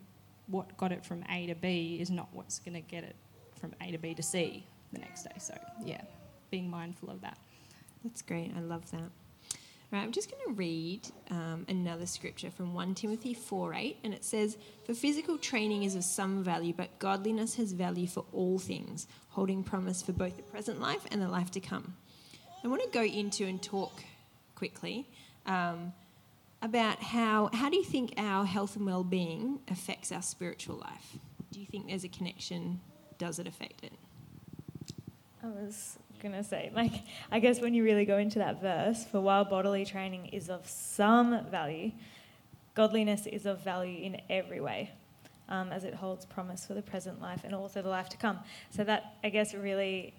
what 0.48 0.76
got 0.76 0.92
it 0.92 1.07
from 1.07 1.24
A 1.31 1.46
to 1.46 1.55
B 1.55 1.96
is 2.00 2.11
not 2.11 2.29
what's 2.33 2.59
going 2.59 2.74
to 2.74 2.83
get 2.83 3.03
it 3.03 3.16
from 3.59 3.74
A 3.81 3.90
to 3.92 3.98
B 3.98 4.12
to 4.12 4.22
C 4.22 4.66
the 4.92 4.98
next 4.98 5.22
day. 5.22 5.33
So 5.38 5.55
yeah, 5.83 6.03
being 6.50 6.68
mindful 6.68 7.09
of 7.09 7.22
that. 7.22 7.38
That's 8.05 8.20
great. 8.20 8.53
I 8.55 8.61
love 8.61 8.90
that. 8.90 9.11
Right, 9.90 10.03
I'm 10.03 10.12
just 10.12 10.31
going 10.31 10.42
to 10.46 10.53
read 10.53 11.09
um, 11.31 11.64
another 11.68 12.07
scripture 12.07 12.50
from 12.50 12.74
1 12.74 12.94
Timothy 12.94 13.35
4 13.35 13.74
8, 13.74 13.96
and 14.05 14.14
it 14.14 14.22
says, 14.22 14.57
For 14.85 14.94
physical 14.94 15.37
training 15.37 15.83
is 15.83 15.96
of 15.96 16.05
some 16.05 16.44
value, 16.44 16.72
but 16.72 16.96
godliness 17.00 17.57
has 17.57 17.72
value 17.72 18.07
for 18.07 18.24
all 18.33 18.59
things, 18.61 19.09
holding 19.31 19.64
promise 19.64 20.00
for 20.00 20.12
both 20.12 20.37
the 20.37 20.42
present 20.42 20.81
life 20.81 21.07
and 21.11 21.20
the 21.20 21.29
life 21.29 21.50
to 21.53 21.61
come. 21.61 21.96
I 22.62 22.68
want 22.68 22.83
to 22.83 22.88
go 22.90 23.03
into 23.03 23.46
and 23.46 23.62
talk 23.62 24.03
quickly 24.55 25.07
um, 25.46 25.94
about 26.61 27.03
how, 27.03 27.49
how 27.55 27.70
do 27.70 27.77
you 27.77 27.85
think 27.85 28.12
our 28.18 28.44
health 28.44 28.77
and 28.77 28.85
well 28.85 29.03
being 29.03 29.61
affects 29.68 30.12
our 30.12 30.20
spiritual 30.20 30.77
life? 30.77 31.16
Do 31.53 31.61
you 31.61 31.66
think 31.66 31.88
there's 31.88 32.05
a 32.05 32.09
connection? 32.09 32.81
Does 33.16 33.38
it 33.38 33.46
affect 33.46 33.83
it? 33.83 33.94
I 35.42 35.46
was 35.46 35.96
going 36.20 36.35
to 36.35 36.44
say, 36.44 36.70
like, 36.75 36.92
I 37.33 37.40
guess 37.40 37.62
when 37.62 37.73
you 37.73 37.83
really 37.83 38.05
go 38.05 38.18
into 38.18 38.38
that 38.40 38.61
verse, 38.61 39.07
for 39.07 39.23
while 39.23 39.46
bodily 39.46 39.87
training 39.87 40.27
is 40.27 40.51
of 40.51 40.68
some 40.68 41.46
value, 41.51 41.92
godliness 42.75 43.27
is 43.27 43.46
of 43.46 43.64
value 43.64 44.05
in 44.05 44.20
every 44.29 44.61
way, 44.61 44.90
um, 45.49 45.73
as 45.73 45.85
it 45.85 45.94
holds 45.94 46.27
promise 46.27 46.66
for 46.66 46.75
the 46.75 46.83
present 46.83 47.23
life 47.23 47.40
and 47.42 47.55
also 47.55 47.81
the 47.81 47.88
life 47.88 48.11
to 48.11 48.18
come. 48.18 48.38
So 48.68 48.85
that, 48.85 49.14
I 49.25 49.31
guess, 49.31 49.55
really, 49.55 50.12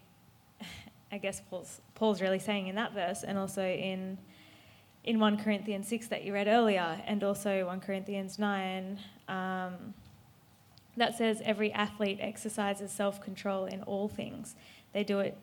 I 1.11 1.17
guess 1.17 1.41
Paul's, 1.49 1.81
Paul's 1.95 2.21
really 2.21 2.39
saying 2.39 2.67
in 2.67 2.75
that 2.75 2.93
verse 2.93 3.23
and 3.23 3.37
also 3.37 3.63
in 3.63 4.17
in 5.03 5.19
1 5.19 5.37
Corinthians 5.37 5.87
6 5.87 6.07
that 6.07 6.23
you 6.23 6.33
read 6.33 6.47
earlier, 6.47 7.01
and 7.07 7.23
also 7.23 7.65
1 7.65 7.79
Corinthians 7.79 8.37
9, 8.37 8.99
um, 9.27 9.93
that 10.97 11.17
says 11.17 11.41
every 11.43 11.71
athlete 11.71 12.19
exercises 12.21 12.91
self 12.91 13.21
control 13.21 13.65
in 13.65 13.81
all 13.83 14.07
things. 14.07 14.55
They 14.93 15.03
do 15.03 15.19
it 15.19 15.37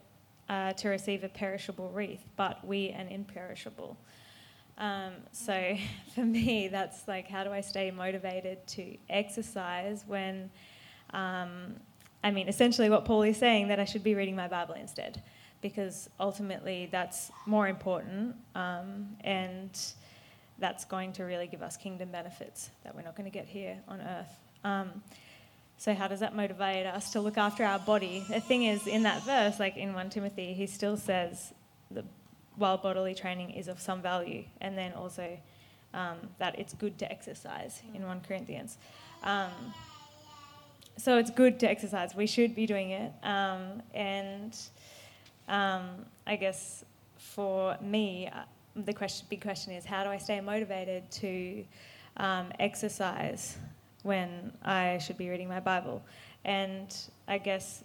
uh, 0.49 0.75
to 0.75 0.89
receive 0.89 1.25
a 1.25 1.29
perishable 1.29 1.91
wreath, 1.91 2.25
but 2.37 2.65
we 2.65 2.91
an 2.91 3.09
imperishable. 3.09 3.97
Um, 4.77 5.15
so 5.33 5.77
for 6.15 6.25
me, 6.25 6.69
that's 6.69 7.09
like, 7.09 7.29
how 7.29 7.45
do 7.45 7.51
I 7.51 7.61
stay 7.61 7.91
motivated 7.91 8.65
to 8.69 8.97
exercise 9.11 10.05
when, 10.07 10.51
um, 11.11 11.75
I 12.23 12.31
mean, 12.31 12.49
essentially 12.49 12.91
what 12.91 13.05
Paul 13.05 13.23
is 13.23 13.37
saying 13.37 13.69
that 13.69 13.81
I 13.81 13.85
should 13.85 14.05
be 14.05 14.15
reading 14.15 14.37
my 14.37 14.49
Bible 14.49 14.75
instead, 14.75 15.23
because 15.61 16.09
ultimately 16.21 16.89
that's 16.91 17.31
more 17.47 17.69
important 17.69 18.37
um, 18.55 19.09
and 19.23 19.79
that's 20.59 20.85
going 20.85 21.13
to 21.13 21.25
really 21.25 21.47
give 21.47 21.63
us 21.63 21.77
kingdom 21.77 22.11
benefits 22.11 22.71
that 22.85 22.95
we're 22.95 23.03
not 23.03 23.17
going 23.17 23.31
to 23.31 23.37
get 23.37 23.47
here 23.47 23.79
on 23.89 24.01
earth. 24.01 24.41
Um, 24.65 25.03
so 25.77 25.95
how 25.95 26.09
does 26.09 26.21
that 26.21 26.35
motivate 26.35 26.87
us 26.87 27.13
to 27.13 27.21
look 27.21 27.39
after 27.39 27.65
our 27.65 27.79
body? 27.79 28.25
The 28.29 28.41
thing 28.41 28.65
is, 28.65 28.87
in 28.89 29.05
that 29.05 29.23
verse, 29.23 29.61
like 29.61 29.77
in 29.77 29.95
1 29.95 30.11
Timothy, 30.11 30.53
he 30.53 30.67
still 30.67 30.97
says 30.97 31.53
the 31.91 32.05
while 32.57 32.77
bodily 32.77 33.15
training 33.15 33.51
is 33.51 33.69
of 33.69 33.81
some 33.81 34.03
value, 34.03 34.43
and 34.61 34.77
then 34.77 34.93
also 34.95 35.39
um, 35.95 36.17
that 36.39 36.59
it's 36.59 36.75
good 36.75 36.99
to 36.99 37.11
exercise 37.11 37.81
in 37.95 38.05
1 38.05 38.21
Corinthians. 38.27 38.77
Um, 39.23 39.53
so 40.97 41.17
it's 41.17 41.31
good 41.31 41.61
to 41.61 41.71
exercise. 41.71 42.17
We 42.17 42.27
should 42.27 42.57
be 42.57 42.67
doing 42.67 42.91
it. 42.91 43.13
Um, 43.23 43.83
and 43.95 44.57
um, 45.49 46.07
I 46.27 46.37
guess 46.37 46.85
for 47.17 47.77
me, 47.81 48.29
uh, 48.29 48.43
the 48.77 48.93
question, 48.93 49.27
big 49.29 49.43
question 49.43 49.73
is 49.73 49.85
how 49.85 50.05
do 50.05 50.11
I 50.11 50.19
stay 50.19 50.41
motivated 50.41 51.11
to 51.13 51.65
um, 52.17 52.53
exercise 52.59 53.59
when 54.03 54.53
I 54.63 54.99
should 54.99 55.19
be 55.19 55.29
reading 55.29 55.49
my 55.49 55.61
Bible? 55.61 56.03
And 56.45 56.95
I 57.27 57.39
guess 57.39 57.83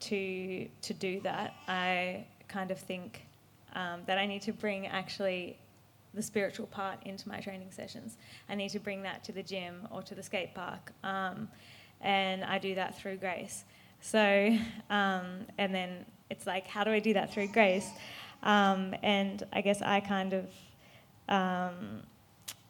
to 0.00 0.68
to 0.82 0.94
do 0.94 1.20
that, 1.22 1.54
I 1.66 2.24
kind 2.46 2.70
of 2.70 2.78
think 2.78 3.26
um, 3.74 4.02
that 4.06 4.18
I 4.18 4.26
need 4.26 4.42
to 4.42 4.52
bring 4.52 4.86
actually 4.86 5.58
the 6.14 6.22
spiritual 6.22 6.66
part 6.66 7.02
into 7.04 7.28
my 7.28 7.40
training 7.40 7.70
sessions. 7.70 8.16
I 8.48 8.54
need 8.54 8.70
to 8.70 8.78
bring 8.78 9.02
that 9.02 9.24
to 9.24 9.32
the 9.32 9.42
gym 9.42 9.86
or 9.90 10.02
to 10.02 10.14
the 10.14 10.22
skate 10.22 10.54
park, 10.54 10.92
um, 11.02 11.48
and 12.00 12.44
I 12.44 12.58
do 12.58 12.74
that 12.76 12.98
through 12.98 13.16
grace. 13.16 13.64
So, 14.00 14.56
um, 14.90 15.46
and 15.58 15.74
then 15.74 16.06
it's 16.30 16.46
like, 16.46 16.66
how 16.66 16.84
do 16.84 16.90
I 16.90 16.98
do 17.00 17.14
that 17.14 17.32
through 17.32 17.48
grace? 17.48 17.88
Um, 18.42 18.94
and 19.02 19.44
I 19.52 19.60
guess 19.60 19.82
I 19.82 20.00
kind 20.00 20.32
of 20.32 20.46
um, 21.28 22.02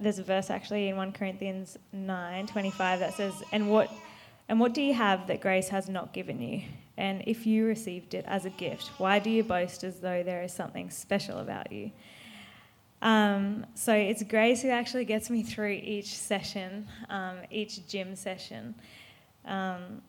there's 0.01 0.19
a 0.19 0.23
verse 0.23 0.51
actually 0.51 0.89
in 0.89 0.97
1 0.97 1.13
Corinthians 1.13 1.77
9 1.93 2.47
25 2.47 3.01
that 3.01 3.15
says, 3.15 3.35
and 3.53 3.71
what 3.71 3.91
and 4.49 4.59
what 4.59 4.73
do 4.73 4.81
you 4.81 4.95
have 4.95 5.27
that 5.27 5.41
grace 5.41 5.69
has 5.69 5.89
not 5.89 6.13
given 6.13 6.41
you? 6.41 6.63
And 6.97 7.23
if 7.27 7.47
you 7.47 7.67
received 7.67 8.15
it 8.15 8.25
as 8.27 8.47
a 8.47 8.51
gift, 8.51 8.91
why 8.99 9.19
do 9.19 9.29
you 9.29 9.45
boast 9.45 9.85
as 9.85 10.01
though 10.01 10.23
there 10.23 10.43
is 10.43 10.53
something 10.53 10.91
special 10.91 11.39
about 11.39 11.71
you? 11.71 11.93
Um, 13.03 13.67
so 13.75 13.93
it's 13.93 14.23
Grace 14.23 14.63
who 14.63 14.71
actually 14.71 15.05
gets 15.05 15.31
me 15.31 15.43
through 15.43 15.81
each 15.83 16.17
session, 16.17 16.89
um, 17.09 17.37
each 17.51 17.87
gym 17.87 18.17
session. 18.17 18.75
Um, 19.45 20.03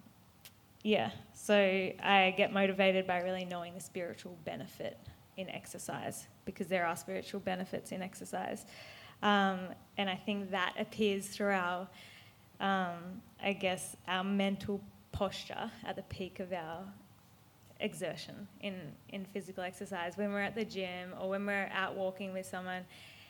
yeah, 0.84 1.12
so 1.34 1.56
I 1.56 2.34
get 2.38 2.54
motivated 2.54 3.06
by 3.06 3.22
really 3.22 3.46
knowing 3.46 3.74
the 3.74 3.82
spiritual 3.82 4.38
benefit 4.46 4.98
in 5.38 5.50
exercise 5.50 6.28
because 6.46 6.68
there 6.68 6.86
are 6.86 6.96
spiritual 6.96 7.40
benefits 7.42 7.92
in 7.92 8.02
exercise. 8.02 8.66
Um, 9.22 9.60
and 9.98 10.10
I 10.10 10.16
think 10.16 10.52
that 10.52 10.74
appears 10.80 11.28
through 11.28 11.52
our, 11.52 11.88
um, 12.60 13.22
I 13.44 13.54
guess, 13.54 13.96
our 14.08 14.24
mental 14.24 14.82
posture 15.12 15.72
at 15.86 15.96
the 15.96 16.04
peak 16.04 16.40
of 16.40 16.54
our 16.54 16.84
exertion 17.82 18.48
in, 18.62 18.76
in 19.10 19.26
physical 19.26 19.64
exercise. 19.64 20.18
When 20.18 20.32
we're 20.32 20.42
at 20.42 20.56
the 20.56 20.66
gym 20.66 21.14
or 21.20 21.30
when 21.30 21.46
we're 21.46 21.70
out 21.74 21.96
walking 21.96 22.32
with 22.34 22.46
someone 22.46 22.84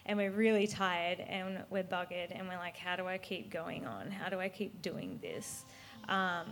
and 0.05 0.17
we're 0.17 0.31
really 0.31 0.67
tired 0.67 1.19
and 1.19 1.63
we're 1.69 1.83
buggered 1.83 2.31
and 2.31 2.47
we're 2.47 2.57
like, 2.57 2.77
how 2.77 2.95
do 2.95 3.07
I 3.07 3.17
keep 3.17 3.51
going 3.51 3.85
on? 3.85 4.11
How 4.11 4.29
do 4.29 4.39
I 4.39 4.49
keep 4.49 4.81
doing 4.81 5.19
this? 5.21 5.65
Um, 6.07 6.47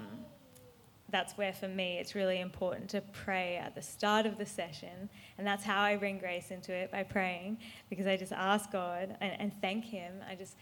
that's 1.09 1.37
where 1.37 1.53
for 1.53 1.67
me 1.67 1.97
it's 1.99 2.15
really 2.15 2.41
important 2.41 2.89
to 2.89 3.01
pray 3.13 3.57
at 3.57 3.73
the 3.75 3.81
start 3.81 4.25
of 4.25 4.37
the 4.37 4.45
session 4.45 5.09
and 5.37 5.47
that's 5.47 5.63
how 5.63 5.81
i 5.81 5.95
bring 5.95 6.17
grace 6.17 6.51
into 6.51 6.73
it 6.73 6.91
by 6.91 7.03
praying 7.03 7.57
because 7.89 8.07
i 8.07 8.17
just 8.17 8.33
ask 8.33 8.71
god 8.71 9.15
and, 9.21 9.33
and 9.39 9.51
thank 9.61 9.85
him 9.85 10.13
i 10.29 10.35
just 10.35 10.55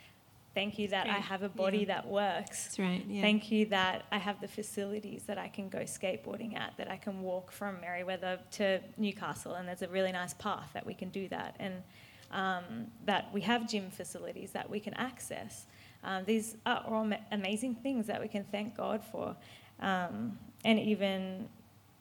Thank 0.55 0.79
you 0.79 0.87
that 0.87 1.07
I 1.07 1.17
have 1.17 1.43
a 1.43 1.49
body 1.49 1.79
yeah. 1.79 1.95
that 1.95 2.07
works. 2.07 2.63
That's 2.63 2.79
right. 2.79 3.05
Yeah. 3.09 3.21
Thank 3.21 3.51
you 3.51 3.65
that 3.65 4.05
I 4.09 4.17
have 4.17 4.39
the 4.39 4.47
facilities 4.47 5.23
that 5.23 5.37
I 5.37 5.49
can 5.49 5.67
go 5.67 5.79
skateboarding 5.79 6.57
at, 6.57 6.73
that 6.77 6.89
I 6.89 6.95
can 6.95 7.21
walk 7.21 7.51
from 7.51 7.75
Merewether 7.79 8.39
to 8.51 8.79
Newcastle, 8.97 9.55
and 9.55 9.67
there's 9.67 9.81
a 9.81 9.89
really 9.89 10.13
nice 10.13 10.33
path 10.33 10.69
that 10.73 10.85
we 10.85 10.93
can 10.93 11.09
do 11.09 11.27
that, 11.27 11.57
and 11.59 11.83
um, 12.31 12.87
that 13.05 13.33
we 13.33 13.41
have 13.41 13.69
gym 13.69 13.89
facilities 13.91 14.51
that 14.51 14.69
we 14.69 14.79
can 14.79 14.93
access. 14.93 15.65
Um, 16.05 16.23
these 16.23 16.55
are 16.65 16.85
all 16.87 17.11
amazing 17.33 17.75
things 17.75 18.07
that 18.07 18.21
we 18.21 18.29
can 18.29 18.45
thank 18.45 18.77
God 18.77 19.03
for. 19.11 19.35
Um, 19.79 20.37
and 20.63 20.79
even, 20.79 21.47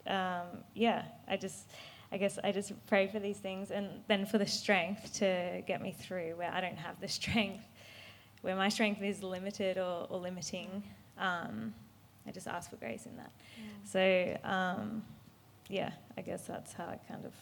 um, 0.07 0.63
yeah, 0.75 1.03
I 1.29 1.37
just. 1.37 1.67
I 2.13 2.17
guess 2.17 2.39
I 2.45 2.53
just 2.53 2.73
pray 2.87 3.09
for 3.09 3.19
these 3.19 3.39
things 3.39 3.73
and 3.73 3.89
then 4.07 4.25
for 4.25 4.39
the 4.39 4.47
strength 4.47 5.15
to 5.15 5.63
get 5.67 5.83
me 5.83 5.91
through 5.91 6.35
where 6.37 6.49
I 6.53 6.61
don't 6.61 6.79
have 6.79 7.01
the 7.01 7.09
strength 7.19 7.65
where 8.45 8.55
my 8.55 8.69
strength 8.69 9.01
is 9.03 9.23
limited 9.23 9.79
or, 9.79 10.07
or 10.11 10.19
limiting, 10.19 10.83
um, 11.17 11.73
I 12.27 12.31
just 12.31 12.47
ask 12.47 12.69
for 12.69 12.77
grace 12.77 13.07
in 13.07 13.17
that. 13.17 13.33
Mm. 13.59 14.37
So, 14.43 14.49
um, 14.49 15.03
yeah, 15.71 15.93
I 16.19 16.21
guess 16.21 16.47
that's 16.47 16.75
how 16.75 16.85
I 16.85 16.99
kind 17.09 17.25
of. 17.25 17.33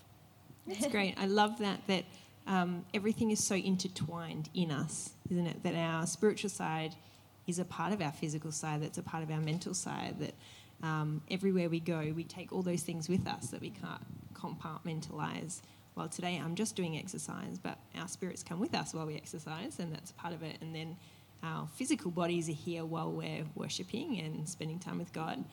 That's 0.69 0.87
great. 0.87 1.17
I 1.19 1.27
love 1.27 1.59
that, 1.59 1.81
that 1.89 2.05
um, 2.47 2.85
everything 2.95 3.33
is 3.33 3.43
so 3.45 3.57
intertwined 3.57 4.49
in 4.55 4.71
us, 4.71 5.11
isn't 5.29 5.45
it? 5.45 5.65
That 5.65 5.75
our 5.75 6.07
spiritual 6.07 6.51
side 6.51 6.95
is 7.47 7.59
a 7.59 7.65
part 7.65 7.93
of 7.93 8.01
our 8.01 8.13
physical 8.13 8.53
side, 8.53 8.83
that's 8.83 8.99
a 8.99 9.03
part 9.03 9.23
of 9.23 9.31
our 9.31 9.41
mental 9.41 9.75
side, 9.75 10.17
that 10.21 10.35
um, 10.83 11.23
everywhere 11.31 11.69
we 11.69 11.81
go, 11.81 12.13
we 12.15 12.25
take 12.25 12.53
all 12.53 12.63
those 12.63 12.83
things 12.83 13.09
with 13.09 13.27
us 13.27 13.49
that 13.49 13.61
we 13.61 13.71
can't 13.71 14.03
compartmentalize 14.35 15.61
well, 15.95 16.09
today 16.09 16.41
I'm 16.43 16.55
just 16.55 16.75
doing 16.75 16.97
exercise, 16.97 17.59
but 17.59 17.79
our 17.99 18.09
spirits 18.09 18.43
come 18.43 18.59
with 18.59 18.75
us 18.75 18.95
while 18.95 19.07
we 19.07 19.17
exercise, 19.17 19.79
and 19.79 19.93
that's 19.93 20.13
part 20.13 20.33
of 20.33 20.43
it. 20.43 20.57
And 20.63 20.75
then 20.75 20.97
our 21.43 21.69
physical 21.75 22.11
bodies 22.11 22.49
are 22.49 22.55
here 22.55 22.85
while 22.85 23.13
we're 23.13 23.45
worshipping 23.55 24.19
and 24.21 24.49
spending 24.49 24.79
time 24.79 24.99
with 24.99 25.13
God. 25.13 25.45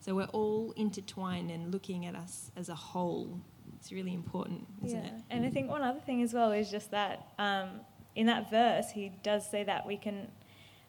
So 0.00 0.14
we're 0.14 0.24
all 0.26 0.74
intertwined 0.76 1.50
and 1.50 1.72
looking 1.72 2.04
at 2.04 2.14
us 2.14 2.50
as 2.56 2.68
a 2.68 2.74
whole. 2.74 3.40
It's 3.78 3.90
really 3.90 4.12
important, 4.12 4.66
isn't 4.84 4.98
yeah. 4.98 5.06
it? 5.06 5.14
And 5.30 5.46
I 5.46 5.50
think 5.50 5.70
one 5.70 5.82
other 5.82 6.00
thing 6.00 6.22
as 6.22 6.34
well 6.34 6.52
is 6.52 6.70
just 6.70 6.90
that 6.90 7.28
um, 7.38 7.80
in 8.14 8.26
that 8.26 8.50
verse, 8.50 8.90
he 8.90 9.12
does 9.22 9.48
say 9.48 9.64
that 9.64 9.86
we 9.86 9.96
can. 9.96 10.28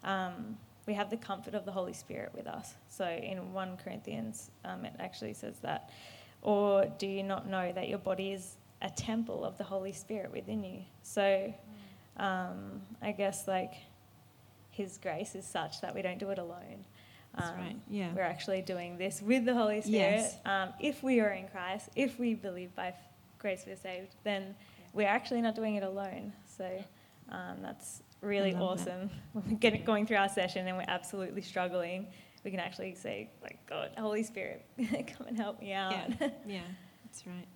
Um, 0.07 0.57
we 0.87 0.93
have 0.93 1.09
the 1.09 1.17
comfort 1.17 1.53
of 1.53 1.65
the 1.65 1.71
Holy 1.71 1.93
Spirit 1.93 2.31
with 2.33 2.47
us. 2.47 2.73
So 2.89 3.05
in 3.05 3.53
1 3.53 3.77
Corinthians, 3.83 4.49
um, 4.65 4.85
it 4.85 4.93
actually 4.99 5.33
says 5.33 5.59
that. 5.61 5.91
Or 6.41 6.85
do 6.97 7.05
you 7.05 7.23
not 7.23 7.47
know 7.47 7.71
that 7.73 7.89
your 7.89 7.99
body 7.99 8.31
is 8.31 8.55
a 8.81 8.89
temple 8.89 9.43
of 9.43 9.57
the 9.57 9.63
Holy 9.63 9.91
Spirit 9.91 10.31
within 10.31 10.63
you. 10.63 10.81
So 11.03 11.53
um, 12.17 12.81
I 13.01 13.11
guess 13.11 13.47
like 13.47 13.73
His 14.71 14.97
grace 14.97 15.35
is 15.35 15.45
such 15.45 15.81
that 15.81 15.93
we 15.95 16.01
don't 16.01 16.19
do 16.19 16.29
it 16.29 16.37
alone. 16.37 16.85
That's 17.35 17.49
um, 17.49 17.57
right. 17.57 17.75
Yeah. 17.89 18.13
We're 18.15 18.21
actually 18.21 18.61
doing 18.61 18.97
this 18.97 19.21
with 19.21 19.45
the 19.45 19.53
Holy 19.53 19.81
Spirit. 19.81 19.93
Yes. 19.93 20.35
Um, 20.45 20.69
if 20.79 21.03
we 21.03 21.19
are 21.19 21.29
in 21.29 21.47
Christ, 21.47 21.89
if 21.95 22.19
we 22.19 22.33
believe 22.33 22.75
by 22.75 22.93
grace 23.39 23.63
we're 23.67 23.75
saved, 23.75 24.15
then 24.23 24.55
we're 24.93 25.07
actually 25.07 25.41
not 25.41 25.55
doing 25.55 25.75
it 25.75 25.83
alone. 25.83 26.33
So 26.57 26.83
um, 27.29 27.57
that's 27.61 28.01
really 28.21 28.55
awesome. 28.55 29.09
When 29.33 29.59
We're 29.61 29.77
going 29.77 30.05
through 30.05 30.17
our 30.17 30.29
session 30.29 30.67
and 30.67 30.77
we're 30.77 30.85
absolutely 30.87 31.41
struggling, 31.41 32.07
we 32.43 32.51
can 32.51 32.59
actually 32.59 32.95
say, 32.95 33.29
like, 33.41 33.59
God, 33.67 33.91
Holy 33.97 34.23
Spirit, 34.23 34.65
come 34.77 35.27
and 35.27 35.37
help 35.37 35.59
me 35.59 35.73
out. 35.73 35.91
Yeah, 35.91 36.29
yeah 36.47 36.61
that's 37.03 37.25
right. 37.27 37.47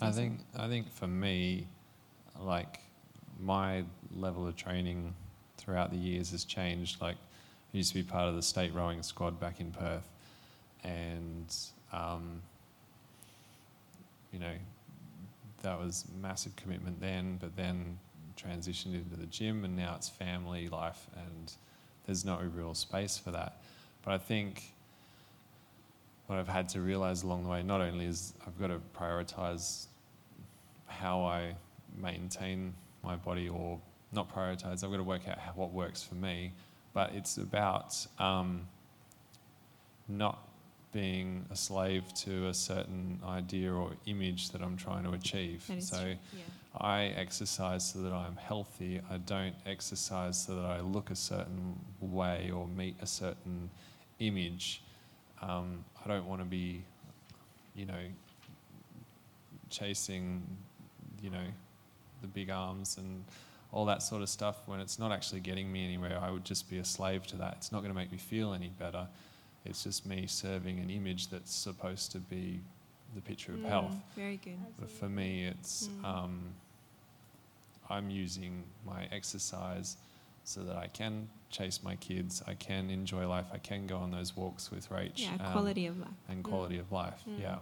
I 0.00 0.12
think 0.12 0.40
I 0.56 0.68
think 0.68 0.90
for 0.92 1.06
me, 1.06 1.66
like 2.40 2.78
my 3.40 3.84
level 4.14 4.46
of 4.46 4.56
training 4.56 5.12
throughout 5.56 5.90
the 5.90 5.96
years 5.96 6.30
has 6.30 6.44
changed. 6.44 7.00
Like 7.00 7.16
I 7.16 7.76
used 7.76 7.90
to 7.90 7.96
be 7.96 8.02
part 8.02 8.28
of 8.28 8.36
the 8.36 8.42
state 8.42 8.72
rowing 8.72 9.02
squad 9.02 9.40
back 9.40 9.60
in 9.60 9.72
Perth, 9.72 10.08
and 10.84 11.54
um, 11.92 12.40
you 14.32 14.38
know 14.38 14.54
that 15.62 15.78
was 15.78 16.04
massive 16.20 16.54
commitment 16.56 17.00
then. 17.00 17.38
But 17.40 17.56
then 17.56 17.98
transitioned 18.46 18.94
into 18.94 19.16
the 19.16 19.26
gym, 19.26 19.64
and 19.64 19.76
now 19.76 19.94
it's 19.96 20.08
family 20.08 20.68
life, 20.68 21.06
and 21.16 21.52
there's 22.06 22.24
no 22.24 22.38
real 22.54 22.74
space 22.74 23.18
for 23.18 23.30
that. 23.30 23.62
But 24.04 24.14
I 24.14 24.18
think 24.18 24.74
what 26.26 26.38
I've 26.38 26.48
had 26.48 26.68
to 26.70 26.80
realize 26.80 27.22
along 27.22 27.44
the 27.44 27.50
way 27.50 27.62
not 27.62 27.80
only 27.80 28.06
is 28.06 28.34
I've 28.46 28.58
got 28.58 28.68
to 28.68 28.80
prioritize 28.98 29.86
how 30.86 31.22
I 31.22 31.54
maintain 32.00 32.74
my 33.02 33.16
body 33.16 33.48
or 33.48 33.78
not 34.12 34.34
prioritize, 34.34 34.84
I've 34.84 34.90
got 34.90 34.96
to 34.98 35.02
work 35.02 35.28
out 35.28 35.38
what 35.56 35.72
works 35.72 36.02
for 36.02 36.14
me, 36.14 36.52
but 36.92 37.12
it's 37.14 37.36
about 37.36 37.94
um, 38.18 38.66
not 40.08 40.48
being 40.92 41.44
a 41.50 41.56
slave 41.56 42.04
to 42.14 42.46
a 42.48 42.54
certain 42.54 43.18
idea 43.26 43.72
or 43.72 43.90
image 44.06 44.50
that 44.50 44.62
I'm 44.62 44.76
trying 44.76 45.02
to 45.04 45.12
achieve. 45.12 45.64
So 45.80 45.98
yeah. 46.06 46.42
I 46.80 47.04
exercise 47.16 47.92
so 47.92 48.00
that 48.00 48.12
I'm 48.12 48.36
healthy. 48.36 49.00
I 49.10 49.18
don't 49.18 49.54
exercise 49.64 50.44
so 50.44 50.56
that 50.56 50.64
I 50.64 50.80
look 50.80 51.10
a 51.10 51.16
certain 51.16 51.78
way 52.00 52.50
or 52.54 52.66
meet 52.66 52.96
a 53.00 53.06
certain 53.06 53.70
image. 54.18 54.82
Um, 55.40 55.84
I 56.04 56.08
don't 56.08 56.26
want 56.26 56.40
to 56.40 56.46
be, 56.46 56.82
you 57.74 57.86
know, 57.86 58.00
chasing, 59.70 60.42
you 61.22 61.30
know, 61.30 61.46
the 62.22 62.26
big 62.28 62.50
arms 62.50 62.96
and 62.98 63.24
all 63.70 63.84
that 63.86 64.02
sort 64.02 64.22
of 64.22 64.28
stuff 64.28 64.56
when 64.66 64.80
it's 64.80 64.98
not 64.98 65.12
actually 65.12 65.40
getting 65.40 65.70
me 65.70 65.84
anywhere. 65.84 66.18
I 66.20 66.30
would 66.30 66.44
just 66.44 66.68
be 66.70 66.78
a 66.78 66.84
slave 66.84 67.26
to 67.28 67.36
that. 67.36 67.54
It's 67.58 67.72
not 67.72 67.80
going 67.80 67.92
to 67.92 67.96
make 67.96 68.10
me 68.10 68.18
feel 68.18 68.52
any 68.52 68.68
better. 68.78 69.06
It's 69.64 69.84
just 69.84 70.06
me 70.06 70.26
serving 70.26 70.78
an 70.78 70.90
image 70.90 71.28
that's 71.28 71.54
supposed 71.54 72.12
to 72.12 72.18
be 72.18 72.60
the 73.14 73.20
picture 73.20 73.52
of 73.52 73.58
mm, 73.58 73.68
health. 73.68 73.94
Very 74.16 74.36
good. 74.36 74.58
But 74.78 74.90
for 74.90 75.08
me, 75.08 75.44
it's 75.46 75.88
mm. 75.88 76.04
um, 76.04 76.42
I'm 77.90 78.10
using 78.10 78.64
my 78.86 79.08
exercise 79.12 79.96
so 80.44 80.62
that 80.62 80.76
I 80.76 80.88
can 80.88 81.28
chase 81.50 81.80
my 81.82 81.96
kids, 81.96 82.42
I 82.46 82.54
can 82.54 82.90
enjoy 82.90 83.26
life, 83.28 83.46
I 83.52 83.58
can 83.58 83.86
go 83.86 83.96
on 83.96 84.10
those 84.10 84.36
walks 84.36 84.70
with 84.70 84.88
Rach. 84.90 85.12
Yeah, 85.14 85.32
um, 85.40 85.52
quality 85.52 85.86
of 85.86 85.98
life. 85.98 86.08
And 86.28 86.44
quality 86.44 86.76
mm. 86.76 86.80
of 86.80 86.92
life, 86.92 87.22
mm. 87.28 87.40
yeah. 87.40 87.58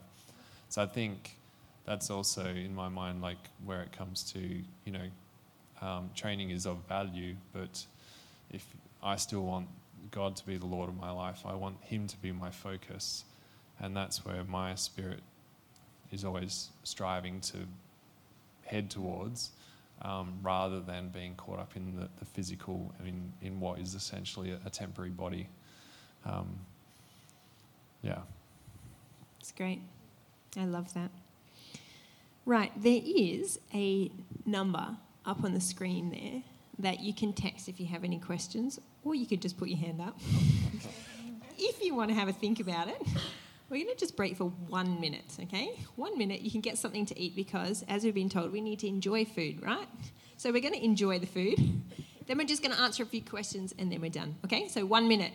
So 0.69 0.83
I 0.83 0.87
think 0.87 1.37
that's 1.85 2.11
also 2.11 2.45
in 2.45 2.75
my 2.75 2.89
mind 2.89 3.23
like 3.23 3.39
where 3.65 3.83
it 3.83 3.93
comes 3.93 4.23
to 4.33 4.39
you 4.39 4.93
know 4.93 5.07
um, 5.81 6.11
training 6.15 6.51
is 6.51 6.67
of 6.67 6.79
value, 6.89 7.35
but 7.53 7.85
if 8.51 8.65
I 9.03 9.17
still 9.17 9.43
want 9.43 9.69
God 10.11 10.37
to 10.37 10.47
be 10.47 10.57
the 10.57 10.67
Lord 10.67 10.89
of 10.89 10.97
my 10.97 11.11
life, 11.11 11.43
I 11.45 11.55
want 11.55 11.77
Him 11.83 12.07
to 12.07 12.17
be 12.19 12.33
my 12.33 12.51
focus, 12.51 13.25
and 13.81 13.97
that's 13.97 14.25
where 14.25 14.45
my 14.45 14.75
spirit 14.75 15.21
is 16.11 16.25
always 16.25 16.69
striving 16.85 17.41
to 17.41 17.59
head 18.65 18.91
towards. 18.91 19.51
Um, 20.05 20.41
rather 20.43 20.81
than 20.81 21.11
being 21.11 21.37
caught 21.37 21.61
up 21.61 21.77
in 21.77 21.95
the, 21.95 22.09
the 22.19 22.25
physical 22.25 22.93
and 22.99 23.07
in, 23.07 23.33
in 23.41 23.61
what 23.61 23.79
is 23.79 23.95
essentially 23.95 24.51
a, 24.51 24.59
a 24.67 24.71
temporary 24.71 25.11
body. 25.11 25.49
Um, 26.25 26.59
yeah. 28.03 28.19
It's 29.39 29.53
great. 29.53 29.81
I 30.57 30.65
love 30.65 30.93
that. 30.95 31.11
Right, 32.45 32.73
there 32.83 33.01
is 33.05 33.61
a 33.73 34.11
number 34.45 34.97
up 35.25 35.45
on 35.45 35.55
the 35.55 35.61
screen 35.61 36.11
there 36.11 36.43
that 36.81 37.01
you 37.01 37.15
can 37.15 37.33
text 37.33 37.69
if 37.69 37.79
you 37.79 37.87
have 37.87 38.03
any 38.03 38.19
questions, 38.19 38.81
or 39.05 39.15
you 39.15 39.27
could 39.27 39.41
just 39.41 39.57
put 39.57 39.69
your 39.69 39.79
hand 39.79 40.01
up. 40.01 40.19
if 41.59 41.83
you 41.83 41.95
want 41.95 42.11
to 42.11 42.15
have 42.15 42.29
a 42.29 42.33
think 42.33 42.59
about 42.59 42.89
it, 42.89 43.01
we're 43.73 43.85
going 43.85 43.97
to 43.97 43.99
just 43.99 44.17
break 44.17 44.37
for 44.37 44.53
one 44.69 45.01
minute, 45.01 45.35
okay? 45.45 45.73
One 45.97 46.19
minute, 46.19 46.43
you 46.43 46.51
can 46.51 46.61
get 46.61 46.77
something 46.77 47.07
to 47.07 47.19
eat 47.19 47.35
because, 47.35 47.83
as 47.89 48.05
we've 48.05 48.15
been 48.15 48.29
told, 48.29 48.53
we 48.53 48.61
need 48.61 48.79
to 48.81 48.87
enjoy 48.87 49.25
food, 49.25 49.63
right? 49.63 49.89
So 50.37 50.53
we're 50.53 50.61
going 50.61 50.75
to 50.75 50.85
enjoy 50.85 51.19
the 51.19 51.27
food. 51.27 51.59
Then 52.29 52.39
we're 52.39 52.47
just 52.47 52.63
going 52.63 52.75
to 52.75 52.81
answer 52.81 53.03
a 53.03 53.07
few 53.07 53.21
questions 53.21 53.75
and 53.77 53.91
then 53.91 54.01
we're 54.01 54.09
done, 54.09 54.37
okay? 54.45 54.69
So 54.69 54.87
one 54.87 55.09
minute. 55.09 55.33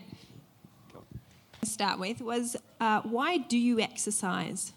To 1.60 1.66
start 1.66 2.00
with 2.00 2.22
was 2.22 2.56
uh, 2.80 3.02
why 3.02 3.38
do 3.38 3.58
you 3.58 3.82
exercise? 3.82 4.72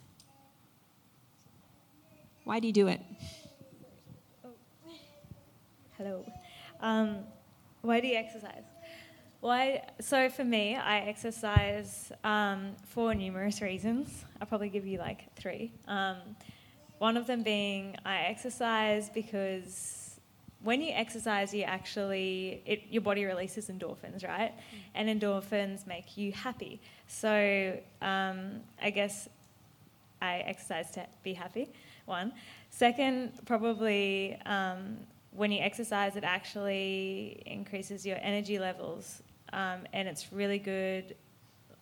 Why 2.43 2.59
do 2.59 2.67
you 2.67 2.73
do 2.73 2.89
it? 2.89 3.01
Hello. 5.97 6.27
Um, 6.81 7.19
why 7.83 8.01
do 8.01 8.09
you 8.09 8.17
exercise? 8.17 8.65
Why? 9.41 9.83
So 10.01 10.29
for 10.29 10.45
me, 10.45 10.77
I 10.77 11.01
exercise 11.01 12.13
um, 12.25 12.77
for 12.85 13.15
numerous 13.15 13.63
reasons. 13.63 14.25
I'll 14.41 14.47
probably 14.47 14.69
give 14.69 14.87
you 14.87 14.99
like 14.99 15.35
three. 15.35 15.73
Um, 15.89 16.19
one 16.99 17.17
of 17.17 17.27
them 17.27 17.43
being 17.43 17.97
I 18.05 18.25
exercise 18.25 19.09
because 19.09 20.21
when 20.63 20.83
you 20.83 20.93
exercise, 20.93 21.55
you 21.55 21.63
actually 21.63 22.63
it, 22.67 22.83
your 22.91 23.01
body 23.01 23.25
releases 23.25 23.69
endorphins, 23.69 24.27
right? 24.27 24.53
And 24.95 25.09
endorphins 25.09 25.87
make 25.87 26.19
you 26.19 26.33
happy. 26.33 26.79
So 27.07 27.79
um, 28.03 28.61
I 28.83 28.91
guess 28.91 29.31
I 30.21 30.41
exercise 30.41 30.91
to 30.93 31.07
be 31.23 31.33
happy. 31.33 31.71
One. 32.05 32.33
Second, 32.69 33.33
probably 33.47 34.37
um, 34.45 34.99
when 35.33 35.51
you 35.51 35.61
exercise, 35.61 36.17
it 36.17 36.25
actually 36.25 37.43
increases 37.47 38.05
your 38.05 38.19
energy 38.21 38.59
levels, 38.59 39.23
um, 39.53 39.81
and 39.93 40.09
it's 40.09 40.33
really 40.33 40.59
good 40.59 41.15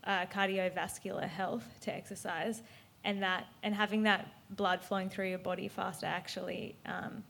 uh, 0.05 0.27
cardiovascular 0.27 1.29
health 1.29 1.67
to 1.83 1.95
exercise, 1.95 2.63
and 3.05 3.23
that 3.23 3.47
and 3.63 3.75
having 3.75 4.03
that 4.05 4.29
blood 4.51 4.83
flowing 4.83 5.11
through 5.11 5.29
your 5.29 5.39
body 5.39 5.69
faster 5.69 6.07
actually, 6.07 6.75
um, 6.87 7.23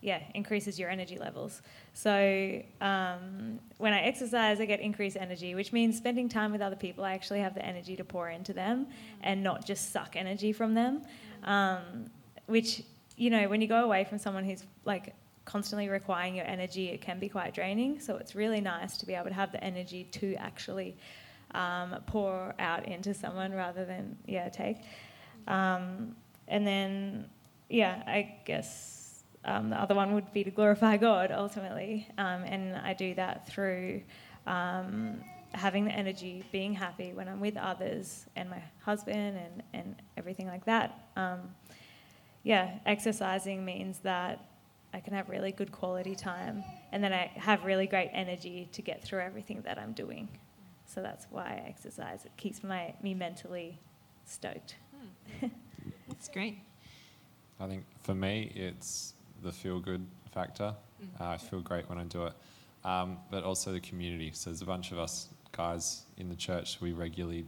yeah, 0.00 0.20
increases 0.34 0.78
your 0.78 0.88
energy 0.88 1.18
levels. 1.18 1.62
So 1.94 2.62
um, 2.80 3.58
when 3.78 3.92
I 3.92 4.02
exercise, 4.02 4.60
I 4.60 4.66
get 4.66 4.80
increased 4.80 5.16
energy, 5.16 5.54
which 5.54 5.72
means 5.72 5.96
spending 5.96 6.28
time 6.28 6.52
with 6.52 6.60
other 6.60 6.76
people, 6.76 7.04
I 7.04 7.14
actually 7.14 7.40
have 7.40 7.54
the 7.54 7.64
energy 7.64 7.96
to 7.96 8.04
pour 8.04 8.30
into 8.30 8.52
them, 8.52 8.86
and 9.22 9.42
not 9.42 9.66
just 9.66 9.92
suck 9.92 10.16
energy 10.16 10.52
from 10.52 10.74
them. 10.74 11.02
Um, 11.44 12.10
which 12.46 12.82
you 13.16 13.30
know, 13.30 13.48
when 13.48 13.60
you 13.60 13.66
go 13.66 13.82
away 13.82 14.04
from 14.04 14.18
someone 14.18 14.44
who's 14.44 14.62
like 14.84 15.14
constantly 15.46 15.88
requiring 15.88 16.36
your 16.36 16.44
energy, 16.46 16.90
it 16.90 17.00
can 17.00 17.18
be 17.18 17.28
quite 17.28 17.54
draining. 17.54 17.98
So 18.00 18.16
it's 18.16 18.34
really 18.34 18.60
nice 18.60 18.98
to 18.98 19.06
be 19.06 19.14
able 19.14 19.28
to 19.28 19.34
have 19.34 19.52
the 19.52 19.64
energy 19.64 20.04
to 20.12 20.34
actually 20.34 20.98
um, 21.52 21.96
pour 22.06 22.54
out 22.58 22.86
into 22.86 23.14
someone 23.14 23.52
rather 23.52 23.86
than 23.86 24.18
yeah 24.26 24.50
take. 24.50 24.78
Um, 25.48 26.14
and 26.48 26.66
then 26.66 27.30
yeah, 27.70 28.02
I 28.06 28.36
guess 28.44 29.24
um, 29.44 29.70
the 29.70 29.80
other 29.80 29.94
one 29.94 30.12
would 30.14 30.32
be 30.32 30.44
to 30.44 30.50
glorify 30.50 30.98
God 30.98 31.30
ultimately, 31.32 32.08
um, 32.18 32.42
and 32.44 32.76
I 32.76 32.92
do 32.92 33.14
that 33.14 33.48
through. 33.48 34.02
Um, 34.46 35.22
having 35.52 35.86
the 35.86 35.92
energy, 35.92 36.44
being 36.52 36.74
happy 36.74 37.12
when 37.14 37.28
I'm 37.28 37.40
with 37.40 37.56
others 37.56 38.26
and 38.36 38.50
my 38.50 38.62
husband 38.82 39.38
and, 39.38 39.62
and 39.72 39.96
everything 40.18 40.46
like 40.46 40.66
that. 40.66 41.08
Um, 41.16 41.40
yeah, 42.42 42.78
exercising 42.84 43.64
means 43.64 44.00
that 44.00 44.44
I 44.96 45.00
can 45.00 45.12
have 45.12 45.28
really 45.28 45.52
good 45.52 45.70
quality 45.70 46.14
time 46.14 46.64
and 46.90 47.04
then 47.04 47.12
I 47.12 47.30
have 47.36 47.66
really 47.66 47.86
great 47.86 48.10
energy 48.14 48.66
to 48.72 48.80
get 48.80 49.02
through 49.04 49.20
everything 49.20 49.60
that 49.66 49.78
I'm 49.78 49.92
doing. 49.92 50.26
So 50.86 51.02
that's 51.02 51.26
why 51.30 51.62
I 51.62 51.68
exercise. 51.68 52.24
It 52.24 52.34
keeps 52.38 52.64
my, 52.64 52.94
me 53.02 53.12
mentally 53.12 53.78
stoked. 54.24 54.76
That's 56.08 56.28
great. 56.28 56.58
I 57.60 57.66
think 57.66 57.84
for 58.02 58.14
me, 58.14 58.52
it's 58.54 59.12
the 59.42 59.52
feel 59.52 59.80
good 59.80 60.06
factor. 60.32 60.74
Uh, 61.20 61.24
I 61.24 61.36
feel 61.36 61.60
great 61.60 61.88
when 61.90 61.98
I 61.98 62.04
do 62.04 62.24
it. 62.26 62.32
Um, 62.84 63.18
but 63.30 63.44
also 63.44 63.72
the 63.72 63.80
community. 63.80 64.30
So 64.32 64.50
there's 64.50 64.62
a 64.62 64.66
bunch 64.66 64.92
of 64.92 64.98
us 64.98 65.28
guys 65.52 66.02
in 66.16 66.28
the 66.28 66.36
church. 66.36 66.78
We 66.80 66.92
regularly 66.92 67.44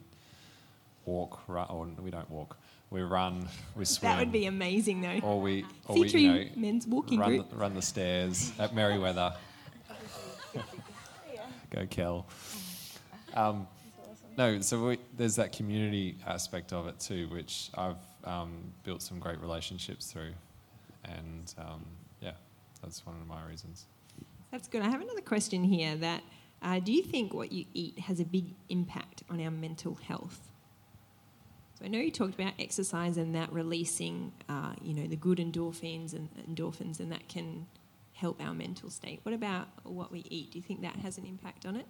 walk, 1.07 1.41
run, 1.49 1.69
or 1.71 1.87
we 2.03 2.11
don't 2.11 2.31
walk. 2.31 2.59
We 2.91 3.03
run, 3.03 3.47
we 3.77 3.85
swim. 3.85 4.11
That 4.11 4.19
would 4.19 4.33
be 4.33 4.47
amazing, 4.47 5.03
though. 5.03 5.21
Or 5.23 5.41
we, 5.41 5.65
or 5.87 5.97
See 5.97 6.03
we 6.03 6.09
you 6.09 6.33
know, 6.33 6.51
men's 6.57 6.87
walking 6.87 7.21
run, 7.21 7.29
group. 7.29 7.51
the, 7.51 7.57
run 7.57 7.75
the 7.75 7.83
stairs 7.83 8.53
at 8.59 8.75
Merewether. 8.75 9.35
Go 11.71 11.87
Kel. 11.91 12.27
Um, 13.35 13.67
no, 14.39 14.61
so 14.61 14.83
we, 14.87 14.99
there's 15.17 15.37
that 15.37 15.53
community 15.53 16.17
aspect 16.27 16.73
of 16.73 16.87
it 16.87 16.99
too, 16.99 17.29
which 17.29 17.71
I've 17.75 17.97
um, 18.25 18.73
built 18.85 19.03
some 19.03 19.19
great 19.19 19.41
relationships 19.41 20.11
through, 20.11 20.33
and 21.05 21.53
um, 21.59 21.85
yeah, 22.23 22.33
that's 22.83 23.05
one 23.05 23.17
of 23.21 23.27
my 23.27 23.45
reasons. 23.47 23.87
That's 24.51 24.67
good. 24.67 24.81
I 24.81 24.89
have 24.89 25.03
another 25.03 25.21
question 25.21 25.63
here. 25.63 25.95
That 25.97 26.23
uh, 26.63 26.81
do 26.81 26.93
you 26.93 27.03
think 27.03 27.35
what 27.35 27.53
you 27.53 27.67
eat 27.75 27.99
has 27.99 28.21
a 28.21 28.25
big 28.25 28.55
impact 28.69 29.25
on 29.29 29.41
our 29.41 29.51
mental 29.51 29.95
health? 29.95 30.41
So 31.79 31.85
I 31.85 31.89
know 31.89 31.99
you 31.99 32.11
talked 32.11 32.35
about 32.35 32.55
exercise 32.59 33.19
and 33.19 33.35
that 33.37 33.53
releasing, 33.53 34.33
uh, 34.49 34.73
you 34.83 34.95
know, 34.95 35.07
the 35.07 35.17
good 35.17 35.39
endorphins 35.39 36.13
and 36.13 36.29
endorphins, 36.49 36.99
and 36.99 37.13
that 37.13 37.29
can 37.29 37.67
help 38.15 38.43
our 38.43 38.53
mental 38.53 38.91
state. 38.91 39.21
What 39.23 39.33
about 39.33 39.69
what 39.85 40.11
we 40.11 40.25
eat? 40.29 40.51
Do 40.51 40.59
you 40.59 40.63
think 40.63 40.83
that 40.83 40.97
has 40.97 41.19
an 41.19 41.25
impact 41.25 41.67
on 41.67 41.77
it? 41.77 41.87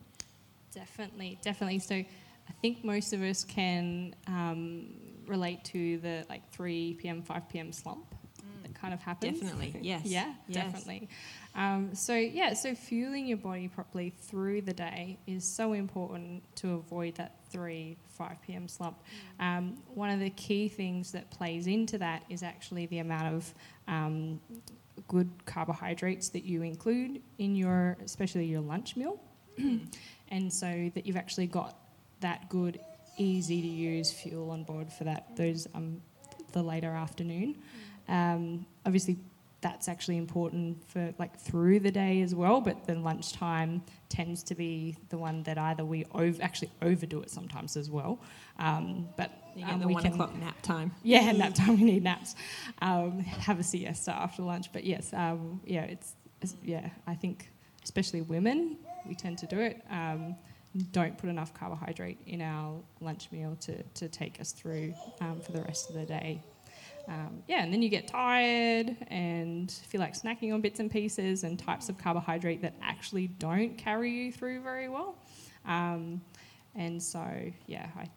Definitely, 0.75 1.39
definitely. 1.41 1.79
So 1.79 1.95
I 1.95 2.53
think 2.61 2.85
most 2.85 3.15
of 3.15 3.23
us 3.23 3.45
can 3.45 4.15
um, 4.27 4.91
relate 5.27 5.65
to 5.65 5.97
the 5.99 6.27
like 6.29 6.51
3 6.51 6.99
p.m., 7.01 7.23
5 7.23 7.49
p.m. 7.49 7.73
slump 7.73 8.15
that 8.63 8.75
kind 8.75 8.93
of 8.93 9.01
happens. 9.01 9.41
Definitely, 9.41 9.75
yes. 9.83 10.03
yeah, 10.05 10.33
Yes. 10.49 10.73
definitely. 10.73 11.09
Um, 11.55 11.95
so 11.95 12.15
yeah, 12.15 12.53
so 12.53 12.75
fueling 12.75 13.27
your 13.27 13.39
body 13.39 13.69
properly 13.69 14.11
through 14.11 14.63
the 14.63 14.75
day 14.75 15.19
is 15.27 15.45
so 15.45 15.73
important 15.73 16.43
to 16.57 16.75
avoid 16.75 17.15
that 17.17 17.37
3 17.51 17.97
5 18.09 18.43
p.m. 18.47 18.69
slump. 18.69 18.99
Um, 19.39 19.79
one 19.95 20.11
of 20.11 20.21
the 20.21 20.31
key 20.31 20.69
things 20.69 21.13
that 21.13 21.31
plays 21.31 21.67
into 21.67 21.99
that 21.99 22.23
is 22.29 22.43
actually 22.43 22.87
the 22.87 22.99
amount 22.99 23.35
of 23.35 23.55
um, 23.87 24.41
good 25.07 25.31
carbohydrates 25.47 26.29
that 26.31 26.45
you 26.45 26.63
include 26.63 27.23
in 27.39 27.55
your, 27.55 27.97
especially 28.05 28.47
your 28.47 28.61
lunch 28.61 28.97
meal, 28.97 29.21
and 30.29 30.53
so 30.53 30.91
that 30.95 31.07
you've 31.07 31.17
actually 31.17 31.47
got 31.47 31.77
that 32.21 32.49
good, 32.49 32.81
easy 33.17 33.61
to 33.61 33.69
use 33.69 34.13
fuel 34.13 34.51
on 34.51 34.65
board 34.65 34.93
for 34.93 35.05
that 35.05 35.37
those 35.37 35.67
um, 35.75 36.01
the 36.53 36.63
later 36.63 36.91
afternoon. 36.91 37.57
Um, 38.09 38.67
obviously, 38.87 39.19
that's 39.61 39.89
actually 39.89 40.17
important 40.17 40.89
for 40.89 41.13
like 41.19 41.39
through 41.39 41.81
the 41.81 41.91
day 41.91 42.23
as 42.23 42.35
well. 42.35 42.61
But 42.61 42.87
then 42.87 43.03
lunchtime 43.03 43.83
tends 44.09 44.43
to 44.45 44.55
be 44.55 44.97
the 45.09 45.19
one 45.19 45.43
that 45.45 45.59
either 45.59 45.85
we 45.85 46.05
over, 46.15 46.41
actually 46.43 46.71
overdo 46.81 47.21
it 47.23 47.31
sometimes 47.31 47.77
as 47.77 47.91
well. 47.91 48.21
Um, 48.59 49.09
but 49.17 49.33
um, 49.65 49.81
the 49.81 49.89
one 49.89 50.03
can- 50.03 50.13
o'clock 50.13 50.37
nap 50.37 50.61
time. 50.63 50.93
yeah, 51.03 51.33
nap 51.33 51.55
time. 51.55 51.77
We 51.77 51.85
need 51.85 52.05
naps. 52.05 52.37
Um, 52.81 53.21
have 53.21 53.59
a 53.59 53.65
siesta 53.65 54.13
after 54.13 54.43
lunch. 54.43 54.73
But 54.73 54.85
yes, 54.85 55.13
um, 55.13 55.61
yeah, 55.65 55.83
it's, 55.83 56.15
it's 56.41 56.55
yeah. 56.65 56.89
I 57.07 57.15
think 57.15 57.51
especially 57.83 58.23
women, 58.23 58.77
we 59.07 59.15
tend 59.15 59.39
to 59.39 59.47
do 59.47 59.59
it. 59.59 59.83
Um, 59.91 60.37
don't 60.93 61.17
put 61.17 61.31
enough 61.31 61.55
carbohydrate 61.55 62.19
in 62.27 62.43
our 62.43 62.79
lunch 63.01 63.29
meal 63.33 63.57
to, 63.61 63.83
to 63.83 64.09
take 64.09 64.41
us 64.41 64.53
through 64.53 64.95
um, 65.21 65.41
for 65.41 65.53
the 65.53 65.63
rest 65.63 65.89
of 65.89 65.97
the 65.97 66.05
day. 66.05 66.43
Um, 67.09 67.43
yeah, 67.49 67.63
and 67.63 67.73
then 67.73 67.81
you 67.81 67.89
get 67.89 68.07
tired 68.07 68.95
and 69.09 69.71
feel 69.71 70.01
like 70.01 70.13
snacking 70.13 70.53
on 70.53 70.61
bits 70.61 70.79
and 70.79 70.91
pieces 70.91 71.43
and 71.43 71.59
types 71.59 71.89
of 71.89 71.97
carbohydrate 71.97 72.61
that 72.61 72.75
actually 72.83 73.29
don't 73.29 73.79
carry 73.79 74.11
you 74.11 74.31
through 74.31 74.61
very 74.63 74.91
well. 74.91 75.17
Um, 75.65 76.21
and 76.75 77.03
so, 77.03 77.25
yeah, 77.67 77.87
I, 77.97 78.09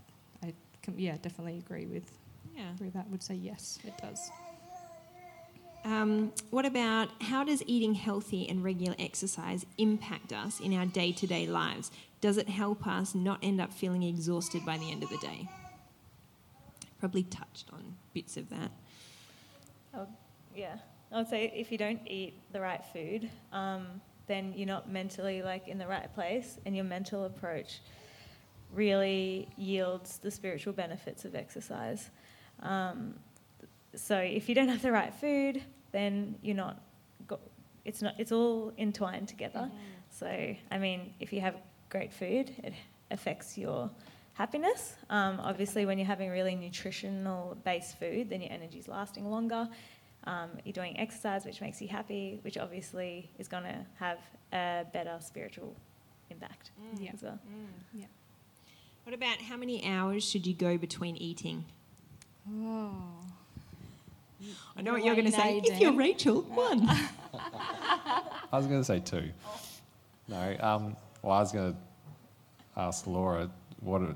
I 0.46 0.54
com- 0.84 1.00
yeah, 1.00 1.16
definitely 1.22 1.58
agree 1.58 1.86
with 1.86 2.12
Yeah. 2.56 2.76
through 2.76 2.92
that 2.92 3.10
would 3.10 3.24
say 3.24 3.36
yes, 3.36 3.80
it 3.86 3.94
does. 3.98 4.30
Um, 5.86 6.34
what 6.52 6.66
about 6.66 7.10
how 7.24 7.44
does 7.46 7.64
eating 7.66 7.94
healthy 7.96 8.48
and 8.48 8.62
regular 8.64 8.96
exercise 9.00 9.66
impact 9.78 10.32
us 10.34 10.60
in 10.60 10.74
our 10.76 10.86
day 10.86 11.12
to 11.14 11.26
day 11.26 11.48
lives? 11.48 11.92
Does 12.20 12.38
it 12.38 12.50
help 12.50 12.86
us 12.86 13.16
not 13.16 13.40
end 13.42 13.60
up 13.62 13.72
feeling 13.74 14.04
exhausted 14.04 14.64
by 14.66 14.78
the 14.78 14.92
end 14.92 15.02
of 15.02 15.10
the 15.10 15.18
day? 15.18 15.48
Probably 17.00 17.24
touched 17.24 17.70
on 17.74 17.96
bits 18.14 18.38
of 18.38 18.50
that. 18.50 18.70
Oh, 19.94 20.08
yeah. 20.56 20.78
I 21.12 21.18
would 21.18 21.28
say 21.28 21.52
if 21.56 21.72
you 21.72 21.78
don't 21.78 22.00
eat 22.08 22.40
the 22.54 22.62
right 22.62 22.84
food, 22.94 23.30
um, 23.52 24.02
then 24.28 24.54
you're 24.56 24.68
not 24.68 24.90
mentally 24.90 25.42
like 25.42 25.68
in 25.68 25.78
the 25.78 25.88
right 25.88 26.14
place, 26.14 26.58
and 26.66 26.76
your 26.76 26.86
mental 26.86 27.26
approach 27.26 27.82
really 28.74 29.50
yields 29.58 30.20
the 30.20 30.32
spiritual 30.32 30.72
benefits 30.74 31.26
of 31.26 31.36
exercise. 31.36 32.10
Um, 32.62 33.16
so 33.94 34.18
if 34.18 34.48
you 34.48 34.56
don't 34.56 34.70
have 34.70 34.82
the 34.82 34.92
right 34.92 35.14
food, 35.14 35.62
then 35.92 36.36
you're 36.42 36.56
not. 36.56 36.82
Go- 37.28 37.40
it's 37.84 38.02
not. 38.02 38.16
It's 38.18 38.32
all 38.32 38.72
entwined 38.78 39.28
together. 39.28 39.70
So 40.10 40.56
I 40.72 40.78
mean, 40.78 41.14
if 41.20 41.34
you 41.34 41.42
have 41.42 41.56
great 41.90 42.14
food, 42.14 42.54
it 42.64 42.74
affects 43.10 43.58
your 43.58 43.90
happiness. 44.52 44.96
Um, 45.12 45.40
obviously, 45.40 45.86
when 45.86 46.00
you're 46.00 46.08
having 46.08 46.30
really 46.32 46.56
nutritional 46.56 47.56
based 47.64 48.00
food, 48.00 48.28
then 48.32 48.42
your 48.42 48.52
energy's 48.52 48.88
lasting 48.88 49.30
longer. 49.30 49.70
Um, 50.24 50.50
you're 50.66 50.74
doing 50.74 51.00
exercise, 51.00 51.46
which 51.46 51.62
makes 51.62 51.80
you 51.82 51.88
happy, 51.88 52.40
which 52.42 52.58
obviously 52.58 53.30
is 53.38 53.48
going 53.48 53.64
to 53.64 53.78
have 54.00 54.18
a 54.52 54.86
better 54.94 55.16
spiritual 55.20 55.76
impact 56.32 56.72
Yeah. 57.00 57.12
as 57.14 57.22
well. 57.22 57.38
Yeah. 57.94 58.06
What 59.04 59.14
about 59.14 59.38
how 59.42 59.58
many 59.58 59.86
hours 59.88 60.24
should 60.28 60.48
you 60.48 60.56
go 60.56 60.76
between 60.78 61.18
eating? 61.18 61.66
Oh. 62.50 62.94
I 64.76 64.82
know 64.82 64.94
what 64.94 65.04
You're 65.04 65.14
you're 65.14 65.22
going 65.24 65.32
to 65.32 65.40
say. 65.40 65.62
If 65.64 65.80
you're 65.80 65.94
Rachel, 65.94 66.42
one. 66.42 66.88
I 68.52 68.58
was 68.58 68.66
going 68.66 68.82
to 68.82 68.86
say 68.86 69.00
two. 69.00 69.30
No, 70.28 70.56
um, 70.60 70.96
well, 71.22 71.34
I 71.34 71.40
was 71.42 71.52
going 71.52 71.74
to 71.74 71.78
ask 72.76 73.06
Laura 73.06 73.50
what, 73.82 74.02
it- 74.04 74.16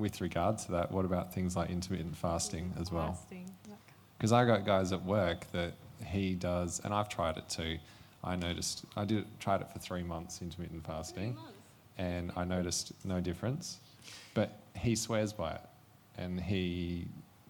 with 0.00 0.20
regard 0.20 0.58
to 0.58 0.72
that, 0.72 0.90
what 0.90 1.04
about 1.04 1.32
things 1.32 1.56
like 1.56 1.70
intermittent 1.70 2.16
fasting 2.16 2.72
as 2.80 2.90
well? 2.90 3.18
Because 4.16 4.32
I 4.32 4.44
got 4.44 4.64
guys 4.66 4.92
at 4.92 5.04
work 5.04 5.50
that 5.52 5.74
he 6.04 6.34
does, 6.34 6.80
and 6.84 6.92
I've 6.92 7.08
tried 7.08 7.36
it 7.36 7.48
too. 7.48 7.78
I 8.22 8.36
noticed 8.36 8.84
I 8.96 9.04
did 9.04 9.24
tried 9.38 9.60
it 9.62 9.70
for 9.72 9.78
three 9.78 10.02
months 10.02 10.42
intermittent 10.42 10.84
fasting, 10.86 11.36
and 11.98 12.32
I 12.36 12.44
noticed 12.44 12.92
no 13.04 13.20
difference. 13.20 13.78
But 14.34 14.58
he 14.76 14.94
swears 14.94 15.32
by 15.32 15.52
it, 15.52 15.60
and 16.18 16.40
he 16.40 17.06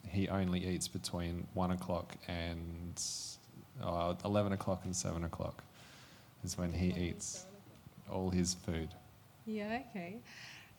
he 0.08 0.28
only 0.28 0.64
eats 0.66 0.88
between 0.88 1.46
one 1.54 1.70
o'clock 1.72 2.16
and 2.28 3.00
uh, 3.82 4.14
eleven 4.24 4.52
o'clock 4.52 4.82
and 4.84 4.94
seven 4.94 5.24
o'clock 5.24 5.62
is 6.44 6.56
when 6.56 6.72
he 6.72 6.88
eats 6.88 7.46
all 8.10 8.30
his 8.30 8.54
food. 8.54 8.88
Yeah, 9.46 9.80
okay. 9.90 10.18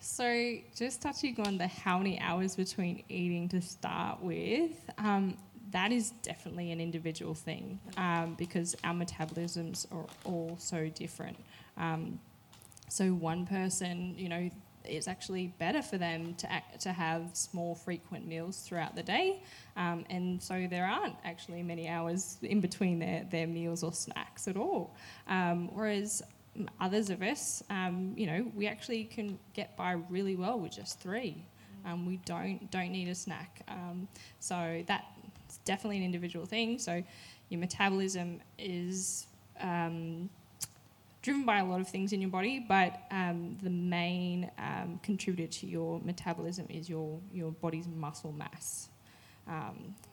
So, 0.04 0.56
just 0.74 1.00
touching 1.00 1.38
on 1.46 1.58
the 1.58 1.68
how 1.68 1.96
many 1.96 2.18
hours 2.18 2.56
between 2.56 3.04
eating 3.08 3.48
to 3.50 3.62
start 3.62 4.20
with, 4.20 4.72
um, 4.98 5.36
that 5.70 5.92
is 5.92 6.10
definitely 6.22 6.72
an 6.72 6.80
individual 6.80 7.34
thing 7.34 7.78
um, 7.96 8.34
because 8.34 8.74
our 8.82 8.94
metabolisms 8.94 9.86
are 9.92 10.04
all 10.24 10.56
so 10.58 10.88
different. 10.88 11.36
Um, 11.76 12.18
so, 12.88 13.10
one 13.10 13.46
person, 13.46 14.16
you 14.18 14.28
know, 14.28 14.50
it's 14.84 15.06
actually 15.06 15.54
better 15.60 15.82
for 15.82 15.98
them 15.98 16.34
to 16.34 16.50
act, 16.50 16.80
to 16.80 16.92
have 16.92 17.30
small, 17.34 17.76
frequent 17.76 18.26
meals 18.26 18.58
throughout 18.58 18.96
the 18.96 19.04
day, 19.04 19.40
um, 19.76 20.04
and 20.10 20.42
so 20.42 20.66
there 20.68 20.84
aren't 20.84 21.14
actually 21.24 21.62
many 21.62 21.88
hours 21.88 22.38
in 22.42 22.60
between 22.60 22.98
their, 22.98 23.24
their 23.30 23.46
meals 23.46 23.84
or 23.84 23.92
snacks 23.92 24.48
at 24.48 24.56
all. 24.56 24.96
Um, 25.28 25.68
whereas 25.72 26.24
others 26.80 27.10
of 27.10 27.22
us, 27.22 27.62
um, 27.70 28.12
you 28.16 28.26
know, 28.26 28.50
we 28.54 28.66
actually 28.66 29.04
can 29.04 29.38
get 29.54 29.76
by 29.76 29.92
really 30.10 30.36
well 30.36 30.58
with 30.58 30.72
just 30.72 31.00
three. 31.00 31.44
Um, 31.84 32.06
we 32.06 32.18
don't 32.24 32.70
don't 32.70 32.92
need 32.92 33.08
a 33.08 33.14
snack. 33.14 33.62
Um, 33.68 34.06
so 34.38 34.84
that's 34.86 35.58
definitely 35.64 35.98
an 35.98 36.04
individual 36.04 36.46
thing. 36.46 36.78
So 36.78 37.02
your 37.48 37.60
metabolism 37.60 38.40
is 38.58 39.26
um, 39.60 40.30
driven 41.22 41.44
by 41.44 41.58
a 41.58 41.64
lot 41.64 41.80
of 41.80 41.88
things 41.88 42.12
in 42.12 42.20
your 42.20 42.30
body, 42.30 42.64
but 42.66 43.02
um, 43.10 43.58
the 43.62 43.70
main 43.70 44.50
um, 44.58 45.00
contributor 45.02 45.50
to 45.60 45.66
your 45.66 46.00
metabolism 46.04 46.66
is 46.68 46.88
your 46.88 47.18
your 47.32 47.50
body's 47.50 47.88
muscle 47.88 48.32
mass. 48.32 48.88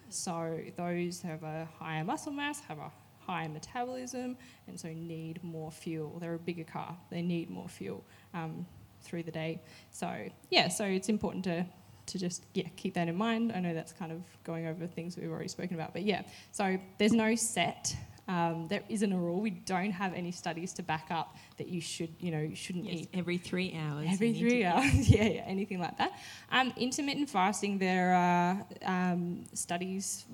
So 0.09 0.59
those 0.75 1.21
who 1.21 1.27
have 1.27 1.43
a 1.43 1.67
higher 1.77 2.03
muscle 2.03 2.31
mass 2.31 2.61
have 2.61 2.79
a 2.79 2.91
higher 3.30 3.49
metabolism, 3.49 4.36
and 4.67 4.80
so 4.80 4.88
need 4.89 5.43
more 5.43 5.71
fuel. 5.71 6.17
They're 6.19 6.34
a 6.34 6.39
bigger 6.39 6.63
car; 6.63 6.97
they 7.11 7.21
need 7.21 7.49
more 7.49 7.69
fuel 7.69 8.03
um, 8.34 8.65
through 9.01 9.23
the 9.23 9.32
day. 9.32 9.61
So 9.91 10.09
yeah, 10.49 10.67
so 10.67 10.84
it's 10.86 11.09
important 11.09 11.43
to 11.45 11.65
to 12.07 12.17
just 12.17 12.45
yeah 12.55 12.67
keep 12.75 12.93
that 12.95 13.07
in 13.07 13.15
mind. 13.15 13.51
I 13.55 13.59
know 13.59 13.73
that's 13.73 13.93
kind 13.93 14.11
of 14.11 14.21
going 14.43 14.65
over 14.67 14.88
things 14.88 15.15
we've 15.17 15.30
already 15.30 15.47
spoken 15.49 15.75
about, 15.75 15.93
but 15.93 16.03
yeah. 16.03 16.23
So 16.51 16.77
there's 16.97 17.13
no 17.13 17.36
set. 17.36 17.95
Um, 18.27 18.67
there 18.67 18.84
isn't 18.89 19.11
a 19.11 19.17
rule. 19.17 19.41
We 19.41 19.49
don't 19.49 19.89
have 20.03 20.13
any 20.13 20.32
studies 20.32 20.71
to 20.73 20.84
back 20.84 21.07
up 21.09 21.36
that 21.57 21.67
you 21.67 21.82
should, 21.82 22.11
you 22.19 22.30
know, 22.30 22.39
you 22.41 22.55
shouldn't 22.55 22.86
Yes, 22.86 22.99
eat 22.99 23.09
every 23.15 23.39
three 23.39 23.73
hours. 23.73 24.05
every 24.11 24.34
three 24.34 24.63
hours. 24.63 25.09
yeah, 25.17 25.23
yeah, 25.23 25.41
anything 25.47 25.80
like 25.80 25.97
that. 25.97 26.11
Um, 26.51 26.71
intermittent 26.77 27.27
fasting, 27.27 27.80
there 27.80 28.13
are 28.13 28.51
um, 28.86 29.45
studies 29.55 30.25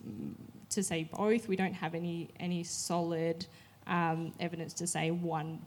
to 0.75 0.83
say 0.83 1.09
both. 1.11 1.47
We 1.47 1.55
don't 1.55 1.73
have 1.73 1.95
any 1.95 2.29
any 2.39 2.63
solid 2.63 3.45
um, 3.87 4.33
evidence 4.39 4.73
to 4.75 4.87
say 4.87 5.11
one 5.11 5.59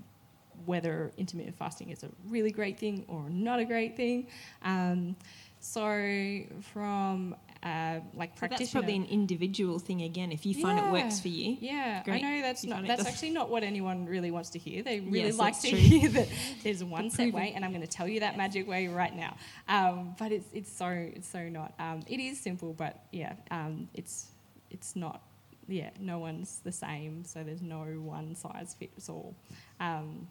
whether 0.66 1.12
intermittent 1.16 1.56
fasting 1.56 1.90
is 1.90 2.02
a 2.02 2.08
really 2.28 2.50
great 2.50 2.78
thing 2.78 3.04
or 3.08 3.28
not 3.30 3.60
a 3.60 3.64
great 3.64 3.96
thing. 3.96 4.26
Um, 4.62 5.16
so 5.60 6.40
from 6.72 7.34
uh, 7.62 7.98
like 8.14 8.38
So 8.38 8.46
that's 8.46 8.70
probably 8.70 8.94
an 8.94 9.06
individual 9.06 9.80
thing 9.80 10.02
again. 10.02 10.30
If 10.30 10.46
you 10.46 10.54
find 10.54 10.78
it 10.78 10.92
works 10.92 11.18
for 11.18 11.28
you, 11.28 11.56
yeah, 11.60 12.02
Great. 12.04 12.24
I 12.24 12.36
know 12.36 12.42
that's 12.42 12.62
You 12.62 12.70
not 12.70 12.86
that's 12.86 13.04
actually 13.04 13.30
not 13.30 13.50
what 13.50 13.64
anyone 13.64 14.06
really 14.06 14.30
wants 14.30 14.50
to 14.50 14.58
hear. 14.58 14.82
They 14.84 15.00
really 15.00 15.26
Yes, 15.26 15.38
like 15.38 15.60
to 15.62 15.70
true. 15.70 15.78
hear 15.78 16.08
that 16.10 16.28
there's 16.62 16.84
one 16.84 17.10
set 17.10 17.32
way, 17.32 17.52
and 17.54 17.64
I'm 17.64 17.72
going 17.72 17.82
to 17.82 17.88
tell 17.88 18.06
you 18.06 18.20
that 18.20 18.36
magic 18.36 18.68
way 18.68 18.86
right 18.86 19.14
now. 19.14 19.36
Um, 19.68 20.14
but 20.18 20.30
it's 20.30 20.46
it's 20.52 20.70
so 20.72 20.86
it's 20.88 21.28
so 21.28 21.48
not. 21.48 21.72
Um, 21.80 22.02
it 22.06 22.20
is 22.20 22.38
simple, 22.38 22.72
but 22.72 23.02
yeah, 23.10 23.32
um, 23.50 23.88
it's 23.94 24.28
it's 24.70 24.94
not. 24.96 25.22
Yeah, 25.68 25.90
no 26.00 26.18
one's 26.18 26.60
the 26.64 26.72
same, 26.72 27.24
so 27.24 27.42
there's 27.44 27.60
no 27.62 27.80
one 28.00 28.34
size 28.34 28.74
fits 28.78 29.08
all. 29.08 29.34
Um, 29.80 30.28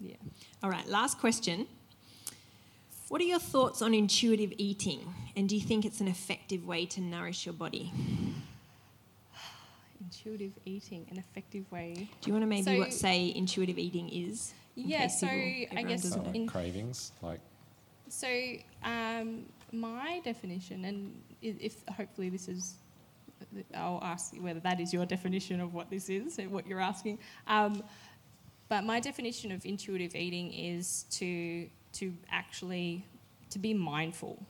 yeah. 0.00 0.16
All 0.62 0.70
right, 0.70 0.86
last 0.88 1.18
question. 1.18 1.66
What 3.08 3.20
are 3.20 3.24
your 3.24 3.38
thoughts 3.38 3.82
on 3.82 3.94
intuitive 3.94 4.52
eating? 4.58 5.14
And 5.36 5.48
do 5.48 5.56
you 5.56 5.62
think 5.62 5.84
it's 5.84 6.00
an 6.00 6.08
effective 6.08 6.66
way 6.66 6.86
to 6.86 7.00
nourish 7.00 7.44
your 7.46 7.52
body? 7.54 7.92
Intuitive 10.00 10.52
eating, 10.64 11.06
an 11.10 11.18
effective 11.18 11.70
way. 11.72 12.08
Do 12.20 12.28
you 12.28 12.32
want 12.32 12.42
to 12.42 12.46
maybe 12.46 12.62
So- 12.64 12.78
what 12.78 12.92
say 12.92 13.32
intuitive 13.34 13.78
eating 13.78 14.08
is? 14.08 14.52
in 14.76 14.88
Yeah, 14.88 15.06
so 15.08 15.26
people- 15.26 15.78
I 15.78 15.82
guess 15.82 16.02
doesn't 16.02 16.20
So, 16.20 16.26
like 16.26 16.34
in- 16.36 16.46
cravings, 16.46 17.12
like 17.22 17.40
So, 18.08 18.56
um, 18.84 19.44
my 19.72 20.20
definition, 20.24 20.84
and 20.86 21.20
if 21.42 21.84
hopefully 21.88 22.30
this 22.30 22.48
is, 22.48 22.76
I'll 23.74 24.00
ask 24.02 24.34
you 24.34 24.42
whether 24.42 24.60
that 24.60 24.80
is 24.80 24.92
your 24.92 25.06
definition 25.06 25.60
of 25.60 25.74
what 25.74 25.90
this 25.90 26.08
is, 26.08 26.38
and 26.38 26.50
what 26.50 26.66
you're 26.66 26.80
asking. 26.80 27.18
Um, 27.46 27.82
but 28.68 28.84
my 28.84 29.00
definition 29.00 29.52
of 29.52 29.64
intuitive 29.64 30.14
eating 30.14 30.52
is 30.52 31.04
to 31.10 31.68
to 31.94 32.12
actually 32.30 33.04
to 33.50 33.58
be 33.58 33.74
mindful 33.74 34.44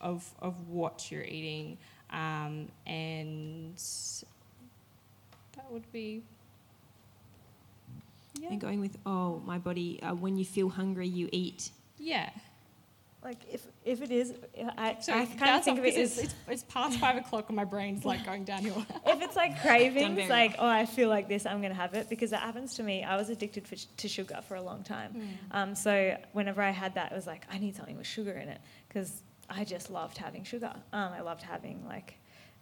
of 0.00 0.32
of 0.40 0.68
what 0.68 1.10
you're 1.10 1.24
eating, 1.24 1.78
um, 2.10 2.68
and 2.86 3.76
that 5.56 5.70
would 5.70 5.90
be. 5.92 6.22
Yeah. 8.38 8.50
And 8.50 8.60
going 8.60 8.80
with, 8.80 8.98
oh, 9.06 9.40
my 9.46 9.56
body, 9.56 9.98
uh, 10.02 10.14
when 10.14 10.36
you 10.36 10.44
feel 10.44 10.68
hungry, 10.68 11.08
you 11.08 11.26
eat. 11.32 11.70
Yeah. 11.98 12.28
Like 13.26 13.38
if, 13.52 13.66
if 13.84 14.02
it 14.02 14.12
is, 14.12 14.34
I, 14.78 14.98
So 15.00 15.12
I 15.12 15.26
kind 15.26 15.56
of 15.56 15.64
think 15.64 15.80
of 15.80 15.84
it 15.84 15.96
as 15.96 16.16
it's, 16.16 16.34
it's, 16.46 16.62
past 16.62 17.00
five 17.00 17.16
o'clock 17.16 17.46
and 17.48 17.56
my 17.56 17.64
brain's 17.64 18.04
like 18.04 18.24
going 18.24 18.44
downhill. 18.44 18.86
if 19.04 19.20
it's 19.20 19.34
like 19.34 19.60
cravings, 19.60 20.28
like 20.28 20.54
oh 20.60 20.68
I 20.68 20.86
feel 20.86 21.08
like 21.08 21.26
this, 21.28 21.44
I'm 21.44 21.60
gonna 21.60 21.74
have 21.74 21.94
it 21.94 22.08
because 22.08 22.30
that 22.30 22.42
happens 22.42 22.76
to 22.76 22.84
me. 22.84 23.02
I 23.02 23.16
was 23.16 23.28
addicted 23.28 23.66
for, 23.66 23.74
to 23.74 24.08
sugar 24.08 24.38
for 24.46 24.54
a 24.54 24.62
long 24.62 24.84
time, 24.84 25.10
Hmm. 25.10 25.56
um, 25.58 25.74
so 25.74 26.16
whenever 26.34 26.62
I 26.62 26.70
had 26.70 26.94
that, 26.94 27.10
it 27.10 27.16
was 27.16 27.26
like 27.26 27.44
I 27.50 27.58
need 27.58 27.74
something 27.74 27.96
with 27.96 28.06
sugar 28.06 28.30
in 28.30 28.48
it 28.48 28.60
because 28.86 29.24
I 29.50 29.64
just 29.64 29.90
loved 29.90 30.18
having 30.18 30.44
sugar. 30.44 30.72
Um, 30.92 31.12
I 31.12 31.22
loved 31.22 31.42
having 31.42 31.84
like. 31.84 32.18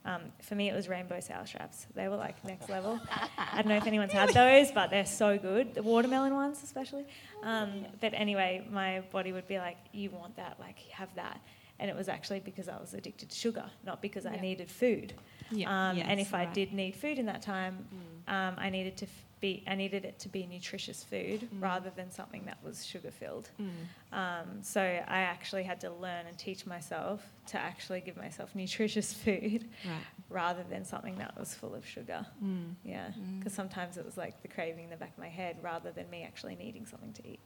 Um, 0.07 0.21
for 0.43 0.55
me, 0.55 0.69
it 0.69 0.75
was 0.75 0.87
rainbow 0.89 1.19
sour 1.21 1.47
straps. 1.47 1.87
They 1.95 2.09
were 2.09 2.17
like 2.17 2.45
next 2.45 2.69
level. 2.69 3.01
I 3.39 3.57
don't 3.57 3.69
know 3.69 3.77
if 3.77 3.87
anyone's 3.87 4.13
had 4.13 4.29
those, 4.35 4.71
but 4.71 4.91
they're 4.91 5.07
so 5.07 5.39
good. 5.39 5.75
The 5.75 5.83
watermelon 5.83 6.35
ones, 6.35 6.63
especially. 6.63 7.07
Um, 7.43 7.87
but 8.01 8.13
anyway, 8.15 8.67
my 8.71 9.01
body 9.13 9.33
would 9.33 9.49
be 9.49 9.59
like, 9.59 9.79
"You 9.93 10.11
want 10.11 10.37
that? 10.37 10.59
Like, 10.61 10.79
have 10.91 11.15
that." 11.17 11.41
and 11.81 11.91
it 11.91 11.97
was 11.97 12.09
actually 12.09 12.39
because 12.39 12.69
I 12.69 12.77
was 12.77 12.95
addicted 12.95 13.31
to 13.31 13.37
sugar, 13.37 13.65
not 13.85 14.01
because 14.01 14.27
I 14.27 14.37
needed 14.37 14.71
food. 14.71 15.13
Yeah. 15.51 15.67
Um, 15.91 15.99
and 15.99 16.21
Yes, 16.21 16.29
if 16.29 16.33
I 16.33 16.45
did 16.45 16.73
need 16.73 16.95
food 16.95 17.19
in 17.19 17.27
that 17.27 17.43
time, 17.43 17.89
Mm. 18.29 18.33
um, 18.33 18.55
I 18.59 18.71
needed 18.71 18.97
to 18.99 19.07
f- 19.07 19.24
be 19.41 19.63
I 19.67 19.75
needed 19.75 20.05
it 20.05 20.19
to 20.21 20.29
be 20.29 20.47
nutritious 20.47 21.05
food 21.05 21.49
Mm. 21.53 21.63
rather 21.63 21.91
than 21.91 22.11
something 22.11 22.45
that 22.47 22.59
was 22.63 22.85
sugar 22.87 23.11
filled. 23.11 23.51
Mm. 23.61 23.71
Um, 24.17 24.63
so 24.63 24.81
I 24.81 25.21
actually 25.21 25.65
had 25.65 25.81
to 25.81 25.91
learn 25.91 26.27
and 26.27 26.39
teach 26.39 26.67
myself 26.67 27.23
to 27.49 27.59
actually 27.59 28.01
give 28.01 28.17
myself 28.17 28.55
nutritious 28.55 29.13
food 29.25 29.69
Right. 29.85 30.01
rather 30.29 30.63
than 30.65 30.85
something 30.85 31.17
that 31.19 31.39
was 31.39 31.55
full 31.55 31.75
of 31.75 31.87
sugar. 31.87 32.27
Mm. 32.43 32.75
Yeah, 32.85 33.09
Mm. 33.19 33.39
because 33.39 33.53
sometimes 33.53 33.97
it 33.97 34.05
was 34.05 34.17
like 34.17 34.41
the 34.43 34.49
craving 34.49 34.85
in 34.85 34.91
the 34.91 34.97
back 34.97 35.13
of 35.13 35.19
my 35.19 35.29
head 35.29 35.57
rather 35.63 35.91
than 35.93 36.09
me 36.11 36.23
actually 36.23 36.55
needing 36.57 36.87
something 36.87 37.13
to 37.15 37.29
eat. 37.29 37.41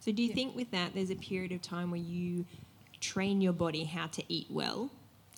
So, 0.00 0.12
do 0.12 0.22
you 0.22 0.28
Yeah. 0.28 0.34
think 0.36 0.56
with 0.56 0.70
that 0.70 0.94
there's 0.94 1.10
a 1.10 1.16
period 1.16 1.52
of 1.52 1.60
time 1.60 1.90
where 1.90 2.00
you 2.00 2.46
train 3.00 3.40
your 3.40 3.52
body 3.52 3.84
how 3.84 4.06
to 4.06 4.22
eat 4.28 4.46
well, 4.50 4.90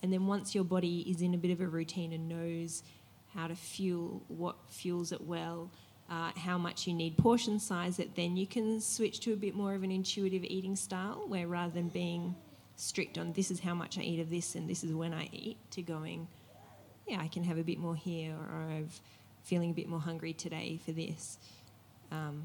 and 0.03 0.11
then 0.13 0.25
once 0.27 0.55
your 0.55 0.63
body 0.63 1.01
is 1.09 1.21
in 1.21 1.33
a 1.33 1.37
bit 1.37 1.51
of 1.51 1.59
a 1.61 1.67
routine 1.67 2.11
and 2.13 2.27
knows 2.29 2.83
how 3.33 3.47
to 3.47 3.55
fuel 3.55 4.21
what 4.27 4.55
fuels 4.67 5.11
it 5.11 5.21
well, 5.25 5.69
uh, 6.09 6.31
how 6.35 6.57
much 6.57 6.87
you 6.87 6.93
need 6.93 7.17
portion 7.17 7.59
size, 7.59 7.97
that 7.97 8.15
then 8.15 8.35
you 8.35 8.45
can 8.45 8.81
switch 8.81 9.19
to 9.21 9.33
a 9.33 9.35
bit 9.35 9.55
more 9.55 9.73
of 9.73 9.83
an 9.83 9.91
intuitive 9.91 10.43
eating 10.43 10.75
style, 10.75 11.23
where 11.27 11.47
rather 11.47 11.73
than 11.73 11.87
being 11.87 12.35
strict 12.75 13.17
on 13.17 13.31
this 13.33 13.51
is 13.51 13.59
how 13.59 13.73
much 13.73 13.97
I 13.97 14.01
eat 14.01 14.19
of 14.19 14.29
this 14.29 14.55
and 14.55 14.69
this 14.69 14.83
is 14.83 14.93
when 14.93 15.13
I 15.13 15.29
eat, 15.31 15.57
to 15.71 15.81
going, 15.81 16.27
yeah, 17.07 17.19
I 17.21 17.27
can 17.27 17.43
have 17.43 17.57
a 17.57 17.63
bit 17.63 17.77
more 17.79 17.95
here, 17.95 18.33
or 18.35 18.61
I'm 18.71 18.89
feeling 19.43 19.71
a 19.71 19.73
bit 19.73 19.87
more 19.87 19.99
hungry 19.99 20.33
today 20.33 20.79
for 20.85 20.91
this. 20.91 21.37
Um, 22.11 22.43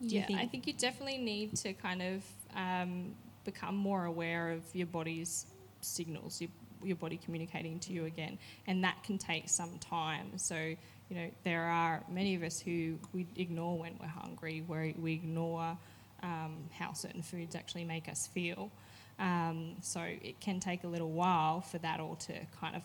Do 0.00 0.06
you 0.14 0.20
yeah, 0.20 0.26
think- 0.26 0.38
I 0.40 0.46
think 0.46 0.66
you 0.66 0.72
definitely 0.74 1.18
need 1.18 1.56
to 1.56 1.72
kind 1.72 2.02
of 2.02 2.22
um, 2.54 3.14
become 3.44 3.76
more 3.76 4.04
aware 4.04 4.50
of 4.50 4.62
your 4.72 4.86
body's 4.86 5.46
signals, 5.80 6.40
your, 6.40 6.50
your 6.82 6.96
body 6.96 7.18
communicating 7.22 7.78
to 7.80 7.92
you 7.92 8.04
again, 8.06 8.38
and 8.66 8.82
that 8.84 9.02
can 9.02 9.18
take 9.18 9.48
some 9.48 9.78
time. 9.78 10.36
So, 10.36 10.56
you 10.56 11.16
know, 11.16 11.30
there 11.44 11.62
are 11.62 12.02
many 12.10 12.34
of 12.34 12.42
us 12.42 12.60
who 12.60 12.98
we 13.12 13.26
ignore 13.36 13.78
when 13.78 13.94
we're 14.00 14.06
hungry, 14.06 14.62
where 14.66 14.92
we 14.98 15.14
ignore 15.14 15.76
um, 16.22 16.56
how 16.70 16.92
certain 16.92 17.22
foods 17.22 17.54
actually 17.54 17.84
make 17.84 18.08
us 18.08 18.26
feel. 18.26 18.70
Um, 19.18 19.76
so 19.80 20.00
it 20.00 20.38
can 20.40 20.60
take 20.60 20.84
a 20.84 20.86
little 20.86 21.10
while 21.10 21.60
for 21.60 21.78
that 21.78 21.98
all 22.00 22.16
to 22.16 22.34
kind 22.60 22.76
of, 22.76 22.82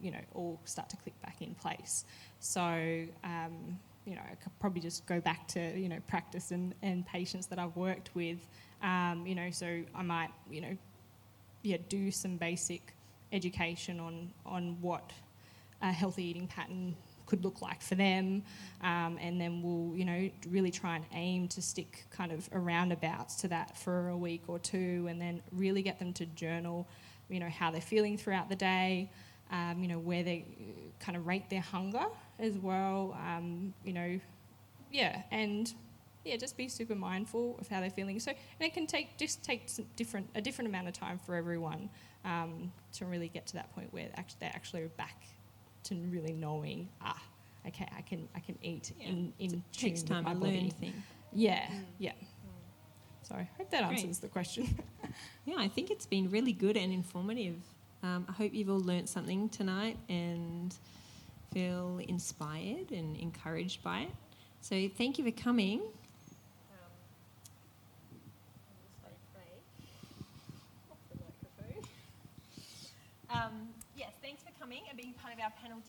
you 0.00 0.10
know, 0.10 0.20
all 0.34 0.60
start 0.64 0.88
to 0.90 0.96
click 0.96 1.20
back 1.22 1.42
in 1.42 1.54
place. 1.54 2.04
So, 2.38 2.60
um, 3.24 3.78
you 4.04 4.14
know, 4.14 4.22
I 4.24 4.36
could 4.36 4.52
probably 4.60 4.80
just 4.80 5.04
go 5.06 5.20
back 5.20 5.48
to, 5.48 5.78
you 5.78 5.88
know, 5.88 5.98
practice 6.06 6.50
and, 6.50 6.74
and 6.82 7.04
patients 7.06 7.46
that 7.46 7.58
I've 7.58 7.76
worked 7.76 8.14
with. 8.14 8.38
Um, 8.82 9.24
you 9.26 9.34
know, 9.34 9.50
so 9.50 9.82
I 9.94 10.02
might, 10.02 10.30
you 10.50 10.60
know, 10.60 10.76
yeah, 11.62 11.78
do 11.88 12.10
some 12.10 12.36
basic 12.36 12.94
education 13.32 14.00
on, 14.00 14.30
on 14.46 14.76
what 14.80 15.12
a 15.82 15.92
healthy 15.92 16.24
eating 16.24 16.46
pattern 16.46 16.96
could 17.26 17.44
look 17.44 17.60
like 17.60 17.82
for 17.82 17.94
them. 17.94 18.42
Um, 18.82 19.18
and 19.20 19.40
then 19.40 19.62
we'll, 19.62 19.96
you 19.96 20.04
know, 20.04 20.30
really 20.48 20.70
try 20.70 20.96
and 20.96 21.04
aim 21.12 21.46
to 21.48 21.62
stick 21.62 22.06
kind 22.10 22.32
of 22.32 22.48
a 22.52 22.58
roundabouts 22.58 23.36
to 23.36 23.48
that 23.48 23.76
for 23.76 24.08
a 24.08 24.16
week 24.16 24.44
or 24.48 24.58
two 24.58 25.06
and 25.08 25.20
then 25.20 25.42
really 25.52 25.82
get 25.82 25.98
them 25.98 26.12
to 26.14 26.26
journal, 26.26 26.88
you 27.28 27.38
know, 27.38 27.50
how 27.50 27.70
they're 27.70 27.80
feeling 27.80 28.16
throughout 28.16 28.48
the 28.48 28.56
day, 28.56 29.10
um, 29.50 29.76
you 29.80 29.88
know, 29.88 29.98
where 29.98 30.22
they 30.22 30.46
uh, 30.58 31.04
kind 31.04 31.16
of 31.16 31.26
rate 31.26 31.50
their 31.50 31.60
hunger 31.60 32.06
as 32.38 32.56
well, 32.56 33.16
um, 33.20 33.74
you 33.84 33.92
know, 33.92 34.18
yeah, 34.90 35.22
and 35.30 35.74
yeah, 36.24 36.36
just 36.36 36.56
be 36.56 36.68
super 36.68 36.94
mindful 36.94 37.56
of 37.60 37.68
how 37.68 37.80
they're 37.80 37.90
feeling. 37.90 38.18
So, 38.20 38.30
and 38.30 38.66
it 38.66 38.74
can 38.74 38.86
take 38.86 39.16
just 39.18 39.44
take 39.44 39.70
different 39.96 40.28
a 40.34 40.40
different 40.40 40.68
amount 40.68 40.88
of 40.88 40.94
time 40.94 41.18
for 41.18 41.34
everyone 41.34 41.90
um, 42.24 42.72
to 42.94 43.06
really 43.06 43.28
get 43.28 43.46
to 43.48 43.54
that 43.54 43.72
point 43.74 43.92
where 43.92 44.08
actually 44.16 44.38
they 44.40 44.46
actually 44.46 44.86
back 44.96 45.22
to 45.84 45.94
really 46.10 46.32
knowing 46.32 46.88
ah, 47.00 47.20
okay, 47.66 47.86
I 47.96 48.00
can 48.02 48.28
I 48.34 48.40
can 48.40 48.58
eat 48.62 48.92
Yeah. 48.98 49.08
in 49.08 49.32
in 49.38 49.50
tune 49.50 49.62
takes 49.72 50.00
with 50.02 50.10
time 50.10 50.24
my 50.24 50.34
to 50.34 50.38
body. 50.40 50.60
learn 50.60 50.70
thing. 50.70 51.02
Yeah, 51.32 51.66
Mm. 51.66 51.84
yeah. 51.98 52.12
So 53.22 53.34
I 53.34 53.48
hope 53.58 53.70
that 53.70 53.86
Great. 53.88 53.98
answers 53.98 54.18
the 54.18 54.28
question. 54.28 54.66
Yeah, 55.46 55.56
I 55.58 55.68
think 55.68 55.90
it's 55.90 56.04
been 56.06 56.28
really 56.30 56.52
good 56.52 56.76
and 56.76 56.92
informative. 56.92 57.56
Um, 58.02 58.26
I 58.28 58.32
hope 58.32 58.52
you've 58.52 58.68
all 58.68 58.80
learnt 58.80 59.08
something 59.08 59.48
tonight 59.48 59.96
and 60.10 60.74
feel 61.52 61.98
inspired 62.06 62.90
and 62.92 63.16
encouraged 63.16 63.82
by 63.82 64.00
it. 64.00 64.10
So 64.60 64.88
thank 64.98 65.18
you 65.18 65.24
for 65.24 65.30
coming. 65.30 65.80
Um, 73.30 73.68
yes, 73.96 74.12
thanks 74.22 74.42
for 74.42 74.52
coming 74.58 74.80
and 74.88 74.96
being 74.96 75.12
part 75.20 75.34
of 75.34 75.40
our 75.40 75.52
panel. 75.60 75.78